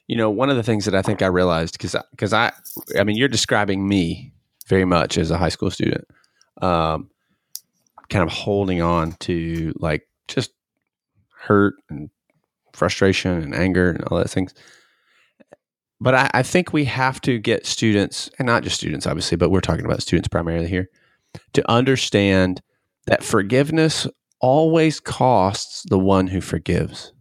you 0.07 0.17
know, 0.17 0.31
one 0.31 0.51
of 0.51 0.57
the 0.57 0.63
things 0.63 0.85
that 0.85 0.95
I 0.95 1.03
think 1.03 1.23
I 1.23 1.27
realized 1.27 1.79
because 1.79 1.95
I, 2.35 2.47
I, 2.49 2.53
I 3.01 3.05
mean, 3.05 3.17
you're 3.17 3.29
describing 3.29 3.89
me 3.89 4.33
very 4.67 4.85
much 4.85 5.19
as 5.19 5.31
a 5.31 5.39
high 5.39 5.49
school 5.49 5.71
student, 5.71 6.07
um, 6.61 7.11
kind 8.11 8.23
of 8.23 8.31
holding 8.31 8.83
on 8.83 9.13
to 9.21 9.73
like 9.77 10.07
just 10.29 10.51
hurt 11.35 11.75
and 11.89 12.11
frustration 12.73 13.43
and 13.43 13.55
anger 13.55 13.91
and 13.91 14.05
all 14.05 14.19
those 14.19 14.35
things. 14.35 14.55
But 16.01 16.15
I, 16.15 16.31
I 16.35 16.43
think 16.43 16.73
we 16.73 16.85
have 16.87 17.21
to 17.23 17.39
get 17.39 17.65
students, 17.65 18.29
and 18.39 18.47
not 18.47 18.65
just 18.65 18.77
students, 18.77 19.07
obviously, 19.07 19.37
but 19.37 19.51
we're 19.51 19.61
talking 19.61 19.85
about 19.85 20.03
students 20.03 20.29
primarily 20.29 20.69
here, 20.69 20.91
to 21.53 21.71
understand 21.71 22.61
that 23.07 23.23
forgiveness 23.23 24.07
always 24.41 25.01
costs 25.01 25.85
the 25.89 25.99
one 25.99 26.27
who 26.27 26.41
forgives. 26.41 27.13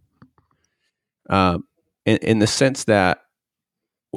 Um, 1.30 1.64
in, 2.04 2.18
in 2.18 2.38
the 2.40 2.46
sense 2.46 2.84
that 2.84 3.22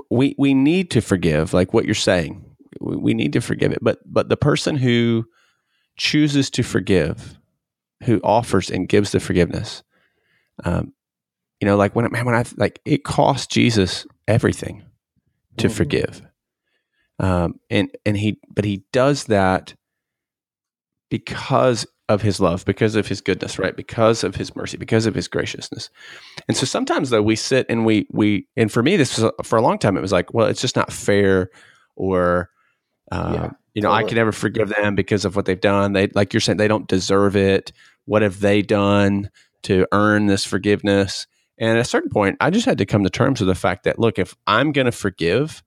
we 0.09 0.35
we 0.37 0.53
need 0.53 0.91
to 0.91 1.01
forgive, 1.01 1.53
like 1.53 1.73
what 1.73 1.85
you're 1.85 1.95
saying, 1.95 2.43
we, 2.81 2.95
we 2.97 3.13
need 3.13 3.33
to 3.33 3.41
forgive 3.41 3.71
it. 3.71 3.79
But 3.81 3.99
but 4.05 4.27
the 4.27 4.37
person 4.37 4.75
who 4.75 5.25
chooses 5.97 6.49
to 6.51 6.63
forgive, 6.63 7.39
who 8.03 8.19
offers 8.23 8.69
and 8.69 8.89
gives 8.89 9.11
the 9.11 9.19
forgiveness, 9.19 9.83
um, 10.63 10.93
you 11.61 11.67
know, 11.67 11.77
like 11.77 11.95
when 11.95 12.11
man, 12.11 12.25
when 12.25 12.35
I 12.35 12.43
like 12.57 12.81
it 12.85 13.03
cost 13.03 13.51
Jesus 13.51 14.05
everything 14.27 14.83
to 15.57 15.67
mm-hmm. 15.67 15.75
forgive, 15.75 16.21
um, 17.19 17.59
and 17.69 17.89
and 18.05 18.17
he 18.17 18.39
but 18.53 18.65
he 18.65 18.83
does 18.91 19.25
that 19.25 19.75
because 21.09 21.85
of 22.07 22.21
his 22.21 22.39
love, 22.39 22.65
because 22.65 22.95
of 22.95 23.07
his 23.07 23.21
goodness, 23.21 23.57
right? 23.57 23.75
Because 23.75 24.23
of 24.23 24.35
his 24.35 24.55
mercy, 24.55 24.77
because 24.77 25.05
of 25.05 25.15
his 25.15 25.27
graciousness. 25.27 25.89
And 26.47 26.55
so 26.55 26.65
sometimes 26.65 27.09
though 27.09 27.21
we 27.21 27.35
sit 27.35 27.65
and 27.69 27.85
we 27.85 28.07
we 28.11 28.47
and 28.55 28.71
for 28.71 28.83
me 28.83 28.95
this 28.95 29.17
was 29.17 29.31
for 29.43 29.57
a 29.57 29.61
long 29.61 29.79
time 29.79 29.97
it 29.97 30.01
was 30.01 30.11
like, 30.11 30.33
well, 30.33 30.47
it's 30.47 30.61
just 30.61 30.75
not 30.75 30.93
fair 30.93 31.49
or 31.95 32.49
uh, 33.11 33.31
yeah, 33.33 33.51
you 33.73 33.81
know, 33.81 33.89
totally. 33.89 34.05
I 34.05 34.07
can 34.07 34.15
never 34.17 34.31
forgive 34.31 34.69
them 34.69 34.95
because 34.95 35.25
of 35.25 35.35
what 35.35 35.45
they've 35.45 35.59
done. 35.59 35.93
They 35.93 36.07
like 36.07 36.33
you're 36.33 36.41
saying 36.41 36.57
they 36.57 36.67
don't 36.67 36.87
deserve 36.87 37.35
it. 37.35 37.71
What 38.05 38.21
have 38.21 38.39
they 38.39 38.61
done 38.61 39.29
to 39.63 39.87
earn 39.91 40.27
this 40.27 40.45
forgiveness? 40.45 41.25
And 41.57 41.77
at 41.77 41.81
a 41.81 41.85
certain 41.85 42.11
point, 42.11 42.37
I 42.39 42.49
just 42.49 42.65
had 42.65 42.77
to 42.79 42.85
come 42.85 43.03
to 43.03 43.09
terms 43.09 43.39
with 43.39 43.47
the 43.47 43.55
fact 43.55 43.83
that 43.85 43.97
look, 43.97 44.19
if 44.19 44.35
I'm 44.45 44.71
going 44.71 44.85
to 44.85 44.91
forgive, 44.91 45.63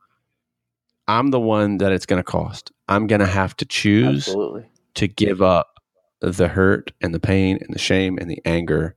I'm 1.08 1.30
the 1.30 1.40
one 1.40 1.78
that 1.78 1.90
it's 1.90 2.06
going 2.06 2.20
to 2.20 2.24
cost. 2.24 2.70
I'm 2.88 3.06
going 3.06 3.20
to 3.20 3.26
have 3.26 3.56
to 3.56 3.64
choose 3.64 4.28
Absolutely 4.28 4.66
to 4.98 5.06
give 5.06 5.40
up 5.40 5.80
the 6.20 6.48
hurt 6.48 6.92
and 7.00 7.14
the 7.14 7.20
pain 7.20 7.58
and 7.60 7.72
the 7.72 7.78
shame 7.78 8.18
and 8.18 8.28
the 8.28 8.42
anger. 8.44 8.96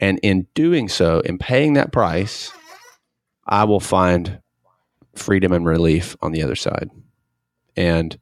And 0.00 0.18
in 0.22 0.48
doing 0.54 0.88
so, 0.88 1.20
in 1.20 1.38
paying 1.38 1.74
that 1.74 1.92
price, 1.92 2.52
I 3.46 3.64
will 3.64 3.80
find 3.80 4.40
freedom 5.14 5.52
and 5.52 5.64
relief 5.64 6.16
on 6.20 6.32
the 6.32 6.42
other 6.42 6.56
side. 6.56 6.90
And 7.76 8.18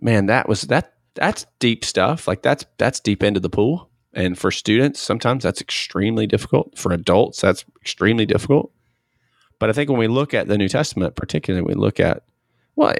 man, 0.00 0.26
that 0.26 0.48
was 0.48 0.62
that 0.62 0.92
that's 1.14 1.46
deep 1.58 1.82
stuff. 1.82 2.28
Like 2.28 2.42
that's 2.42 2.66
that's 2.76 3.00
deep 3.00 3.22
into 3.22 3.40
the 3.40 3.50
pool. 3.50 3.90
And 4.12 4.38
for 4.38 4.50
students, 4.50 5.00
sometimes 5.00 5.42
that's 5.42 5.62
extremely 5.62 6.26
difficult. 6.26 6.76
For 6.76 6.92
adults, 6.92 7.40
that's 7.40 7.64
extremely 7.80 8.26
difficult. 8.26 8.70
But 9.58 9.70
I 9.70 9.72
think 9.72 9.88
when 9.88 9.98
we 9.98 10.08
look 10.08 10.34
at 10.34 10.48
the 10.48 10.58
New 10.58 10.68
Testament, 10.68 11.16
particularly, 11.16 11.64
we 11.64 11.74
look 11.74 11.98
at 11.98 12.24
well, 12.76 12.94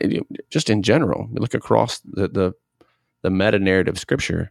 just 0.50 0.70
in 0.70 0.82
general, 0.82 1.28
we 1.30 1.40
look 1.40 1.54
across 1.54 2.00
the 2.00 2.28
the, 2.28 2.52
the 3.22 3.30
meta 3.30 3.58
narrative 3.58 3.98
Scripture, 3.98 4.50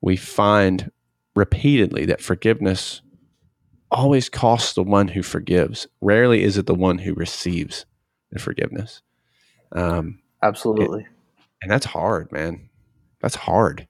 we 0.00 0.16
find 0.16 0.90
repeatedly 1.34 2.06
that 2.06 2.20
forgiveness 2.20 3.02
always 3.90 4.28
costs 4.28 4.74
the 4.74 4.82
one 4.82 5.08
who 5.08 5.22
forgives. 5.22 5.86
Rarely 6.00 6.42
is 6.42 6.56
it 6.56 6.66
the 6.66 6.74
one 6.74 6.98
who 6.98 7.14
receives 7.14 7.86
the 8.30 8.38
forgiveness. 8.38 9.02
Um, 9.72 10.20
Absolutely, 10.42 11.04
and, 11.04 11.08
and 11.62 11.70
that's 11.70 11.86
hard, 11.86 12.30
man. 12.32 12.68
That's 13.20 13.34
hard. 13.34 13.86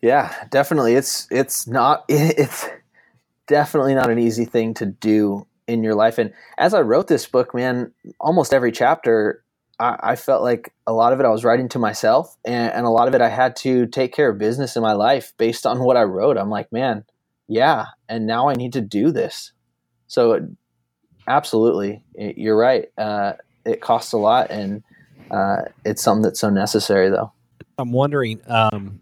Yeah, 0.00 0.32
definitely. 0.50 0.94
It's 0.94 1.26
it's 1.30 1.66
not 1.66 2.04
it's 2.08 2.66
definitely 3.46 3.94
not 3.94 4.10
an 4.10 4.18
easy 4.18 4.44
thing 4.44 4.74
to 4.74 4.86
do 4.86 5.46
in 5.66 5.82
your 5.82 5.94
life. 5.94 6.18
And 6.18 6.32
as 6.56 6.74
I 6.74 6.80
wrote 6.80 7.08
this 7.08 7.26
book, 7.26 7.54
man, 7.54 7.92
almost 8.20 8.54
every 8.54 8.72
chapter, 8.72 9.44
I, 9.80 10.16
felt 10.16 10.42
like 10.42 10.74
a 10.86 10.92
lot 10.92 11.12
of 11.12 11.20
it 11.20 11.26
I 11.26 11.28
was 11.28 11.44
writing 11.44 11.68
to 11.70 11.78
myself, 11.78 12.36
and, 12.44 12.72
and, 12.72 12.86
a 12.86 12.90
lot 12.90 13.06
of 13.06 13.14
it 13.14 13.20
I 13.20 13.28
had 13.28 13.54
to 13.56 13.86
take 13.86 14.12
care 14.12 14.28
of 14.28 14.38
business 14.38 14.74
in 14.74 14.82
my 14.82 14.92
life 14.92 15.32
based 15.38 15.66
on 15.66 15.78
what 15.78 15.96
I 15.96 16.02
wrote. 16.02 16.36
I'm 16.36 16.50
like, 16.50 16.72
man, 16.72 17.04
yeah, 17.46 17.86
and 18.08 18.26
now 18.26 18.48
I 18.48 18.54
need 18.54 18.72
to 18.72 18.80
do 18.80 19.12
this. 19.12 19.52
So, 20.08 20.48
absolutely, 21.28 22.02
you're 22.16 22.56
right. 22.56 22.86
Uh, 22.98 23.34
it 23.64 23.80
costs 23.80 24.12
a 24.12 24.18
lot, 24.18 24.50
and 24.50 24.82
uh, 25.30 25.62
it's 25.84 26.02
something 26.02 26.22
that's 26.22 26.40
so 26.40 26.50
necessary, 26.50 27.08
though. 27.10 27.32
I'm 27.78 27.92
wondering. 27.92 28.40
Um, 28.46 29.00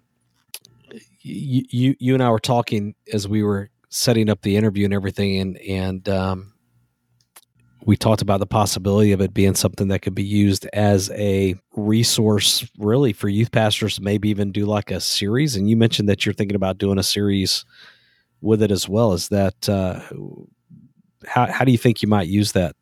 you, 1.23 1.65
you 1.71 1.97
you 1.99 2.15
and 2.15 2.23
I 2.23 2.31
were 2.31 2.39
talking 2.39 2.95
as 3.13 3.27
we 3.27 3.43
were 3.43 3.71
setting 3.89 4.29
up 4.29 4.43
the 4.43 4.57
interview 4.57 4.85
and 4.85 4.95
everything, 4.95 5.39
and 5.41 5.57
and 5.59 6.09
um, 6.09 6.53
we 7.87 7.97
talked 7.97 8.21
about 8.21 8.41
the 8.41 8.47
possibility 8.47 9.13
of 9.13 9.21
it 9.21 9.33
being 9.33 9.55
something 9.55 9.89
that 9.89 10.03
could 10.03 10.15
be 10.15 10.25
used 10.25 10.67
as 10.73 11.09
a 11.13 11.55
resource, 11.77 12.69
really, 12.79 13.13
for 13.13 13.29
youth 13.29 13.53
pastors 13.53 13.95
to 13.95 14.03
maybe 14.03 14.29
even 14.29 14.51
do 14.51 14.67
like 14.67 14.91
a 14.91 15.01
series. 15.01 15.55
And 15.55 15.71
you 15.71 15.77
mentioned 15.77 16.09
that 16.09 16.27
you're 16.27 16.35
thinking 16.35 16.57
about 16.57 16.79
doing 16.79 16.99
a 16.99 17.05
series 17.05 17.65
with 18.41 18.61
it 18.61 18.73
as 18.73 18.89
well. 18.89 19.13
Is 19.13 19.29
that 19.29 19.69
uh, 19.69 20.01
how 21.27 21.47
how 21.47 21.65
do 21.65 21.71
you 21.71 21.79
think 21.79 22.03
you 22.03 22.09
might 22.09 22.27
use 22.27 22.53
that? 22.53 22.75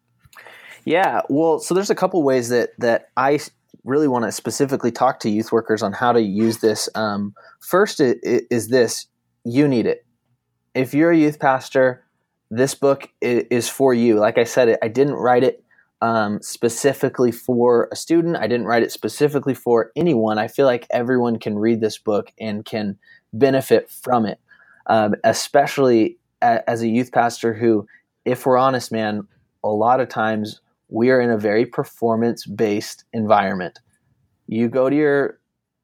Yeah, 0.86 1.20
well, 1.28 1.58
so 1.58 1.74
there's 1.74 1.90
a 1.90 1.94
couple 1.94 2.22
ways 2.22 2.48
that 2.48 2.70
that 2.78 3.10
I 3.18 3.40
really 3.84 4.08
want 4.08 4.24
to 4.24 4.32
specifically 4.32 4.90
talk 4.90 5.20
to 5.20 5.28
youth 5.28 5.52
workers 5.52 5.82
on 5.82 5.92
how 5.92 6.12
to 6.12 6.22
use 6.22 6.58
this. 6.58 6.88
Um, 6.94 7.34
first 7.60 8.00
is 8.00 8.68
this: 8.68 9.06
you 9.44 9.68
need 9.68 9.86
it 9.86 10.04
if 10.74 10.92
you're 10.92 11.12
a 11.12 11.16
youth 11.16 11.38
pastor, 11.38 12.03
this 12.56 12.74
book 12.74 13.08
is 13.20 13.68
for 13.68 13.94
you. 13.94 14.18
Like 14.18 14.38
I 14.38 14.44
said, 14.44 14.78
I 14.82 14.88
didn't 14.88 15.14
write 15.14 15.44
it 15.44 15.64
um, 16.02 16.40
specifically 16.42 17.32
for 17.32 17.88
a 17.92 17.96
student. 17.96 18.36
I 18.36 18.46
didn't 18.46 18.66
write 18.66 18.82
it 18.82 18.92
specifically 18.92 19.54
for 19.54 19.90
anyone. 19.96 20.38
I 20.38 20.48
feel 20.48 20.66
like 20.66 20.86
everyone 20.90 21.38
can 21.38 21.58
read 21.58 21.80
this 21.80 21.98
book 21.98 22.32
and 22.38 22.64
can 22.64 22.98
benefit 23.32 23.90
from 23.90 24.26
it, 24.26 24.38
um, 24.86 25.14
especially 25.24 26.18
as 26.42 26.82
a 26.82 26.88
youth 26.88 27.10
pastor 27.10 27.54
who, 27.54 27.86
if 28.24 28.44
we're 28.44 28.58
honest, 28.58 28.92
man, 28.92 29.26
a 29.62 29.68
lot 29.68 30.00
of 30.00 30.08
times 30.08 30.60
we 30.88 31.10
are 31.10 31.20
in 31.20 31.30
a 31.30 31.38
very 31.38 31.64
performance 31.64 32.44
based 32.44 33.04
environment. 33.12 33.80
You 34.46 34.68
go 34.68 34.90
to 34.90 34.96
your 34.96 35.40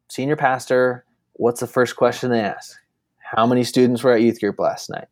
senior 0.09 0.37
pastor, 0.37 1.05
what's 1.33 1.61
the 1.61 1.67
first 1.67 1.97
question 1.97 2.31
they 2.31 2.41
ask? 2.41 2.77
how 3.37 3.47
many 3.47 3.63
students 3.63 4.03
were 4.03 4.13
at 4.13 4.23
youth 4.23 4.41
group 4.41 4.59
last 4.59 4.91
night. 4.91 5.07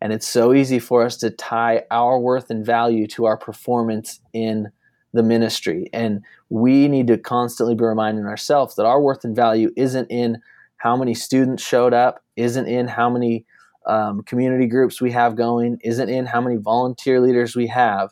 And 0.00 0.12
it's 0.12 0.26
so 0.26 0.52
easy 0.52 0.78
for 0.78 1.04
us 1.04 1.16
to 1.18 1.30
tie 1.30 1.84
our 1.90 2.18
worth 2.18 2.50
and 2.50 2.64
value 2.64 3.06
to 3.08 3.24
our 3.24 3.36
performance 3.36 4.20
in 4.32 4.70
the 5.12 5.22
ministry. 5.22 5.88
And 5.92 6.22
we 6.50 6.88
need 6.88 7.06
to 7.06 7.18
constantly 7.18 7.74
be 7.74 7.84
reminding 7.84 8.26
ourselves 8.26 8.74
that 8.76 8.86
our 8.86 9.00
worth 9.00 9.24
and 9.24 9.34
value 9.34 9.70
isn't 9.76 10.10
in 10.10 10.42
how 10.76 10.96
many 10.96 11.14
students 11.14 11.62
showed 11.62 11.94
up, 11.94 12.22
isn't 12.36 12.66
in 12.66 12.88
how 12.88 13.08
many 13.08 13.46
um, 13.86 14.22
community 14.22 14.66
groups 14.66 15.00
we 15.00 15.12
have 15.12 15.36
going, 15.36 15.78
isn't 15.82 16.08
in 16.08 16.26
how 16.26 16.40
many 16.40 16.56
volunteer 16.56 17.20
leaders 17.20 17.56
we 17.56 17.66
have. 17.68 18.10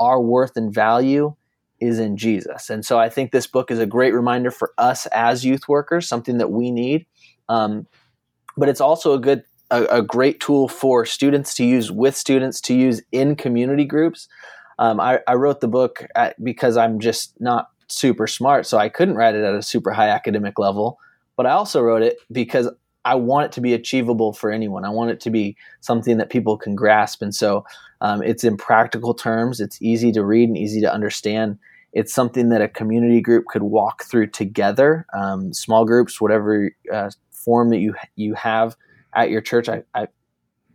Our 0.00 0.20
worth 0.20 0.56
and 0.56 0.74
value 0.74 1.36
is 1.80 1.98
in 1.98 2.16
Jesus. 2.16 2.70
And 2.70 2.84
so 2.84 2.98
I 2.98 3.08
think 3.08 3.30
this 3.30 3.46
book 3.46 3.70
is 3.70 3.78
a 3.78 3.86
great 3.86 4.14
reminder 4.14 4.50
for 4.50 4.72
us 4.78 5.06
as 5.06 5.44
youth 5.44 5.68
workers, 5.68 6.08
something 6.08 6.38
that 6.38 6.50
we 6.50 6.70
need. 6.70 7.06
Um, 7.48 7.86
but 8.56 8.68
it's 8.68 8.80
also 8.80 9.12
a 9.12 9.20
good 9.20 9.44
a, 9.74 9.98
a, 9.98 10.02
great 10.02 10.40
tool 10.40 10.68
for 10.68 11.04
students 11.04 11.54
to 11.54 11.64
use 11.64 11.90
with 11.90 12.16
students 12.16 12.60
to 12.62 12.74
use 12.74 13.02
in 13.12 13.36
community 13.36 13.84
groups. 13.84 14.28
Um, 14.78 15.00
I, 15.00 15.20
I, 15.26 15.34
wrote 15.34 15.60
the 15.60 15.68
book 15.68 16.06
at, 16.14 16.42
because 16.42 16.76
I'm 16.76 16.98
just 16.98 17.40
not 17.40 17.70
super 17.88 18.26
smart, 18.26 18.66
so 18.66 18.78
I 18.78 18.88
couldn't 18.88 19.14
write 19.14 19.34
it 19.34 19.44
at 19.44 19.54
a 19.54 19.62
super 19.62 19.92
high 19.92 20.08
academic 20.08 20.58
level. 20.58 20.98
But 21.36 21.46
I 21.46 21.50
also 21.50 21.80
wrote 21.80 22.02
it 22.02 22.18
because 22.30 22.68
I 23.04 23.16
want 23.16 23.46
it 23.46 23.52
to 23.52 23.60
be 23.60 23.74
achievable 23.74 24.32
for 24.32 24.50
anyone. 24.50 24.84
I 24.84 24.90
want 24.90 25.10
it 25.10 25.20
to 25.20 25.30
be 25.30 25.56
something 25.80 26.16
that 26.18 26.30
people 26.30 26.56
can 26.56 26.74
grasp, 26.74 27.22
and 27.22 27.34
so 27.34 27.64
um, 28.00 28.22
it's 28.22 28.44
in 28.44 28.56
practical 28.56 29.14
terms. 29.14 29.60
It's 29.60 29.80
easy 29.82 30.12
to 30.12 30.24
read 30.24 30.48
and 30.48 30.58
easy 30.58 30.80
to 30.80 30.92
understand. 30.92 31.58
It's 31.92 32.12
something 32.12 32.48
that 32.48 32.62
a 32.62 32.68
community 32.68 33.20
group 33.20 33.46
could 33.46 33.62
walk 33.62 34.04
through 34.04 34.28
together, 34.28 35.06
um, 35.12 35.52
small 35.52 35.84
groups, 35.84 36.20
whatever 36.20 36.72
uh, 36.92 37.10
form 37.30 37.70
that 37.70 37.78
you 37.78 37.94
you 38.16 38.34
have 38.34 38.76
at 39.14 39.30
your 39.30 39.40
church. 39.40 39.68
I, 39.68 39.82
I 39.94 40.08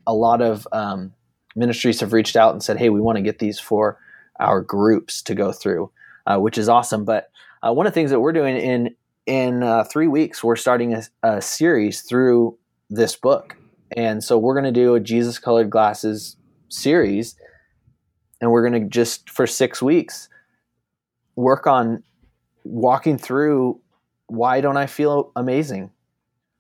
a 0.08 0.14
lot 0.14 0.42
of 0.42 0.68
um, 0.72 1.14
ministries 1.56 2.00
have 2.00 2.14
reached 2.14 2.36
out 2.36 2.54
and 2.54 2.64
said, 2.64 2.78
"Hey, 2.78 2.90
we 2.90 3.02
want 3.02 3.18
to 3.18 3.22
get 3.22 3.40
these 3.40 3.60
for 3.60 4.00
our 4.40 4.62
groups 4.62 5.22
to 5.24 5.36
go 5.36 5.52
through," 5.52 5.92
uh, 6.26 6.38
which 6.38 6.58
is 6.58 6.70
awesome. 6.70 7.06
But 7.06 7.30
uh, 7.62 7.74
one 7.74 7.86
of 7.86 7.94
the 7.94 7.96
things 7.96 8.12
that 8.12 8.20
we're 8.20 8.34
doing 8.34 8.58
in 8.58 8.96
in 9.26 9.64
uh, 9.64 9.84
three 9.84 10.08
weeks, 10.08 10.44
we're 10.44 10.56
starting 10.56 10.94
a, 10.94 11.04
a, 11.24 11.42
series 11.42 12.02
through 12.02 12.58
this 12.90 13.16
book, 13.16 13.56
and 13.96 14.24
so 14.24 14.38
we're 14.38 14.60
going 14.60 14.74
to 14.74 14.80
do 14.80 14.96
a 14.96 15.00
Jesus 15.00 15.38
colored 15.38 15.70
glasses 15.70 16.38
series, 16.70 17.36
and 18.42 18.52
we're 18.52 18.68
going 18.68 18.82
to 18.82 18.90
just 18.90 19.30
for 19.30 19.46
six 19.46 19.82
weeks 19.82 20.30
work 21.36 21.68
on 21.68 22.04
walking 22.64 23.18
through 23.18 23.80
why 24.28 24.62
don't 24.62 24.78
I 24.78 24.86
feel 24.86 25.32
amazing? 25.36 25.92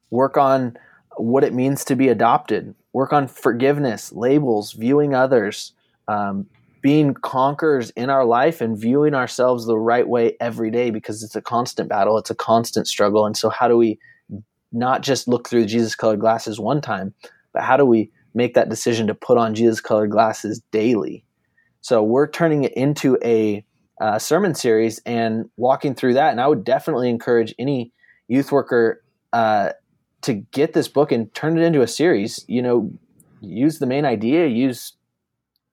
work 0.10 0.38
on 0.38 0.78
what 1.20 1.43
it 1.43 1.53
means 1.53 1.84
to 1.86 1.95
be 1.95 2.07
adopted, 2.07 2.74
work 2.93 3.13
on 3.13 3.28
forgiveness, 3.28 4.11
labels, 4.11 4.74
viewing 4.74 5.13
others, 5.13 5.74
um, 6.07 6.47
being 6.82 7.13
conquerors 7.13 7.89
in 7.91 8.09
our 8.09 8.26
life 8.26 8.61
and 8.61 8.80
viewing 8.80 9.13
ourselves 9.13 9.65
the 9.65 9.78
right 9.78 10.07
way 10.07 10.38
every 10.39 10.72
day 10.72 10.91
because 10.91 11.24
it's 11.24 11.36
a 11.36 11.41
constant 11.41 11.89
battle, 11.89 12.17
it's 12.17 12.30
a 12.30 12.36
constant 12.36 12.88
struggle. 12.88 13.26
And 13.26 13.36
so, 13.36 13.49
how 13.49 13.67
do 13.67 13.76
we 13.76 13.99
not 14.72 15.01
just 15.01 15.28
look 15.28 15.49
through 15.49 15.65
Jesus 15.65 15.95
colored 15.95 16.20
glasses 16.20 16.59
one 16.59 16.80
time, 16.80 17.13
but 17.53 17.63
how 17.63 17.76
do 17.76 17.86
we 17.86 18.11
make 18.34 18.53
that 18.53 18.70
decision 18.70 19.07
to 19.07 19.15
put 19.15 19.38
on 19.38 19.55
Jesus 19.55 19.82
colored 19.82 20.11
glasses 20.11 20.61
daily? 20.72 21.26
So, 21.82 22.01
we're 22.01 22.30
turning 22.30 22.63
it 22.63 22.74
into 22.74 23.17
a 23.24 23.65
uh, 23.99 24.17
sermon 24.17 24.55
series 24.55 24.99
and 25.05 25.49
walking 25.57 25.93
through 25.93 26.13
that. 26.13 26.32
And 26.32 26.39
I 26.39 26.47
would 26.47 26.63
definitely 26.63 27.09
encourage 27.09 27.53
any 27.59 27.91
youth 28.30 28.51
worker 28.51 29.03
uh, 29.34 29.72
to 30.22 30.34
get 30.34 30.74
this 30.74 30.88
book 30.88 31.11
and 31.11 31.34
turn 31.34 31.57
it 31.57 31.63
into 31.63 31.82
a 31.82 31.88
series, 31.88 32.43
you 32.47 32.61
know, 32.61 32.91
use 33.41 33.80
the 33.80 33.86
main 33.86 34.05
idea, 34.05 34.47
use 34.47 34.93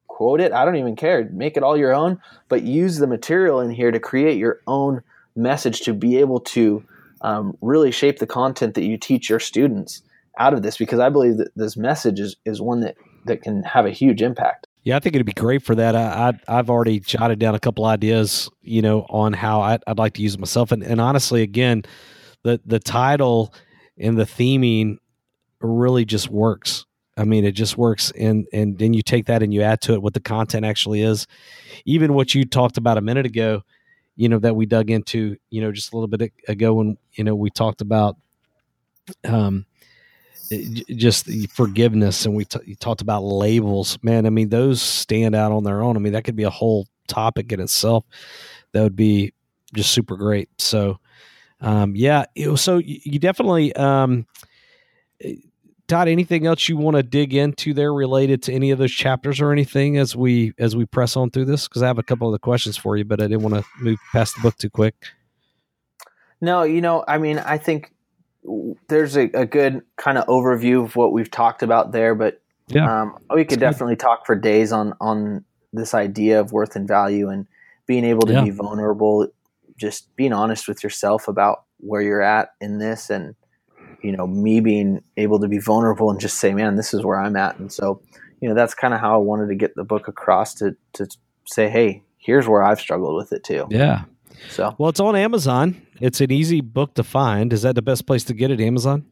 quote 0.07 0.41
it, 0.41 0.53
I 0.53 0.65
don't 0.65 0.77
even 0.77 0.97
care, 0.97 1.29
make 1.33 1.57
it 1.57 1.63
all 1.63 1.77
your 1.77 1.95
own, 1.95 2.21
but 2.49 2.63
use 2.63 2.99
the 2.99 3.07
material 3.07 3.61
in 3.61 3.71
here 3.71 3.91
to 3.91 4.01
create 4.01 4.39
your 4.39 4.61
own 4.67 5.03
message 5.35 5.81
to 5.83 5.93
be 5.93 6.17
able 6.17 6.41
to 6.41 6.83
um, 7.21 7.57
really 7.61 7.91
shape 7.91 8.19
the 8.19 8.27
content 8.27 8.75
that 8.75 8.85
you 8.85 8.97
teach 8.97 9.29
your 9.29 9.41
students 9.41 10.03
out 10.39 10.55
of 10.55 10.63
this 10.63 10.79
because 10.79 11.01
I 11.01 11.11
believe 11.11 11.37
that 11.39 11.51
this 11.57 11.77
message 11.77 12.21
is, 12.21 12.37
is 12.45 12.61
one 12.61 12.81
that, 12.81 12.97
that 13.27 13.43
can 13.43 13.63
have 13.65 13.85
a 13.85 13.91
huge 13.91 14.23
impact. 14.23 14.67
Yeah, 14.85 14.97
I 14.97 15.01
think 15.01 15.17
it'd 15.17 15.27
be 15.27 15.33
great 15.33 15.63
for 15.63 15.75
that. 15.75 15.97
I, 15.97 16.33
I 16.49 16.57
have 16.57 16.71
already 16.71 17.01
jotted 17.01 17.39
down 17.39 17.55
a 17.55 17.61
couple 17.61 17.85
ideas, 17.85 18.49
you 18.63 18.81
know, 18.81 19.05
on 19.11 19.33
how 19.33 19.61
I'd, 19.61 19.83
I'd 19.87 19.99
like 19.99 20.15
to 20.15 20.23
use 20.23 20.35
it 20.35 20.41
myself. 20.41 20.71
And, 20.73 20.83
and 20.83 21.01
honestly, 21.01 21.43
again, 21.43 21.83
the 22.47 22.61
the 22.65 22.79
title 22.79 23.53
and 23.99 24.19
the 24.19 24.25
theming 24.25 24.99
really 25.61 26.05
just 26.05 26.29
works. 26.29 26.85
I 27.17 27.25
mean, 27.25 27.45
it 27.45 27.53
just 27.53 27.79
works, 27.79 28.13
and 28.13 28.47
and 28.53 28.79
then 28.79 28.93
you 28.93 29.03
take 29.03 29.27
that 29.27 29.43
and 29.43 29.53
you 29.53 29.63
add 29.63 29.81
to 29.83 29.95
it 29.95 30.03
what 30.03 30.15
the 30.15 30.21
content 30.21 30.67
actually 30.67 31.01
is. 31.01 31.27
Even 31.87 32.13
what 32.13 32.35
you 32.35 32.45
talked 32.45 32.77
about 32.77 32.99
a 32.99 33.01
minute 33.01 33.25
ago, 33.25 33.63
you 34.17 34.29
know, 34.29 34.39
that 34.39 34.55
we 34.55 34.67
dug 34.67 34.91
into, 34.91 35.37
you 35.49 35.63
know, 35.63 35.73
just 35.73 35.93
a 35.93 35.97
little 35.97 36.09
bit 36.09 36.33
ago 36.47 36.75
when 36.75 36.99
you 37.13 37.25
know 37.25 37.35
we 37.35 37.49
talked 37.49 37.81
about, 37.81 38.17
um, 39.25 39.65
just 40.95 41.31
forgiveness, 41.51 42.27
and 42.27 42.35
we 42.35 42.45
t- 42.45 42.75
talked 42.77 43.01
about 43.01 43.23
labels. 43.23 43.99
Man, 44.03 44.27
I 44.27 44.31
mean, 44.31 44.51
those 44.51 44.83
stand 44.83 45.35
out 45.35 45.53
on 45.53 45.65
their 45.65 45.83
own. 45.83 45.97
I 45.97 46.01
mean, 46.01 46.13
that 46.13 46.25
could 46.25 46.37
be 46.37 46.45
a 46.45 46.51
whole 46.51 46.87
topic 47.09 47.51
in 47.51 47.61
itself. 47.61 48.05
That 48.73 48.83
would 48.83 48.97
be 48.97 49.33
just 49.75 49.91
super 49.91 50.17
great. 50.17 50.51
So, 50.59 50.99
um, 51.61 51.95
yeah, 51.97 52.25
so 52.57 52.79
you 52.79 53.19
definitely 53.19 53.75
um, 53.75 54.27
Todd, 55.89 56.09
anything 56.09 56.47
else 56.47 56.69
you 56.69 56.77
want 56.77 56.97
to 56.97 57.03
dig 57.03 57.33
into 57.33 57.73
there 57.73 57.95
related 57.95 58.43
to 58.45 58.53
any 58.53 58.71
of 58.73 58.79
those 58.79 58.93
chapters 58.93 59.41
or 59.41 59.53
anything 59.53 59.97
as 59.99 60.17
we 60.17 60.53
as 60.59 60.75
we 60.75 60.85
press 60.85 61.17
on 61.17 61.31
through 61.31 61.45
this? 61.45 61.69
Because 61.69 61.83
I 61.83 61.87
have 61.87 61.99
a 61.99 62.03
couple 62.03 62.27
of 62.29 62.33
the 62.33 62.39
questions 62.41 62.77
for 62.77 62.97
you, 62.97 63.05
but 63.05 63.21
I 63.21 63.25
didn't 63.29 63.43
want 63.43 63.55
to 63.55 63.65
move 63.81 63.99
past 64.13 64.35
the 64.35 64.43
book 64.43 64.57
too 64.59 64.71
quick. 64.71 64.95
No, 66.41 66.65
you 66.65 66.81
know, 66.81 67.05
I 67.07 67.19
mean, 67.19 67.39
I 67.39 67.57
think 67.59 67.93
there's 68.89 69.17
a, 69.17 69.31
a 69.33 69.47
good 69.47 69.83
kind 69.97 70.19
of 70.19 70.27
overview 70.27 70.85
of 70.85 70.97
what 70.97 71.13
we've 71.13 71.31
talked 71.31 71.63
about 71.63 71.93
there, 71.93 72.15
but 72.15 72.41
Yeah. 72.69 73.03
um, 73.03 73.19
we 73.35 73.45
could 73.45 73.51
That's 73.51 73.55
good. 73.57 73.61
definitely 73.61 73.97
talk 73.97 74.27
for 74.27 74.35
days 74.35 74.73
on 74.73 74.93
on 75.01 75.45
this 75.73 75.95
idea 75.95 76.41
of 76.41 76.53
worth 76.53 76.75
and 76.77 76.87
value 76.89 77.29
and 77.29 77.47
being 77.87 78.05
able 78.05 78.27
to 78.27 78.33
Yeah. 78.33 78.45
be 78.45 78.51
vulnerable, 78.51 79.29
just 79.77 80.15
being 80.17 80.33
honest 80.33 80.69
with 80.69 80.83
yourself 80.83 81.29
about 81.29 81.65
where 81.79 82.01
you're 82.01 82.23
at 82.23 82.51
in 82.61 82.79
this, 82.79 83.11
and 83.11 83.35
you 84.03 84.13
know, 84.13 84.27
me 84.27 84.61
being 84.61 85.03
able 85.17 85.41
to 85.41 85.49
be 85.49 85.59
vulnerable 85.59 86.11
and 86.11 86.21
just 86.21 86.39
say, 86.39 86.55
"Man, 86.55 86.77
this 86.77 86.95
is 86.95 87.05
where 87.05 87.21
I'm 87.21 87.37
at," 87.37 87.59
and 87.59 87.73
so 87.73 88.01
you 88.41 88.49
know, 88.49 88.55
that's 88.55 88.75
kind 88.75 88.95
of 88.95 89.01
how 89.01 89.15
I 89.15 89.19
wanted 89.19 89.49
to 89.49 89.55
get 89.55 89.75
the 89.75 89.85
book 89.85 90.09
across 90.09 90.55
to 90.55 90.77
to 90.95 91.09
say, 91.47 91.69
"Hey, 91.69 92.03
here's 92.19 92.49
where 92.49 92.63
I've 92.63 92.81
struggled 92.81 93.17
with 93.17 93.33
it 93.33 93.45
too." 93.45 93.67
Yeah. 93.71 94.05
So 94.51 94.75
Well, 94.79 94.91
it's 94.91 95.01
on 95.01 95.17
Amazon. 95.17 95.81
It's 96.01 96.21
an 96.21 96.31
easy 96.31 96.61
book 96.61 96.95
to 96.95 97.03
find. 97.03 97.53
Is 97.53 97.63
that 97.63 97.75
the 97.75 97.83
best 97.83 98.07
place 98.07 98.25
to 98.25 98.35
get 98.35 98.51
it? 98.51 98.61
Amazon. 98.61 99.07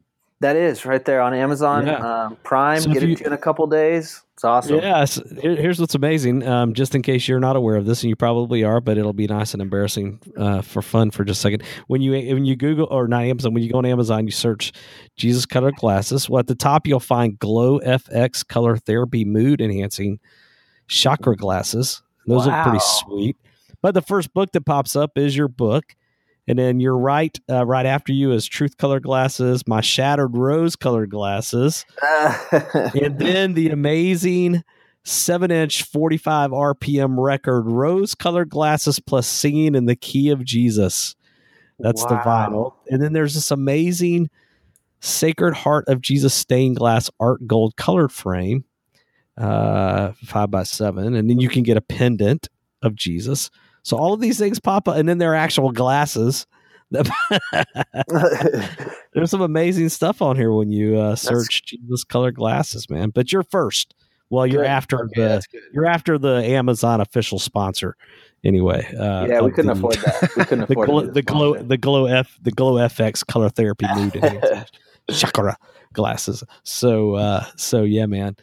That 0.45 0.57
is 0.57 0.85
right 0.85 1.03
there 1.03 1.23
on 1.23 1.33
Amazon 1.33 1.87
Yeah. 1.87 2.25
um, 2.27 2.37
Prime. 2.43 2.79
So 2.81 2.93
get 2.93 3.03
it 3.03 3.09
you- 3.09 3.17
to 3.17 3.21
you 3.23 3.27
in 3.29 3.33
a 3.33 3.39
couple 3.39 3.67
days. 3.67 4.21
It's 4.35 4.45
awesome. 4.45 4.77
Yes. 4.77 5.19
Here- 5.41 5.57
Here's 5.57 5.81
what's 5.81 5.95
amazing. 5.95 6.47
Um, 6.47 6.75
just 6.75 6.95
in 6.95 7.01
case 7.01 7.27
you're 7.27 7.41
not 7.41 7.57
aware 7.57 7.77
of 7.77 7.87
this, 7.87 8.03
and 8.03 8.11
you 8.11 8.17
probably 8.17 8.63
are, 8.63 8.79
but 8.83 8.99
it'll 8.99 9.15
be 9.15 9.27
nice 9.27 9.55
and 9.55 9.63
embarrassing 9.63 10.19
uh, 10.37 10.61
for 10.61 10.83
fun 10.83 11.11
for 11.13 11.25
just 11.25 11.39
a 11.39 11.43
second. 11.43 11.63
When 11.87 12.03
you 12.03 12.13
when 12.13 12.45
you 12.45 12.57
Google 12.57 12.87
or 12.91 13.09
not 13.09 13.23
Amazon, 13.23 13.55
when 13.55 13.63
you 13.63 13.73
go 13.73 13.79
on 13.79 13.87
Amazon, 13.87 14.27
you 14.27 14.33
search 14.33 14.73
Jesus 15.17 15.47
colored 15.47 15.77
glasses. 15.77 16.29
Well, 16.29 16.41
at 16.41 16.47
the 16.47 16.55
top 16.55 16.87
you'll 16.87 17.01
find 17.01 17.39
Glow 17.39 17.79
FX 17.81 18.47
color 18.47 18.77
therapy 18.77 19.25
mood 19.25 19.63
enhancing 19.63 20.19
chakra 20.89 21.37
glasses. 21.37 22.03
Those 22.27 22.47
are 22.47 22.63
pretty 22.65 22.81
sweet. 22.83 23.37
But 23.81 23.95
the 23.95 24.03
first 24.03 24.35
book 24.35 24.53
that 24.53 24.67
pops 24.67 24.95
up 24.95 25.17
is 25.17 25.35
your 25.37 25.49
book. 25.49 25.85
And 26.47 26.59
then 26.59 26.79
you're 26.79 26.99
right, 26.99 27.39
uh, 27.51 27.65
right 27.65 27.87
after 27.87 28.13
you 28.13 28.33
is 28.33 28.47
Truth 28.47 28.77
Color 28.77 29.01
Glasses, 29.01 29.67
my 29.67 29.81
Shattered 29.81 30.37
Rose 30.37 30.77
Colored 30.77 31.11
Glasses, 31.11 31.87
and 32.53 33.19
then 33.19 33.55
the 33.55 33.71
amazing 33.71 34.63
seven 35.05 35.51
inch 35.51 35.83
45 35.83 36.51
rpm 36.51 37.17
record 37.19 37.67
rose 37.67 38.15
colored 38.15 38.49
glasses 38.49 38.99
plus 38.99 39.27
singing 39.27 39.75
in 39.75 39.85
the 39.85 39.97
key 39.97 40.31
of 40.31 40.43
jesus. 40.45 41.15
That's 41.79 42.03
the 42.05 42.17
vinyl. 42.17 42.73
And 42.89 43.03
then 43.03 43.13
there's 43.13 43.35
this 43.35 43.51
amazing 43.51 44.31
sacred 45.01 45.55
heart 45.55 45.87
of 45.89 46.01
jesus 46.01 46.33
stained 46.33 46.77
glass 46.77 47.11
art 47.21 47.47
gold 47.47 47.77
colored 47.77 48.13
frame 48.13 48.65
uh 49.37 50.13
five 50.25 50.51
by 50.51 50.63
seven. 50.63 51.15
And 51.15 51.29
then 51.29 51.39
you 51.39 51.51
can 51.51 51.63
get 51.65 51.77
a 51.77 51.83
pendant 51.83 52.49
of 52.81 52.95
jesus 52.95 53.51
so 53.85 53.97
all 53.97 54.13
of 54.13 54.21
these 54.21 54.39
things 54.39 54.59
pop 54.59 54.89
up 54.89 54.97
and 54.97 55.09
then 55.09 55.19
there 55.19 55.31
are 55.33 55.37
actual 55.37 55.71
glasses 55.71 56.47
there's 59.13 59.31
some 59.31 59.41
amazing 59.41 59.89
stuff 59.89 60.23
on 60.23 60.37
here 60.37 60.53
when 60.53 60.71
you 60.71 60.97
uh, 60.99 61.17
search 61.17 61.65
Jesus 61.65 62.05
colored 62.05 62.37
glasses, 62.37 62.89
man. 62.91 63.11
But 63.11 63.33
you're 63.33 63.43
first. 63.43 63.95
Well, 64.31 64.47
you're 64.47 64.63
Good. 64.63 64.71
after 64.71 65.05
Okay, 65.05 65.13
the 65.17 65.43
you're 65.73 65.87
after 65.87 66.19
the 66.19 66.45
Amazon 66.45 67.01
official 67.01 67.39
sponsor. 67.39 67.97
Anyway, 68.43 68.87
uh, 68.99 69.27
yeah, 69.29 69.41
we 69.41 69.51
couldn't 69.51 69.73
the- 69.73 69.79
afford 69.79 69.97
that. 69.97 70.31
We 70.37 70.45
couldn't 70.45 70.67
the 70.69 70.73
afford 70.75 70.89
glow, 70.89 71.01
the 71.03 71.23
glow, 71.23 71.63
the 71.63 71.79
glow 71.79 72.07
F, 72.07 72.39
the 72.43 72.51
glow 72.51 72.75
FX 72.75 73.27
color 73.27 73.49
therapy 73.49 73.87
mood 73.95 74.15
chakra 75.11 75.57
glasses. 75.93 76.45
So, 76.63 77.15
uh, 77.15 77.45
so 77.57 77.83
yeah, 77.83 78.07
man. 78.07 78.37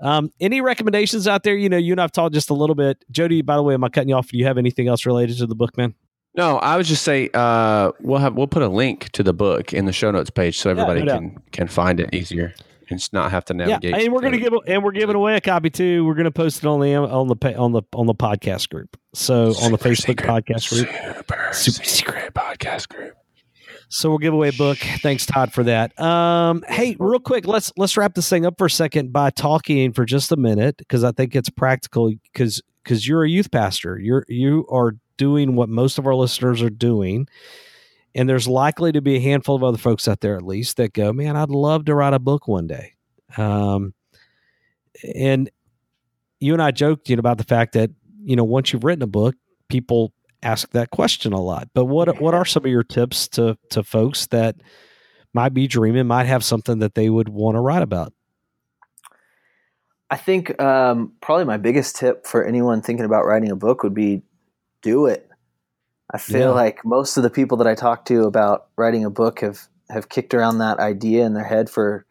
Um, 0.00 0.32
any 0.40 0.60
recommendations 0.60 1.26
out 1.26 1.42
there? 1.42 1.56
You 1.56 1.68
know, 1.68 1.76
you 1.76 1.92
and 1.92 2.00
I've 2.00 2.12
talked 2.12 2.34
just 2.34 2.50
a 2.50 2.54
little 2.54 2.74
bit. 2.74 3.04
Jody, 3.10 3.42
by 3.42 3.56
the 3.56 3.62
way, 3.62 3.74
am 3.74 3.82
I 3.84 3.88
cutting 3.88 4.08
you 4.08 4.14
off? 4.14 4.28
Do 4.28 4.38
you 4.38 4.44
have 4.44 4.58
anything 4.58 4.88
else 4.88 5.04
related 5.06 5.38
to 5.38 5.46
the 5.46 5.54
book, 5.54 5.76
man? 5.76 5.94
No, 6.34 6.58
I 6.58 6.76
would 6.76 6.86
just 6.86 7.02
say 7.02 7.30
uh, 7.34 7.90
we'll 8.00 8.20
have 8.20 8.34
we'll 8.34 8.46
put 8.46 8.62
a 8.62 8.68
link 8.68 9.10
to 9.12 9.22
the 9.22 9.32
book 9.32 9.72
in 9.72 9.86
the 9.86 9.92
show 9.92 10.10
notes 10.10 10.30
page 10.30 10.58
so 10.58 10.72
no 10.72 10.82
everybody 10.82 11.04
doubt. 11.04 11.18
can 11.18 11.42
can 11.50 11.68
find 11.68 11.98
it 11.98 12.14
easier 12.14 12.54
and 12.90 12.98
just 12.98 13.12
not 13.12 13.30
have 13.32 13.44
to 13.46 13.54
navigate. 13.54 13.90
Yeah, 13.90 13.96
and 13.96 14.12
we're 14.12 14.20
gonna 14.20 14.38
give 14.38 14.52
and 14.66 14.84
we're 14.84 14.92
giving 14.92 15.16
away 15.16 15.34
a 15.34 15.40
copy 15.40 15.70
too. 15.70 16.04
We're 16.04 16.14
gonna 16.14 16.30
post 16.30 16.58
it 16.58 16.66
on 16.66 16.80
the 16.80 16.94
on 16.94 17.26
the 17.26 17.56
on 17.56 17.72
the 17.72 17.82
on 17.92 18.06
the 18.06 18.14
podcast 18.14 18.68
group. 18.68 18.96
So 19.14 19.52
on 19.62 19.72
the 19.72 19.78
Facebook 19.78 20.20
secret, 20.20 20.28
podcast 20.28 20.68
group. 20.68 20.88
super, 21.16 21.48
Super 21.52 21.84
secret 21.84 22.34
podcast 22.34 22.88
group. 22.88 23.17
So 23.88 24.10
we'll 24.10 24.18
give 24.18 24.34
away 24.34 24.48
a 24.48 24.52
book. 24.52 24.78
Thanks, 24.78 25.24
Todd, 25.24 25.52
for 25.52 25.64
that. 25.64 25.98
Um, 25.98 26.62
hey, 26.68 26.96
real 26.98 27.20
quick, 27.20 27.46
let's 27.46 27.72
let's 27.76 27.96
wrap 27.96 28.14
this 28.14 28.28
thing 28.28 28.44
up 28.44 28.58
for 28.58 28.66
a 28.66 28.70
second 28.70 29.12
by 29.12 29.30
talking 29.30 29.92
for 29.92 30.04
just 30.04 30.30
a 30.30 30.36
minute 30.36 30.76
because 30.76 31.04
I 31.04 31.12
think 31.12 31.34
it's 31.34 31.48
practical 31.48 32.12
because 32.32 32.60
because 32.84 33.08
you're 33.08 33.24
a 33.24 33.28
youth 33.28 33.50
pastor. 33.50 33.98
You're 33.98 34.24
you 34.28 34.66
are 34.70 34.92
doing 35.18 35.54
what 35.54 35.68
most 35.68 35.98
of 35.98 36.06
our 36.06 36.14
listeners 36.14 36.62
are 36.62 36.70
doing. 36.70 37.28
And 38.14 38.28
there's 38.28 38.48
likely 38.48 38.92
to 38.92 39.02
be 39.02 39.16
a 39.16 39.20
handful 39.20 39.54
of 39.54 39.62
other 39.62 39.76
folks 39.76 40.08
out 40.08 40.20
there, 40.20 40.36
at 40.36 40.42
least, 40.42 40.78
that 40.78 40.94
go, 40.94 41.12
man, 41.12 41.36
I'd 41.36 41.50
love 41.50 41.84
to 41.84 41.94
write 41.94 42.14
a 42.14 42.18
book 42.18 42.48
one 42.48 42.66
day. 42.66 42.94
Um, 43.36 43.92
and 45.14 45.50
you 46.40 46.54
and 46.54 46.62
I 46.62 46.70
joked 46.70 47.10
you 47.10 47.16
know, 47.16 47.20
about 47.20 47.38
the 47.38 47.44
fact 47.44 47.74
that 47.74 47.90
you 48.22 48.36
know 48.36 48.44
once 48.44 48.72
you've 48.72 48.84
written 48.84 49.02
a 49.02 49.08
book, 49.08 49.34
people 49.68 50.12
ask 50.42 50.70
that 50.70 50.90
question 50.90 51.32
a 51.32 51.40
lot. 51.40 51.68
But 51.74 51.86
what 51.86 52.20
what 52.20 52.34
are 52.34 52.44
some 52.44 52.64
of 52.64 52.70
your 52.70 52.84
tips 52.84 53.28
to 53.28 53.58
to 53.70 53.82
folks 53.82 54.26
that 54.28 54.56
might 55.34 55.54
be 55.54 55.66
dreaming, 55.66 56.06
might 56.06 56.26
have 56.26 56.42
something 56.44 56.78
that 56.78 56.94
they 56.94 57.10
would 57.10 57.28
want 57.28 57.56
to 57.56 57.60
write 57.60 57.82
about? 57.82 58.12
I 60.10 60.16
think 60.16 60.60
um, 60.60 61.12
probably 61.20 61.44
my 61.44 61.58
biggest 61.58 61.96
tip 61.96 62.26
for 62.26 62.44
anyone 62.44 62.80
thinking 62.80 63.04
about 63.04 63.26
writing 63.26 63.50
a 63.50 63.56
book 63.56 63.82
would 63.82 63.94
be 63.94 64.22
do 64.80 65.06
it. 65.06 65.28
I 66.10 66.18
feel 66.18 66.40
Yeah. 66.40 66.48
like 66.50 66.84
most 66.84 67.18
of 67.18 67.22
the 67.22 67.30
people 67.30 67.58
that 67.58 67.66
I 67.66 67.74
talk 67.74 68.06
to 68.06 68.22
about 68.24 68.68
writing 68.76 69.04
a 69.04 69.10
book 69.10 69.40
have, 69.40 69.68
have 69.90 70.08
kicked 70.08 70.32
around 70.32 70.58
that 70.58 70.78
idea 70.78 71.26
in 71.26 71.34
their 71.34 71.44
head 71.44 71.68
for 71.68 72.06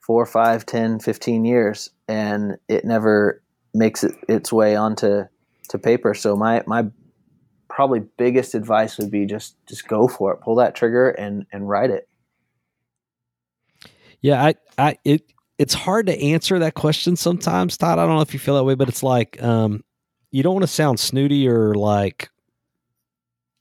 four, 0.00 0.24
five, 0.24 0.64
10, 0.64 1.00
15 1.00 1.44
years, 1.44 1.90
and 2.08 2.56
it 2.68 2.86
never 2.86 3.42
makes 3.74 4.02
it 4.02 4.14
its 4.26 4.50
way 4.50 4.74
onto 4.74 5.24
to 5.68 5.78
paper. 5.78 6.14
So 6.14 6.34
my, 6.34 6.62
my 6.66 6.86
probably 7.80 8.00
biggest 8.18 8.54
advice 8.54 8.98
would 8.98 9.10
be 9.10 9.24
just 9.24 9.56
just 9.66 9.88
go 9.88 10.06
for 10.06 10.34
it, 10.34 10.40
pull 10.42 10.54
that 10.54 10.74
trigger 10.74 11.12
and 11.12 11.46
and 11.50 11.66
write 11.66 11.88
it. 11.88 12.06
Yeah, 14.20 14.44
I, 14.44 14.54
I, 14.76 14.98
it, 15.02 15.32
it's 15.56 15.72
hard 15.72 16.08
to 16.08 16.22
answer 16.22 16.58
that 16.58 16.74
question 16.74 17.16
sometimes, 17.16 17.78
Todd. 17.78 17.98
I 17.98 18.04
don't 18.04 18.16
know 18.16 18.20
if 18.20 18.34
you 18.34 18.38
feel 18.38 18.56
that 18.56 18.64
way, 18.64 18.74
but 18.74 18.90
it's 18.90 19.02
like, 19.02 19.42
um, 19.42 19.82
you 20.30 20.42
don't 20.42 20.52
want 20.52 20.64
to 20.64 20.66
sound 20.66 21.00
snooty 21.00 21.48
or 21.48 21.74
like, 21.74 22.28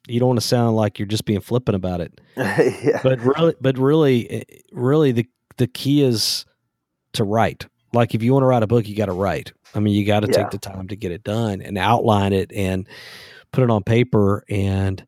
you 0.10 0.20
don't 0.20 0.28
want 0.28 0.42
to 0.42 0.46
sound 0.46 0.76
like 0.76 1.00
you're 1.00 1.06
just 1.08 1.24
being 1.24 1.40
flippant 1.40 1.78
about 1.78 2.02
it. 2.02 2.20
yeah. 2.36 3.00
But 3.02 3.22
really, 3.22 3.56
but 3.62 3.78
really, 3.78 4.30
eh, 4.30 4.44
really, 4.74 5.14
the 5.14 5.30
the 5.56 5.68
key 5.68 6.04
is 6.04 6.46
to 7.14 7.24
write. 7.24 7.68
Like, 7.94 8.14
if 8.14 8.22
you 8.22 8.34
want 8.34 8.44
to 8.44 8.48
write 8.48 8.64
a 8.64 8.68
book, 8.68 8.86
you 8.86 8.98
got 8.98 9.06
to 9.06 9.14
write. 9.14 9.54
I 9.74 9.80
mean, 9.80 9.94
you 9.94 10.06
got 10.06 10.20
to 10.22 10.28
Yeah. 10.28 10.40
take 10.40 10.50
the 10.50 10.58
time 10.58 10.90
to 10.90 10.98
get 10.98 11.14
it 11.14 11.24
done 11.24 11.62
and 11.62 11.78
outline 11.78 12.34
it 12.34 12.52
and 12.52 12.86
put 13.52 13.64
it 13.64 13.70
on 13.70 13.84
paper. 13.84 14.44
And 14.50 15.06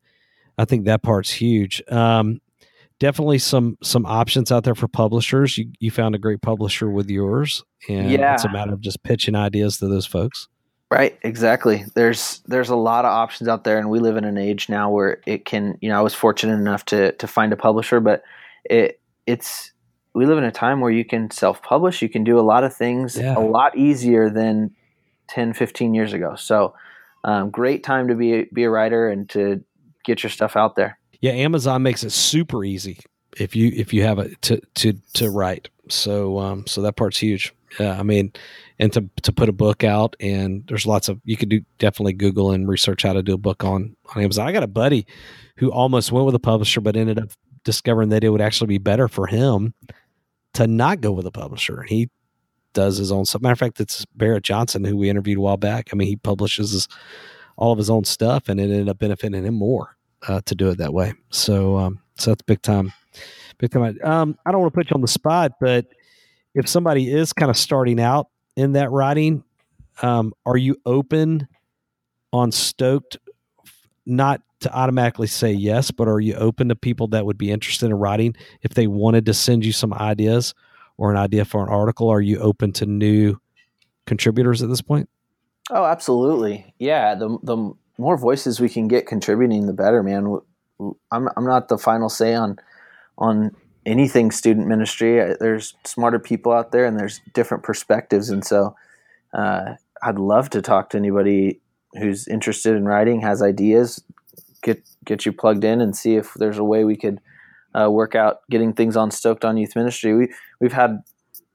I 0.58 0.66
think 0.66 0.86
that 0.86 1.04
part's 1.04 1.32
huge. 1.32 1.82
Um, 1.90 2.42
definitely 3.00 3.40
some 3.40 3.78
some 3.82 4.06
options 4.06 4.52
out 4.52 4.64
there 4.64 4.76
for 4.76 4.88
publishers. 4.88 5.58
You 5.58 5.72
you 5.80 5.92
found 5.92 6.16
a 6.16 6.20
great 6.20 6.42
publisher 6.42 6.90
with 6.90 7.10
yours, 7.10 7.64
and 7.90 8.12
yeah. 8.12 8.34
it's 8.34 8.46
a 8.46 8.52
matter 8.52 8.74
of 8.74 8.82
just 8.82 9.04
pitching 9.04 9.36
ideas 9.36 9.78
to 9.78 9.88
those 9.88 10.06
folks. 10.06 10.48
Right, 10.92 11.18
exactly. 11.22 11.86
There's 11.96 12.42
there's 12.48 12.70
a 12.70 12.76
lot 12.76 13.06
of 13.06 13.12
options 13.12 13.48
out 13.48 13.64
there, 13.64 13.80
and 13.80 13.90
we 13.90 14.00
live 14.00 14.18
in 14.18 14.26
an 14.26 14.38
age 14.38 14.68
now 14.68 14.92
where 14.92 15.22
it 15.26 15.46
can. 15.46 15.78
You 15.82 15.90
know, 15.90 15.98
I 15.98 16.02
was 16.02 16.14
fortunate 16.14 16.56
enough 16.56 16.86
to 16.86 17.14
to 17.14 17.28
find 17.28 17.54
a 17.54 17.58
publisher, 17.58 18.00
but 18.00 18.24
it 18.66 19.00
it's 19.26 19.72
we 20.14 20.26
live 20.26 20.38
in 20.38 20.44
a 20.44 20.52
time 20.52 20.82
where 20.82 20.92
you 20.92 21.06
can 21.06 21.32
self 21.32 21.64
publish. 21.64 22.02
You 22.02 22.10
can 22.10 22.24
do 22.24 22.38
a 22.38 22.42
lot 22.42 22.64
of 22.64 22.76
things 22.76 23.18
Yeah. 23.18 23.38
a 23.38 23.40
lot 23.40 23.78
easier 23.78 24.30
than 24.30 24.72
10, 25.30 25.54
15 25.54 25.94
years 25.94 26.12
ago. 26.14 26.36
So, 26.36 26.74
um, 27.24 27.50
great 27.50 27.84
time 27.84 28.08
to 28.08 28.16
be 28.16 28.34
a, 28.34 28.46
be 28.54 28.64
a 28.64 28.70
writer 28.70 29.10
and 29.10 29.30
to 29.30 29.64
get 30.04 30.24
your 30.24 30.30
stuff 30.30 30.56
out 30.56 30.76
there. 30.76 30.98
Yeah, 31.20 31.32
Amazon 31.32 31.84
makes 31.84 32.04
it 32.04 32.12
super 32.12 32.64
easy 32.64 33.00
if 33.38 33.56
you 33.56 33.72
if 33.76 33.94
you 33.94 34.04
have 34.04 34.20
it 34.20 34.42
to 34.44 34.62
to 34.76 34.94
to 35.14 35.30
write. 35.30 35.70
So 35.90 36.40
um 36.40 36.66
so 36.68 36.82
that 36.82 36.96
part's 36.96 37.18
huge. 37.18 37.54
Yeah, 37.80 37.98
I 37.98 38.04
mean, 38.04 38.34
and 38.80 38.92
to 38.94 39.08
to 39.24 39.32
put 39.32 39.50
a 39.50 39.54
book 39.54 39.84
out 39.84 40.16
and 40.20 40.66
there's 40.68 40.86
lots 40.86 41.10
of 41.10 41.22
you 41.24 41.38
could 41.38 41.50
do 41.50 41.62
definitely 41.78 42.14
Google 42.14 42.52
and 42.52 42.68
research 42.68 43.04
how 43.04 43.14
to 43.14 43.24
do 43.24 43.34
a 43.34 43.38
book 43.38 43.64
on 43.64 43.96
on 44.16 44.24
Amazon. 44.24 44.48
I 44.48 44.52
got 44.52 44.64
a 44.64 44.68
buddy 44.68 45.06
who 45.58 45.72
almost 45.72 46.12
went 46.12 46.26
with 46.26 46.36
a 46.36 46.40
publisher 46.40 46.82
but 46.82 46.98
ended 46.98 47.20
up 47.20 47.30
discovering 47.64 48.10
that 48.10 48.24
it 48.24 48.30
would 48.30 48.42
actually 48.42 48.68
be 48.68 48.80
better 48.80 49.08
for 49.08 49.28
him 49.28 49.74
to 50.54 50.68
not 50.68 51.02
go 51.02 51.12
with 51.12 51.26
a 51.26 51.32
publisher. 51.32 51.84
He 51.84 52.10
does 52.74 52.98
his 52.98 53.12
own 53.12 53.26
stuff. 53.26 53.42
Matter 53.42 53.54
of 53.54 53.60
fact, 53.60 53.80
it's 53.80 54.06
Barrett 54.16 54.44
Johnson 54.44 54.84
who 54.84 54.98
we 54.98 55.10
interviewed 55.10 55.38
a 55.38 55.42
while 55.42 55.58
back. 55.58 55.90
I 55.92 55.96
mean, 55.96 56.08
he 56.08 56.16
publishes 56.16 56.72
his, 56.72 56.88
all 57.58 57.72
of 57.72 57.78
his 57.78 57.90
own 57.90 58.04
stuff, 58.04 58.50
and 58.50 58.60
it 58.60 58.64
ended 58.64 58.90
up 58.90 59.00
benefiting 59.00 59.44
him 59.44 59.56
more 59.56 59.96
uh, 60.28 60.42
to 60.46 60.56
do 60.56 60.70
it 60.70 60.78
that 60.78 60.94
way. 60.94 61.14
So, 61.30 61.78
um, 61.78 62.00
so 62.18 62.32
that's 62.32 62.42
big 62.44 62.62
time, 62.62 62.94
big 63.58 63.72
time. 63.72 63.98
Um, 64.04 64.38
I 64.46 64.52
don't 64.52 64.62
want 64.62 64.74
to 64.74 64.78
put 64.78 64.90
you 64.90 64.96
on 64.96 65.02
the 65.02 65.08
spot, 65.08 65.54
but 65.60 65.88
if 66.54 66.68
somebody 66.68 67.12
is 67.12 67.34
kind 67.34 67.50
of 67.50 67.58
starting 67.58 68.00
out 68.00 68.28
in 68.56 68.74
that 68.74 68.92
writing, 68.92 69.44
um, 70.02 70.34
are 70.46 70.58
you 70.58 70.78
open 70.86 71.48
on 72.34 72.52
Stoked 72.52 73.18
not 74.06 74.42
to 74.62 74.74
automatically 74.74 75.28
say 75.28 75.52
yes, 75.52 75.92
but 75.92 76.08
are 76.08 76.20
you 76.20 76.36
open 76.36 76.70
to 76.70 76.76
people 76.76 77.08
that 77.08 77.26
would 77.26 77.38
be 77.38 77.52
interested 77.52 77.88
in 77.88 77.94
writing 77.96 78.36
if 78.62 78.74
they 78.74 78.88
wanted 78.88 79.26
to 79.26 79.34
send 79.34 79.66
you 79.66 79.72
some 79.72 79.94
ideas 79.94 80.54
or 81.02 81.10
an 81.10 81.18
idea 81.18 81.44
for 81.44 81.64
an 81.64 81.70
article? 81.70 82.10
Are 82.10 82.22
you 82.22 82.38
open 82.38 82.72
to 82.74 82.86
new 82.86 83.38
contributors 84.06 84.62
at 84.62 84.70
this 84.70 84.84
point? 84.84 85.10
Oh, 85.72 85.84
absolutely. 85.84 86.76
Yeah, 86.78 87.16
the 87.16 87.40
the 87.42 87.74
more 87.98 88.18
voices 88.18 88.60
we 88.60 88.70
can 88.70 88.88
get 88.88 89.08
contributing, 89.08 89.66
the 89.66 89.74
better, 89.74 90.04
man. 90.04 90.38
I'm 91.12 91.28
I'm 91.36 91.46
not 91.46 91.70
the 91.70 91.80
final 91.80 92.08
say 92.08 92.36
on 92.36 92.58
on 93.18 93.50
anything 93.84 94.30
student 94.30 94.68
ministry. 94.68 95.36
There's 95.40 95.74
smarter 95.86 96.20
people 96.20 96.52
out 96.52 96.72
there, 96.72 96.86
and 96.86 97.00
there's 97.00 97.20
different 97.34 97.64
perspectives, 97.64 98.30
and 98.30 98.46
so 98.46 98.76
uh, 99.34 99.74
I'd 100.04 100.20
love 100.20 100.52
to 100.52 100.62
talk 100.62 100.92
to 100.92 100.98
anybody 100.98 101.62
who's 101.94 102.28
interested 102.28 102.76
in 102.76 102.86
writing, 102.86 103.22
has 103.22 103.42
ideas, 103.42 104.04
get 104.62 104.88
get 105.04 105.26
you 105.26 105.34
plugged 105.34 105.64
in, 105.64 105.82
and 105.82 105.96
see 105.96 106.16
if 106.16 106.36
there's 106.36 106.60
a 106.60 106.64
way 106.64 106.84
we 106.84 106.96
could 106.96 107.20
uh, 107.80 107.90
work 107.90 108.16
out 108.16 108.40
getting 108.50 108.74
things 108.74 108.98
on 108.98 109.12
Stoked 109.12 109.46
on 109.46 109.58
Youth 109.58 109.76
Ministry. 109.76 110.16
We 110.16 110.34
we've 110.60 110.74
had 110.74 111.00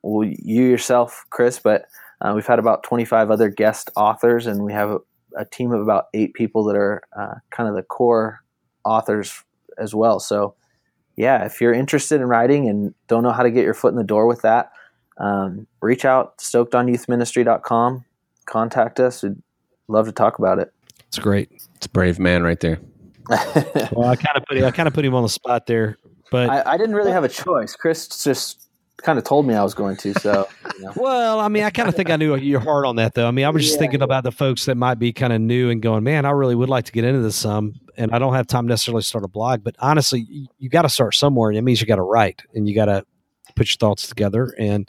well, 0.02 0.28
you 0.28 0.64
yourself, 0.64 1.24
Chris, 1.30 1.58
but 1.58 1.86
uh, 2.20 2.32
we've 2.34 2.46
had 2.46 2.58
about 2.58 2.82
25 2.84 3.30
other 3.30 3.48
guest 3.48 3.90
authors, 3.96 4.46
and 4.46 4.62
we 4.62 4.72
have 4.72 4.90
a, 4.90 4.98
a 5.36 5.44
team 5.44 5.72
of 5.72 5.80
about 5.80 6.06
eight 6.14 6.34
people 6.34 6.64
that 6.64 6.76
are 6.76 7.02
uh, 7.18 7.34
kind 7.50 7.68
of 7.68 7.74
the 7.74 7.82
core 7.82 8.40
authors 8.84 9.42
as 9.78 9.94
well. 9.94 10.20
So, 10.20 10.54
yeah, 11.16 11.44
if 11.44 11.60
you're 11.60 11.72
interested 11.72 12.20
in 12.20 12.28
writing 12.28 12.68
and 12.68 12.94
don't 13.08 13.22
know 13.22 13.32
how 13.32 13.42
to 13.42 13.50
get 13.50 13.64
your 13.64 13.74
foot 13.74 13.92
in 13.92 13.96
the 13.96 14.04
door 14.04 14.26
with 14.26 14.42
that, 14.42 14.70
um, 15.18 15.66
reach 15.82 16.04
out 16.04 16.38
stokedonyouthministry.com, 16.38 18.04
contact 18.46 19.00
us. 19.00 19.22
We'd 19.22 19.36
love 19.88 20.06
to 20.06 20.12
talk 20.12 20.38
about 20.38 20.58
it. 20.58 20.72
It's 21.08 21.18
great. 21.18 21.50
It's 21.74 21.86
a 21.86 21.90
brave 21.90 22.18
man 22.18 22.42
right 22.42 22.60
there. 22.60 22.78
Well, 23.28 24.08
I 24.08 24.16
kind 24.16 24.36
of 24.36 24.44
put 24.46 24.56
him, 24.56 24.64
I 24.64 24.70
kind 24.70 24.86
of 24.86 24.94
put 24.94 25.04
him 25.04 25.14
on 25.14 25.22
the 25.22 25.28
spot 25.28 25.66
there, 25.66 25.98
but 26.30 26.50
I, 26.50 26.74
I 26.74 26.76
didn't 26.76 26.94
really 26.94 27.12
have 27.12 27.24
a 27.24 27.28
choice. 27.28 27.74
Chris 27.74 28.08
just 28.24 28.66
kind 28.98 29.18
of 29.18 29.24
told 29.24 29.46
me 29.46 29.54
I 29.54 29.62
was 29.62 29.74
going 29.74 29.96
to. 29.98 30.14
So, 30.14 30.48
you 30.78 30.84
know. 30.84 30.92
well, 30.96 31.40
I 31.40 31.48
mean, 31.48 31.64
I 31.64 31.70
kind 31.70 31.88
of 31.88 31.94
think 31.94 32.10
I 32.10 32.16
knew 32.16 32.36
your 32.36 32.60
heart 32.60 32.86
on 32.86 32.96
that, 32.96 33.14
though. 33.14 33.28
I 33.28 33.30
mean, 33.30 33.44
I 33.44 33.50
was 33.50 33.62
just 33.62 33.74
yeah, 33.74 33.80
thinking 33.80 34.00
yeah. 34.00 34.04
about 34.04 34.24
the 34.24 34.32
folks 34.32 34.66
that 34.66 34.76
might 34.76 34.98
be 34.98 35.12
kind 35.12 35.32
of 35.32 35.40
new 35.40 35.70
and 35.70 35.82
going, 35.82 36.04
man, 36.04 36.24
I 36.24 36.30
really 36.30 36.54
would 36.54 36.68
like 36.68 36.86
to 36.86 36.92
get 36.92 37.04
into 37.04 37.20
this 37.20 37.36
some, 37.36 37.74
and 37.96 38.12
I 38.12 38.18
don't 38.18 38.34
have 38.34 38.46
time 38.46 38.66
necessarily 38.66 39.02
to 39.02 39.06
start 39.06 39.24
a 39.24 39.28
blog. 39.28 39.62
But 39.62 39.76
honestly, 39.78 40.26
you, 40.28 40.46
you 40.58 40.68
got 40.68 40.82
to 40.82 40.88
start 40.88 41.14
somewhere, 41.14 41.50
and 41.50 41.58
it 41.58 41.62
means 41.62 41.80
you 41.80 41.86
got 41.86 41.96
to 41.96 42.02
write, 42.02 42.42
and 42.54 42.68
you 42.68 42.74
got 42.74 42.86
to 42.86 43.04
put 43.54 43.68
your 43.68 43.76
thoughts 43.76 44.08
together. 44.08 44.54
And 44.58 44.88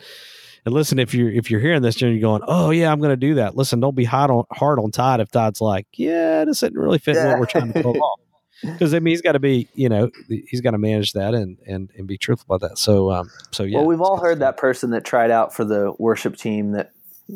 and 0.65 0.73
listen, 0.73 0.99
if 0.99 1.13
you're 1.13 1.31
if 1.31 1.49
you're 1.49 1.61
hearing 1.61 1.81
this 1.81 2.01
and 2.01 2.11
you're 2.11 2.21
going, 2.21 2.41
oh 2.47 2.71
yeah, 2.71 2.91
I'm 2.91 2.99
going 2.99 3.11
to 3.11 3.17
do 3.17 3.35
that. 3.35 3.55
Listen, 3.55 3.79
don't 3.79 3.95
be 3.95 4.03
hard 4.03 4.29
on 4.31 4.43
hard 4.51 4.79
on 4.79 4.91
Todd 4.91 5.21
if 5.21 5.31
Todd's 5.31 5.61
like, 5.61 5.87
yeah, 5.93 6.45
this 6.45 6.57
isn't 6.63 6.75
really 6.75 6.97
fitting 6.97 7.23
yeah. 7.23 7.31
what 7.31 7.39
we're 7.39 7.45
trying 7.45 7.71
to 7.73 7.81
pull 7.81 8.01
off 8.03 8.19
because 8.61 8.93
I 8.93 8.99
mean 8.99 9.11
he's 9.11 9.21
got 9.21 9.33
to 9.33 9.39
be 9.39 9.67
you 9.73 9.89
know 9.89 10.09
he's 10.27 10.61
got 10.61 10.71
to 10.71 10.77
manage 10.77 11.13
that 11.13 11.33
and 11.33 11.57
and 11.65 11.89
and 11.97 12.07
be 12.07 12.17
truthful 12.17 12.55
about 12.55 12.67
that. 12.67 12.77
So 12.77 13.11
um 13.11 13.29
so 13.51 13.63
yeah. 13.63 13.77
Well, 13.77 13.87
we've 13.87 14.01
all 14.01 14.17
heard 14.17 14.39
that 14.39 14.57
person 14.57 14.91
that 14.91 15.05
tried 15.05 15.31
out 15.31 15.53
for 15.53 15.63
the 15.63 15.93
worship 15.97 16.35
team 16.37 16.71
that 16.71 16.91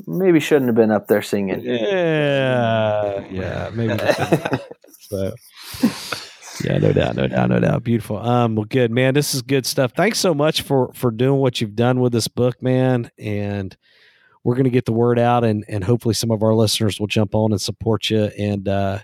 maybe 0.08 0.40
shouldn't 0.40 0.68
have 0.68 0.76
been 0.76 0.92
up 0.92 1.08
there 1.08 1.22
singing. 1.22 1.62
Yeah, 1.62 3.26
yeah, 3.30 3.70
maybe. 3.74 3.98
so. 5.00 5.34
Yeah, 6.64 6.78
no 6.78 6.94
doubt, 6.94 7.16
no 7.16 7.28
doubt, 7.28 7.50
no 7.50 7.60
doubt. 7.60 7.84
Beautiful. 7.84 8.18
Um, 8.18 8.56
well, 8.56 8.66
good 8.66 8.92
man. 8.92 9.14
This 9.14 9.34
is 9.34 9.42
good 9.42 9.66
stuff. 9.66 9.94
Thanks 9.96 10.20
so 10.20 10.34
much 10.34 10.62
for 10.62 10.92
for 10.94 11.10
doing 11.10 11.40
what 11.40 11.60
you've 11.60 11.76
done 11.76 12.00
with 12.00 12.12
this 12.12 12.28
book, 12.28 12.62
man. 12.62 13.10
And 13.18 13.76
we're 14.44 14.56
going 14.56 14.66
to 14.66 14.72
get 14.72 14.86
the 14.86 14.94
word 14.94 15.18
out, 15.18 15.44
and 15.44 15.66
and 15.68 15.84
hopefully 15.84 16.14
some 16.14 16.32
of 16.32 16.44
our 16.44 16.54
listeners 16.54 17.00
will 17.00 17.08
jump 17.08 17.36
on 17.36 17.52
and 17.52 17.62
support 17.62 18.10
you. 18.10 18.26
And 18.38 18.68
uh, 18.68 19.00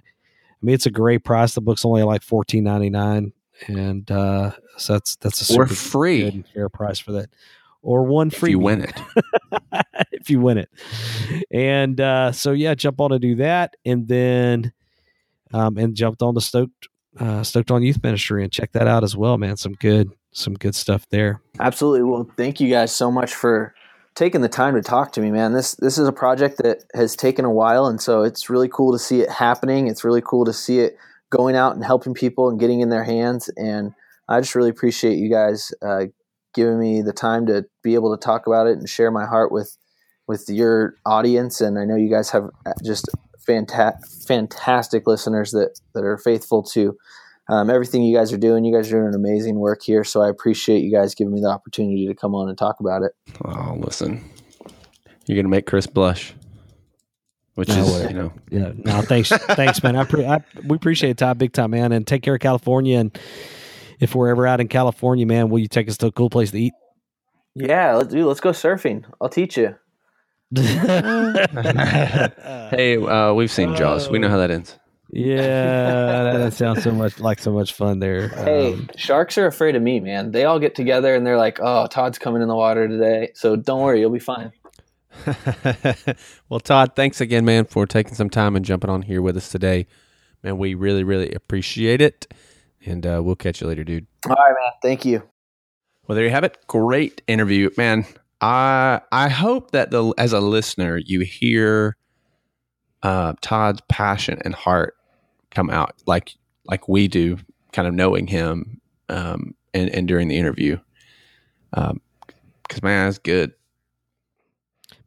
I 0.61 0.65
mean, 0.65 0.75
it's 0.75 0.85
a 0.85 0.91
great 0.91 1.23
price. 1.23 1.53
The 1.53 1.61
book's 1.61 1.85
only 1.85 2.03
like 2.03 2.23
fourteen 2.23 2.63
ninety 2.63 2.89
nine, 2.89 3.33
and 3.67 4.09
uh, 4.09 4.51
so 4.77 4.93
that's 4.93 5.15
that's 5.17 5.41
a 5.41 5.45
super 5.45 5.67
free 5.67 6.43
fair 6.53 6.69
price 6.69 6.99
for 6.99 7.11
that, 7.13 7.29
or 7.81 8.03
one 8.03 8.29
free. 8.29 8.49
If 8.49 8.53
you 8.53 8.59
win 8.59 8.81
it, 8.83 8.99
if 10.11 10.29
you 10.29 10.39
win 10.39 10.57
it, 10.57 10.69
and 11.51 11.99
uh, 12.01 12.31
so 12.31 12.51
yeah, 12.51 12.73
jump 12.73 12.99
on 12.99 13.11
to 13.11 13.19
do 13.19 13.35
that, 13.35 13.75
and 13.85 14.07
then 14.07 14.73
um, 15.53 15.77
and 15.77 15.95
jumped 15.95 16.21
on 16.21 16.33
the 16.33 16.41
Stoked 16.41 16.87
uh, 17.19 17.43
Stoked 17.43 17.71
on 17.71 17.83
Youth 17.83 18.01
Ministry 18.03 18.43
and 18.43 18.51
check 18.51 18.71
that 18.73 18.87
out 18.87 19.03
as 19.03 19.15
well, 19.15 19.37
man. 19.37 19.57
Some 19.57 19.73
good 19.73 20.11
some 20.31 20.53
good 20.53 20.75
stuff 20.75 21.07
there. 21.09 21.41
Absolutely. 21.59 22.03
Well, 22.03 22.29
thank 22.37 22.59
you 22.59 22.69
guys 22.69 22.91
so 22.91 23.11
much 23.11 23.33
for 23.33 23.73
taking 24.17 24.41
the 24.41 24.49
time 24.49 24.73
to 24.73 24.81
talk 24.81 25.11
to 25.11 25.21
me, 25.21 25.29
man. 25.29 25.53
This 25.53 25.75
this 25.75 25.99
is 25.99 26.07
a 26.07 26.11
project 26.11 26.57
that 26.63 26.83
has 26.95 27.15
taken 27.15 27.45
a 27.45 27.51
while, 27.51 27.85
and 27.85 28.01
so 28.01 28.23
it's 28.23 28.49
really 28.49 28.67
cool 28.67 28.91
to 28.91 28.99
see 28.99 29.21
it 29.21 29.29
happening. 29.29 29.87
It's 29.87 30.03
really 30.03 30.23
cool 30.25 30.43
to 30.45 30.53
see 30.53 30.79
it 30.79 30.97
going 31.29 31.55
out 31.55 31.75
and 31.75 31.85
helping 31.85 32.15
people 32.15 32.49
and 32.49 32.59
getting 32.59 32.81
in 32.81 32.89
their 32.89 33.03
hands. 33.03 33.47
And 33.57 33.93
I 34.27 34.39
just 34.39 34.55
really 34.55 34.71
appreciate 34.71 35.17
you 35.19 35.29
guys 35.29 35.71
uh, 35.85 36.05
giving 36.55 36.79
me 36.79 37.03
the 37.03 37.13
time 37.13 37.45
to 37.45 37.65
be 37.83 37.93
able 37.93 38.17
to 38.17 38.19
talk 38.19 38.47
about 38.47 38.65
it 38.65 38.77
and 38.77 38.89
share 38.89 39.11
my 39.11 39.25
heart 39.25 39.51
with 39.51 39.77
with 40.27 40.45
your 40.49 40.95
audience. 41.05 41.61
And 41.61 41.77
I 41.77 41.85
know 41.85 41.95
you 41.95 42.09
guys 42.09 42.31
have 42.31 42.49
just 42.83 43.07
fanta- 43.47 43.99
fantastic 44.25 45.05
listeners 45.05 45.51
that 45.51 45.79
that 45.93 46.03
are 46.03 46.17
faithful 46.17 46.63
to 46.73 46.97
um, 47.49 47.69
everything 47.69 48.03
you 48.03 48.15
guys 48.15 48.33
are 48.33 48.37
doing. 48.37 48.65
You 48.65 48.75
guys 48.75 48.87
are 48.91 48.97
doing 48.97 49.07
an 49.07 49.15
amazing 49.15 49.55
work 49.55 49.81
here, 49.83 50.03
so 50.03 50.21
I 50.21 50.29
appreciate 50.29 50.79
you 50.79 50.91
guys 50.91 51.15
giving 51.15 51.33
me 51.33 51.41
the 51.41 51.49
opportunity 51.49 52.07
to 52.07 52.13
come 52.13 52.35
on 52.35 52.49
and 52.49 52.57
talk 52.57 52.79
about 52.79 53.03
it. 53.03 53.13
Oh, 53.45 53.75
listen, 53.77 54.29
you're 55.25 55.37
gonna 55.37 55.49
make 55.49 55.65
Chris 55.65 55.87
blush, 55.87 56.33
which 57.55 57.69
no, 57.69 57.83
is 57.83 58.03
you 58.09 58.17
know, 58.17 58.33
yeah. 58.49 58.71
No, 58.75 59.01
thanks, 59.01 59.29
thanks, 59.29 59.81
man. 59.81 59.95
I, 59.95 60.03
pre- 60.03 60.25
I 60.25 60.43
we 60.65 60.75
appreciate 60.75 61.11
it, 61.11 61.17
Todd, 61.17 61.37
big 61.37 61.53
time, 61.53 61.71
man, 61.71 61.93
and 61.93 62.05
take 62.05 62.21
care 62.21 62.35
of 62.35 62.41
California. 62.41 62.99
And 62.99 63.17
if 63.99 64.13
we're 64.13 64.29
ever 64.29 64.45
out 64.45 64.59
in 64.59 64.67
California, 64.67 65.25
man, 65.25 65.49
will 65.49 65.59
you 65.59 65.67
take 65.67 65.87
us 65.87 65.97
to 65.97 66.07
a 66.07 66.11
cool 66.11 66.29
place 66.29 66.51
to 66.51 66.59
eat? 66.59 66.73
Yeah, 67.55 67.95
let's 67.95 68.13
do. 68.13 68.27
Let's 68.27 68.41
go 68.41 68.49
surfing. 68.51 69.05
I'll 69.21 69.29
teach 69.29 69.57
you. 69.57 69.75
hey, 72.69 72.97
uh, 72.97 73.33
we've 73.33 73.51
seen 73.51 73.75
Jaws. 73.75 74.09
We 74.09 74.19
know 74.19 74.29
how 74.29 74.37
that 74.37 74.51
ends. 74.51 74.77
Yeah, 75.09 76.33
that 76.33 76.53
sounds 76.53 76.83
so 76.83 76.91
much 76.91 77.19
like 77.19 77.39
so 77.39 77.51
much 77.51 77.73
fun 77.73 77.99
there. 77.99 78.27
Hey, 78.29 78.73
um, 78.73 78.89
sharks 78.97 79.37
are 79.37 79.47
afraid 79.47 79.75
of 79.75 79.81
me, 79.81 79.99
man. 80.01 80.31
They 80.31 80.43
all 80.43 80.59
get 80.59 80.75
together 80.75 81.15
and 81.15 81.25
they're 81.25 81.37
like, 81.37 81.59
"Oh, 81.61 81.87
Todd's 81.87 82.19
coming 82.19 82.41
in 82.41 82.49
the 82.49 82.55
water 82.55 82.87
today, 82.87 83.31
so 83.33 83.55
don't 83.55 83.81
worry, 83.81 84.01
you'll 84.01 84.09
be 84.09 84.19
fine." 84.19 84.51
well, 86.49 86.59
Todd, 86.59 86.91
thanks 86.95 87.21
again, 87.21 87.45
man, 87.45 87.65
for 87.65 87.85
taking 87.85 88.15
some 88.15 88.29
time 88.29 88.55
and 88.55 88.65
jumping 88.65 88.89
on 88.89 89.01
here 89.01 89.21
with 89.21 89.37
us 89.37 89.49
today. 89.49 89.87
Man, 90.43 90.57
we 90.57 90.73
really, 90.73 91.03
really 91.03 91.31
appreciate 91.31 92.01
it, 92.01 92.27
and 92.85 93.05
uh, 93.05 93.21
we'll 93.23 93.35
catch 93.35 93.61
you 93.61 93.67
later, 93.67 93.85
dude. 93.85 94.07
All 94.25 94.35
right, 94.35 94.55
man. 94.59 94.71
Thank 94.81 95.05
you. 95.05 95.23
Well, 96.05 96.15
there 96.15 96.25
you 96.25 96.31
have 96.31 96.43
it. 96.43 96.57
Great 96.67 97.21
interview, 97.27 97.69
man. 97.77 98.05
I 98.41 99.01
I 99.11 99.29
hope 99.29 99.71
that 99.71 99.91
the 99.91 100.13
as 100.17 100.33
a 100.33 100.41
listener 100.41 100.97
you 100.97 101.21
hear 101.21 101.95
uh, 103.03 103.33
Todd's 103.41 103.81
passion 103.89 104.39
and 104.43 104.53
heart 104.53 104.95
come 105.51 105.69
out 105.69 105.95
like 106.05 106.35
like 106.65 106.87
we 106.87 107.07
do, 107.07 107.37
kind 107.71 107.87
of 107.87 107.93
knowing 107.93 108.27
him 108.27 108.81
um, 109.09 109.55
and, 109.73 109.89
and 109.89 110.07
during 110.07 110.27
the 110.27 110.37
interview. 110.37 110.77
Because 111.71 111.91
um, 111.91 112.01
man, 112.83 113.07
that's 113.07 113.19
good. 113.19 113.53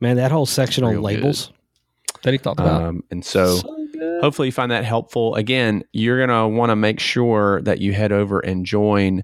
Man, 0.01 0.17
that 0.17 0.33
whole 0.33 0.47
section 0.47 0.85
on 0.85 1.03
labels 1.03 1.49
good. 1.49 2.23
that 2.23 2.33
he 2.33 2.39
talked 2.39 2.61
about, 2.61 2.83
um, 2.83 3.05
and 3.11 3.25
so, 3.25 3.57
so 3.57 4.19
hopefully 4.23 4.49
you 4.49 4.53
find 4.53 4.73
that 4.73 4.85
helpful. 4.85 5.35
Again, 5.35 5.85
you're 5.93 6.19
gonna 6.25 6.49
want 6.49 6.71
to 6.71 6.77
make 6.77 7.01
sure 7.01 7.61
that 7.63 7.81
you 7.81 7.93
head 7.93 8.13
over 8.13 8.41
and 8.41 8.65
join 8.65 9.23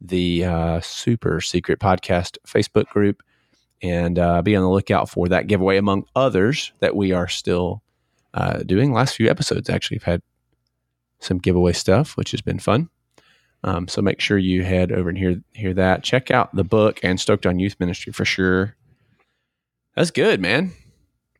the 0.00 0.44
uh, 0.44 0.80
super 0.80 1.40
secret 1.40 1.78
podcast 1.78 2.36
Facebook 2.46 2.86
group 2.88 3.22
and 3.82 4.18
uh, 4.18 4.42
be 4.42 4.54
on 4.54 4.62
the 4.62 4.70
lookout 4.70 5.08
for 5.08 5.28
that 5.28 5.46
giveaway 5.46 5.76
among 5.76 6.04
others 6.14 6.72
that 6.80 6.94
we 6.94 7.12
are 7.12 7.28
still 7.28 7.82
uh, 8.34 8.58
doing. 8.64 8.92
Last 8.92 9.16
few 9.16 9.28
episodes 9.28 9.68
actually 9.68 9.98
have 9.98 10.04
had 10.04 10.22
some 11.22 11.38
giveaway 11.38 11.72
stuff, 11.72 12.16
which 12.16 12.32
has 12.32 12.40
been 12.40 12.58
fun. 12.58 12.88
Um, 13.64 13.86
so 13.88 14.02
make 14.02 14.20
sure 14.20 14.38
you 14.38 14.64
head 14.64 14.90
over 14.90 15.08
and 15.08 15.16
hear 15.16 15.40
hear 15.52 15.72
that. 15.74 16.02
Check 16.02 16.30
out 16.30 16.54
the 16.54 16.64
book 16.64 17.00
and 17.02 17.20
Stoked 17.20 17.46
on 17.46 17.58
Youth 17.58 17.76
Ministry 17.78 18.12
for 18.12 18.24
sure. 18.24 18.76
That's 19.94 20.10
good, 20.10 20.40
man. 20.40 20.72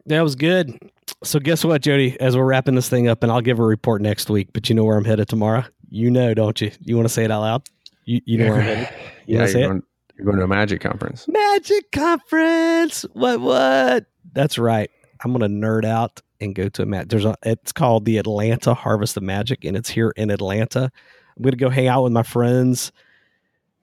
That 0.07 0.23
was 0.23 0.35
good. 0.35 0.79
So 1.25 1.41
guess 1.41 1.65
what, 1.65 1.83
Jody? 1.83 2.17
As 2.21 2.37
we're 2.37 2.45
wrapping 2.45 2.75
this 2.75 2.89
thing 2.89 3.09
up, 3.09 3.23
and 3.23 3.33
I'll 3.33 3.41
give 3.41 3.59
a 3.59 3.65
report 3.65 4.03
next 4.03 4.31
week. 4.31 4.49
But 4.53 4.69
you 4.69 4.75
know 4.75 4.85
where 4.85 4.97
I'm 4.97 5.05
headed 5.05 5.29
tomorrow. 5.29 5.65
You 5.89 6.11
know, 6.11 6.35
don't 6.35 6.61
you? 6.61 6.71
You 6.81 6.97
want 6.97 7.09
to 7.09 7.13
say 7.13 7.25
it 7.25 7.31
out 7.31 7.41
loud? 7.41 7.63
You, 8.05 8.21
you 8.25 8.39
know 8.39 8.47
where 8.51 8.57
I'm 8.57 8.63
headed. 8.63 8.89
You 9.25 9.39
yeah, 9.39 9.47
say 9.47 9.63
it? 9.63 9.83
You're 10.17 10.25
going 10.25 10.39
to 10.39 10.43
a 10.43 10.49
magic 10.49 10.81
conference. 10.81 11.29
Magic 11.29 11.93
conference. 11.93 13.03
What? 13.13 13.41
What? 13.41 14.07
That's 14.33 14.59
right. 14.59 14.91
I'm 15.25 15.33
going 15.33 15.41
to 15.41 15.67
nerd 15.67 15.85
out 15.85 16.21
and 16.41 16.55
go 16.55 16.69
to 16.69 16.83
a 16.83 16.87
mat. 16.87 17.09
There's 17.09 17.25
a. 17.25 17.37
It's 17.45 17.73
called 17.73 18.05
the 18.05 18.19
Atlanta 18.19 18.75
Harvest 18.75 19.17
of 19.17 19.23
Magic, 19.23 19.65
and 19.65 19.77
it's 19.77 19.89
here 19.91 20.13
in 20.17 20.31
Atlanta. 20.31 20.91
I'm 21.37 21.43
going 21.43 21.53
to 21.53 21.57
go 21.57 21.71
hang 21.71 21.87
out 21.89 22.03
with 22.05 22.13
my 22.13 22.23
friends, 22.23 22.93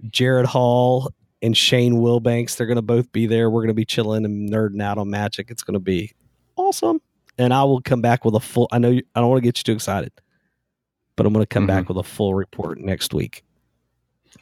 Jared 0.10 0.46
Hall, 0.46 1.12
and 1.42 1.56
Shane 1.56 1.96
Wilbanks. 1.96 2.56
They're 2.58 2.68
going 2.68 2.76
to 2.76 2.82
both 2.82 3.12
be 3.12 3.26
there. 3.26 3.50
We're 3.50 3.62
going 3.62 3.70
to 3.70 3.74
be 3.74 3.86
chilling 3.86 4.26
and 4.26 4.50
nerding 4.50 4.82
out 4.82 4.98
on 4.98 5.10
Magic. 5.10 5.50
It's 5.50 5.64
going 5.64 5.74
to 5.76 5.80
be 5.80 6.14
awesome. 6.56 7.02
And 7.38 7.54
I 7.54 7.64
will 7.64 7.82
come 7.82 8.02
back 8.02 8.26
with 8.26 8.36
a 8.36 8.40
full. 8.40 8.68
I 8.72 8.80
know 8.80 8.90
you, 8.90 9.04
I 9.16 9.22
don't 9.22 9.30
want 9.30 9.38
to 9.42 9.48
get 9.48 9.58
you 9.58 9.64
too 9.64 9.72
excited, 9.74 10.12
but 11.16 11.26
I'm 11.26 11.32
going 11.34 11.44
to 11.44 11.48
come 11.48 11.64
Mhm. 11.64 11.68
back 11.68 11.88
with 11.90 11.98
a 11.98 12.04
full 12.04 12.34
report 12.36 12.80
next 12.80 13.14
week, 13.14 13.44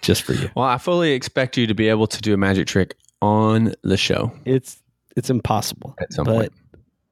just 0.01 0.23
for 0.23 0.33
you. 0.33 0.49
Well, 0.55 0.65
I 0.65 0.79
fully 0.79 1.11
expect 1.11 1.57
you 1.57 1.67
to 1.67 1.75
be 1.75 1.87
able 1.89 2.07
to 2.07 2.21
do 2.21 2.33
a 2.33 2.37
magic 2.37 2.65
trick 2.67 2.95
on 3.21 3.73
the 3.83 3.97
show 3.97 4.31
It's 4.45 4.81
it's 5.15 5.29
impossible, 5.29 5.95
at 5.99 6.11
some 6.13 6.25
but 6.25 6.33
point. 6.35 6.53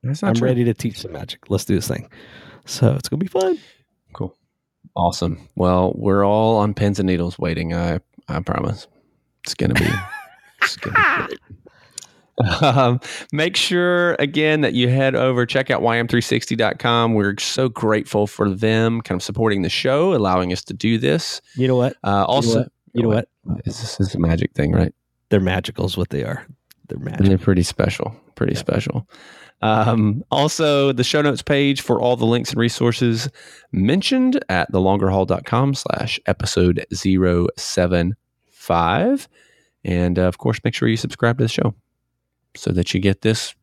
That's 0.05 0.21
not 0.21 0.29
I'm 0.29 0.35
true. 0.35 0.47
ready 0.47 0.63
to 0.63 0.73
teach 0.73 1.01
some 1.01 1.11
magic. 1.11 1.49
Let's 1.49 1.65
do 1.65 1.75
this 1.75 1.87
thing. 1.87 2.09
So 2.65 2.93
it's 2.93 3.09
going 3.09 3.19
to 3.19 3.23
be 3.25 3.27
fun. 3.29 3.59
Cool. 4.13 4.35
Awesome. 4.95 5.47
Well, 5.55 5.93
we're 5.95 6.25
all 6.25 6.57
on 6.57 6.73
pins 6.73 6.99
and 6.99 7.07
needles 7.07 7.37
waiting. 7.37 7.73
I 7.73 7.99
I 8.29 8.39
promise. 8.39 8.87
It's 9.43 9.53
gonna 9.53 9.73
be. 9.75 9.85
it's 10.61 10.77
gonna 10.77 11.27
be 11.27 11.35
great. 11.35 12.61
Um, 12.61 12.99
make 13.31 13.55
sure 13.55 14.15
again 14.19 14.59
that 14.61 14.73
you 14.73 14.89
head 14.89 15.15
over 15.15 15.45
check 15.45 15.71
out 15.71 15.81
ym360.com 15.81 17.13
we're 17.13 17.37
so 17.39 17.69
grateful 17.69 18.27
for 18.27 18.49
them 18.49 18.99
kind 18.99 19.17
of 19.19 19.23
supporting 19.23 19.61
the 19.61 19.69
show 19.69 20.13
allowing 20.13 20.51
us 20.51 20.61
to 20.65 20.73
do 20.73 20.97
this 20.97 21.41
You 21.55 21.69
know 21.69 21.77
what? 21.77 21.95
uh, 22.03 22.25
also 22.25 22.63
what? 22.63 22.71
You 22.93 23.03
know 23.03 23.07
what? 23.09 23.29
this 23.63 23.99
is 24.01 24.15
a 24.15 24.19
magic 24.19 24.51
thing 24.53 24.73
right 24.73 24.93
They're 25.29 25.39
magical, 25.39 25.85
is 25.85 25.95
what 25.95 26.09
they 26.09 26.25
are. 26.25 26.45
They're 26.89 26.99
magic 26.99 27.19
And 27.19 27.21
magic. 27.21 27.27
they're 27.27 27.37
pretty 27.45 27.63
special. 27.63 28.13
Pretty 28.35 28.55
special. 28.55 29.07
Um, 29.61 30.23
also, 30.31 30.91
the 30.91 31.03
show 31.03 31.21
notes 31.21 31.41
page 31.41 31.81
for 31.81 31.99
all 31.99 32.15
the 32.15 32.25
links 32.25 32.51
and 32.51 32.59
resources 32.59 33.29
mentioned 33.71 34.43
at 34.49 34.71
thelongerhaul.com 34.71 35.73
slash 35.73 36.19
episode 36.25 36.85
075. 36.93 39.27
And 39.83 40.19
uh, 40.19 40.23
of 40.23 40.37
course, 40.37 40.59
make 40.63 40.73
sure 40.73 40.87
you 40.87 40.97
subscribe 40.97 41.37
to 41.37 41.45
the 41.45 41.49
show 41.49 41.73
so 42.55 42.71
that 42.71 42.93
you 42.93 42.99
get 42.99 43.21
this 43.21 43.55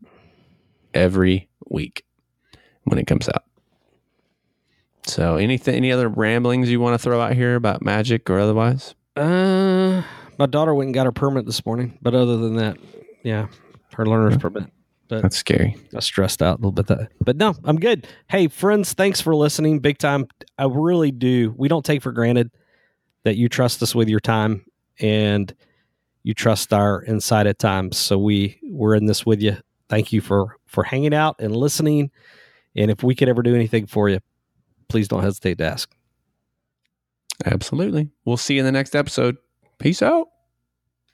every 0.95 1.49
week 1.69 2.05
when 2.85 2.99
it 2.99 3.07
comes 3.07 3.29
out. 3.29 3.45
So, 5.05 5.37
anything, 5.37 5.75
any 5.75 5.91
other 5.91 6.09
ramblings 6.09 6.71
you 6.71 6.81
want 6.81 6.95
to 6.95 6.99
throw 6.99 7.21
out 7.21 7.35
here 7.35 7.57
about 7.57 7.83
magic 7.83 8.31
or 8.31 8.39
otherwise? 8.39 8.95
Uh, 9.17 10.03
my 10.39 10.47
daughter 10.47 10.75
went 10.75 10.89
and 10.89 10.95
got 10.95 11.07
her 11.07 11.13
permit 11.13 11.45
this 11.45 11.67
morning, 11.67 11.99
but 12.01 12.15
other 12.15 12.37
than 12.37 12.55
that, 12.57 12.79
yeah, 13.25 13.49
her 13.95 14.07
learner's 14.07 14.37
permit. 14.37 14.71
But 15.13 15.21
That's 15.21 15.37
scary. 15.37 15.77
I 15.95 16.01
stressed 16.01 16.41
out 16.41 16.55
a 16.55 16.57
little 16.57 16.73
bit 16.73 16.87
that, 16.87 17.11
but 17.21 17.37
no, 17.37 17.55
I'm 17.65 17.79
good. 17.79 18.09
Hey, 18.31 18.49
friends, 18.49 18.95
thanks 18.95 19.21
for 19.21 19.37
listening. 19.37 19.79
Big 19.81 19.99
time. 19.99 20.27
I 20.57 20.65
really 20.65 21.11
do. 21.11 21.55
We 21.59 21.69
don't 21.69 21.85
take 21.85 22.01
for 22.01 22.13
granted 22.13 22.51
that 23.25 23.37
you 23.37 23.51
trust 23.51 23.83
us 23.83 23.95
with 23.95 24.09
your 24.09 24.21
time 24.21 24.65
and 25.01 25.55
you 26.23 26.33
trust 26.33 26.73
our 26.73 27.05
insight 27.05 27.47
at 27.47 27.59
times. 27.59 27.99
So 27.99 28.17
we 28.17 28.59
we're 28.63 28.95
in 28.95 29.05
this 29.05 29.27
with 29.27 29.43
you. 29.43 29.59
Thank 29.91 30.15
you 30.15 30.23
for 30.23 30.57
for 30.65 30.83
hanging 30.83 31.13
out 31.13 31.37
and 31.41 31.55
listening. 31.55 32.11
And 32.75 32.91
if 32.91 33.03
we 33.03 33.15
could 33.15 33.29
ever 33.29 33.43
do 33.43 33.55
anything 33.55 33.85
for 33.85 34.09
you, 34.09 34.19
please 34.89 35.09
don't 35.09 35.23
hesitate 35.23 35.59
to 35.59 35.65
ask. 35.65 35.95
Absolutely. 37.45 38.09
We'll 38.25 38.39
see 38.39 38.55
you 38.55 38.61
in 38.61 38.65
the 38.65 38.73
next 38.73 38.97
episode. 38.97 39.37
Peace 39.79 40.01
out. 40.01 40.29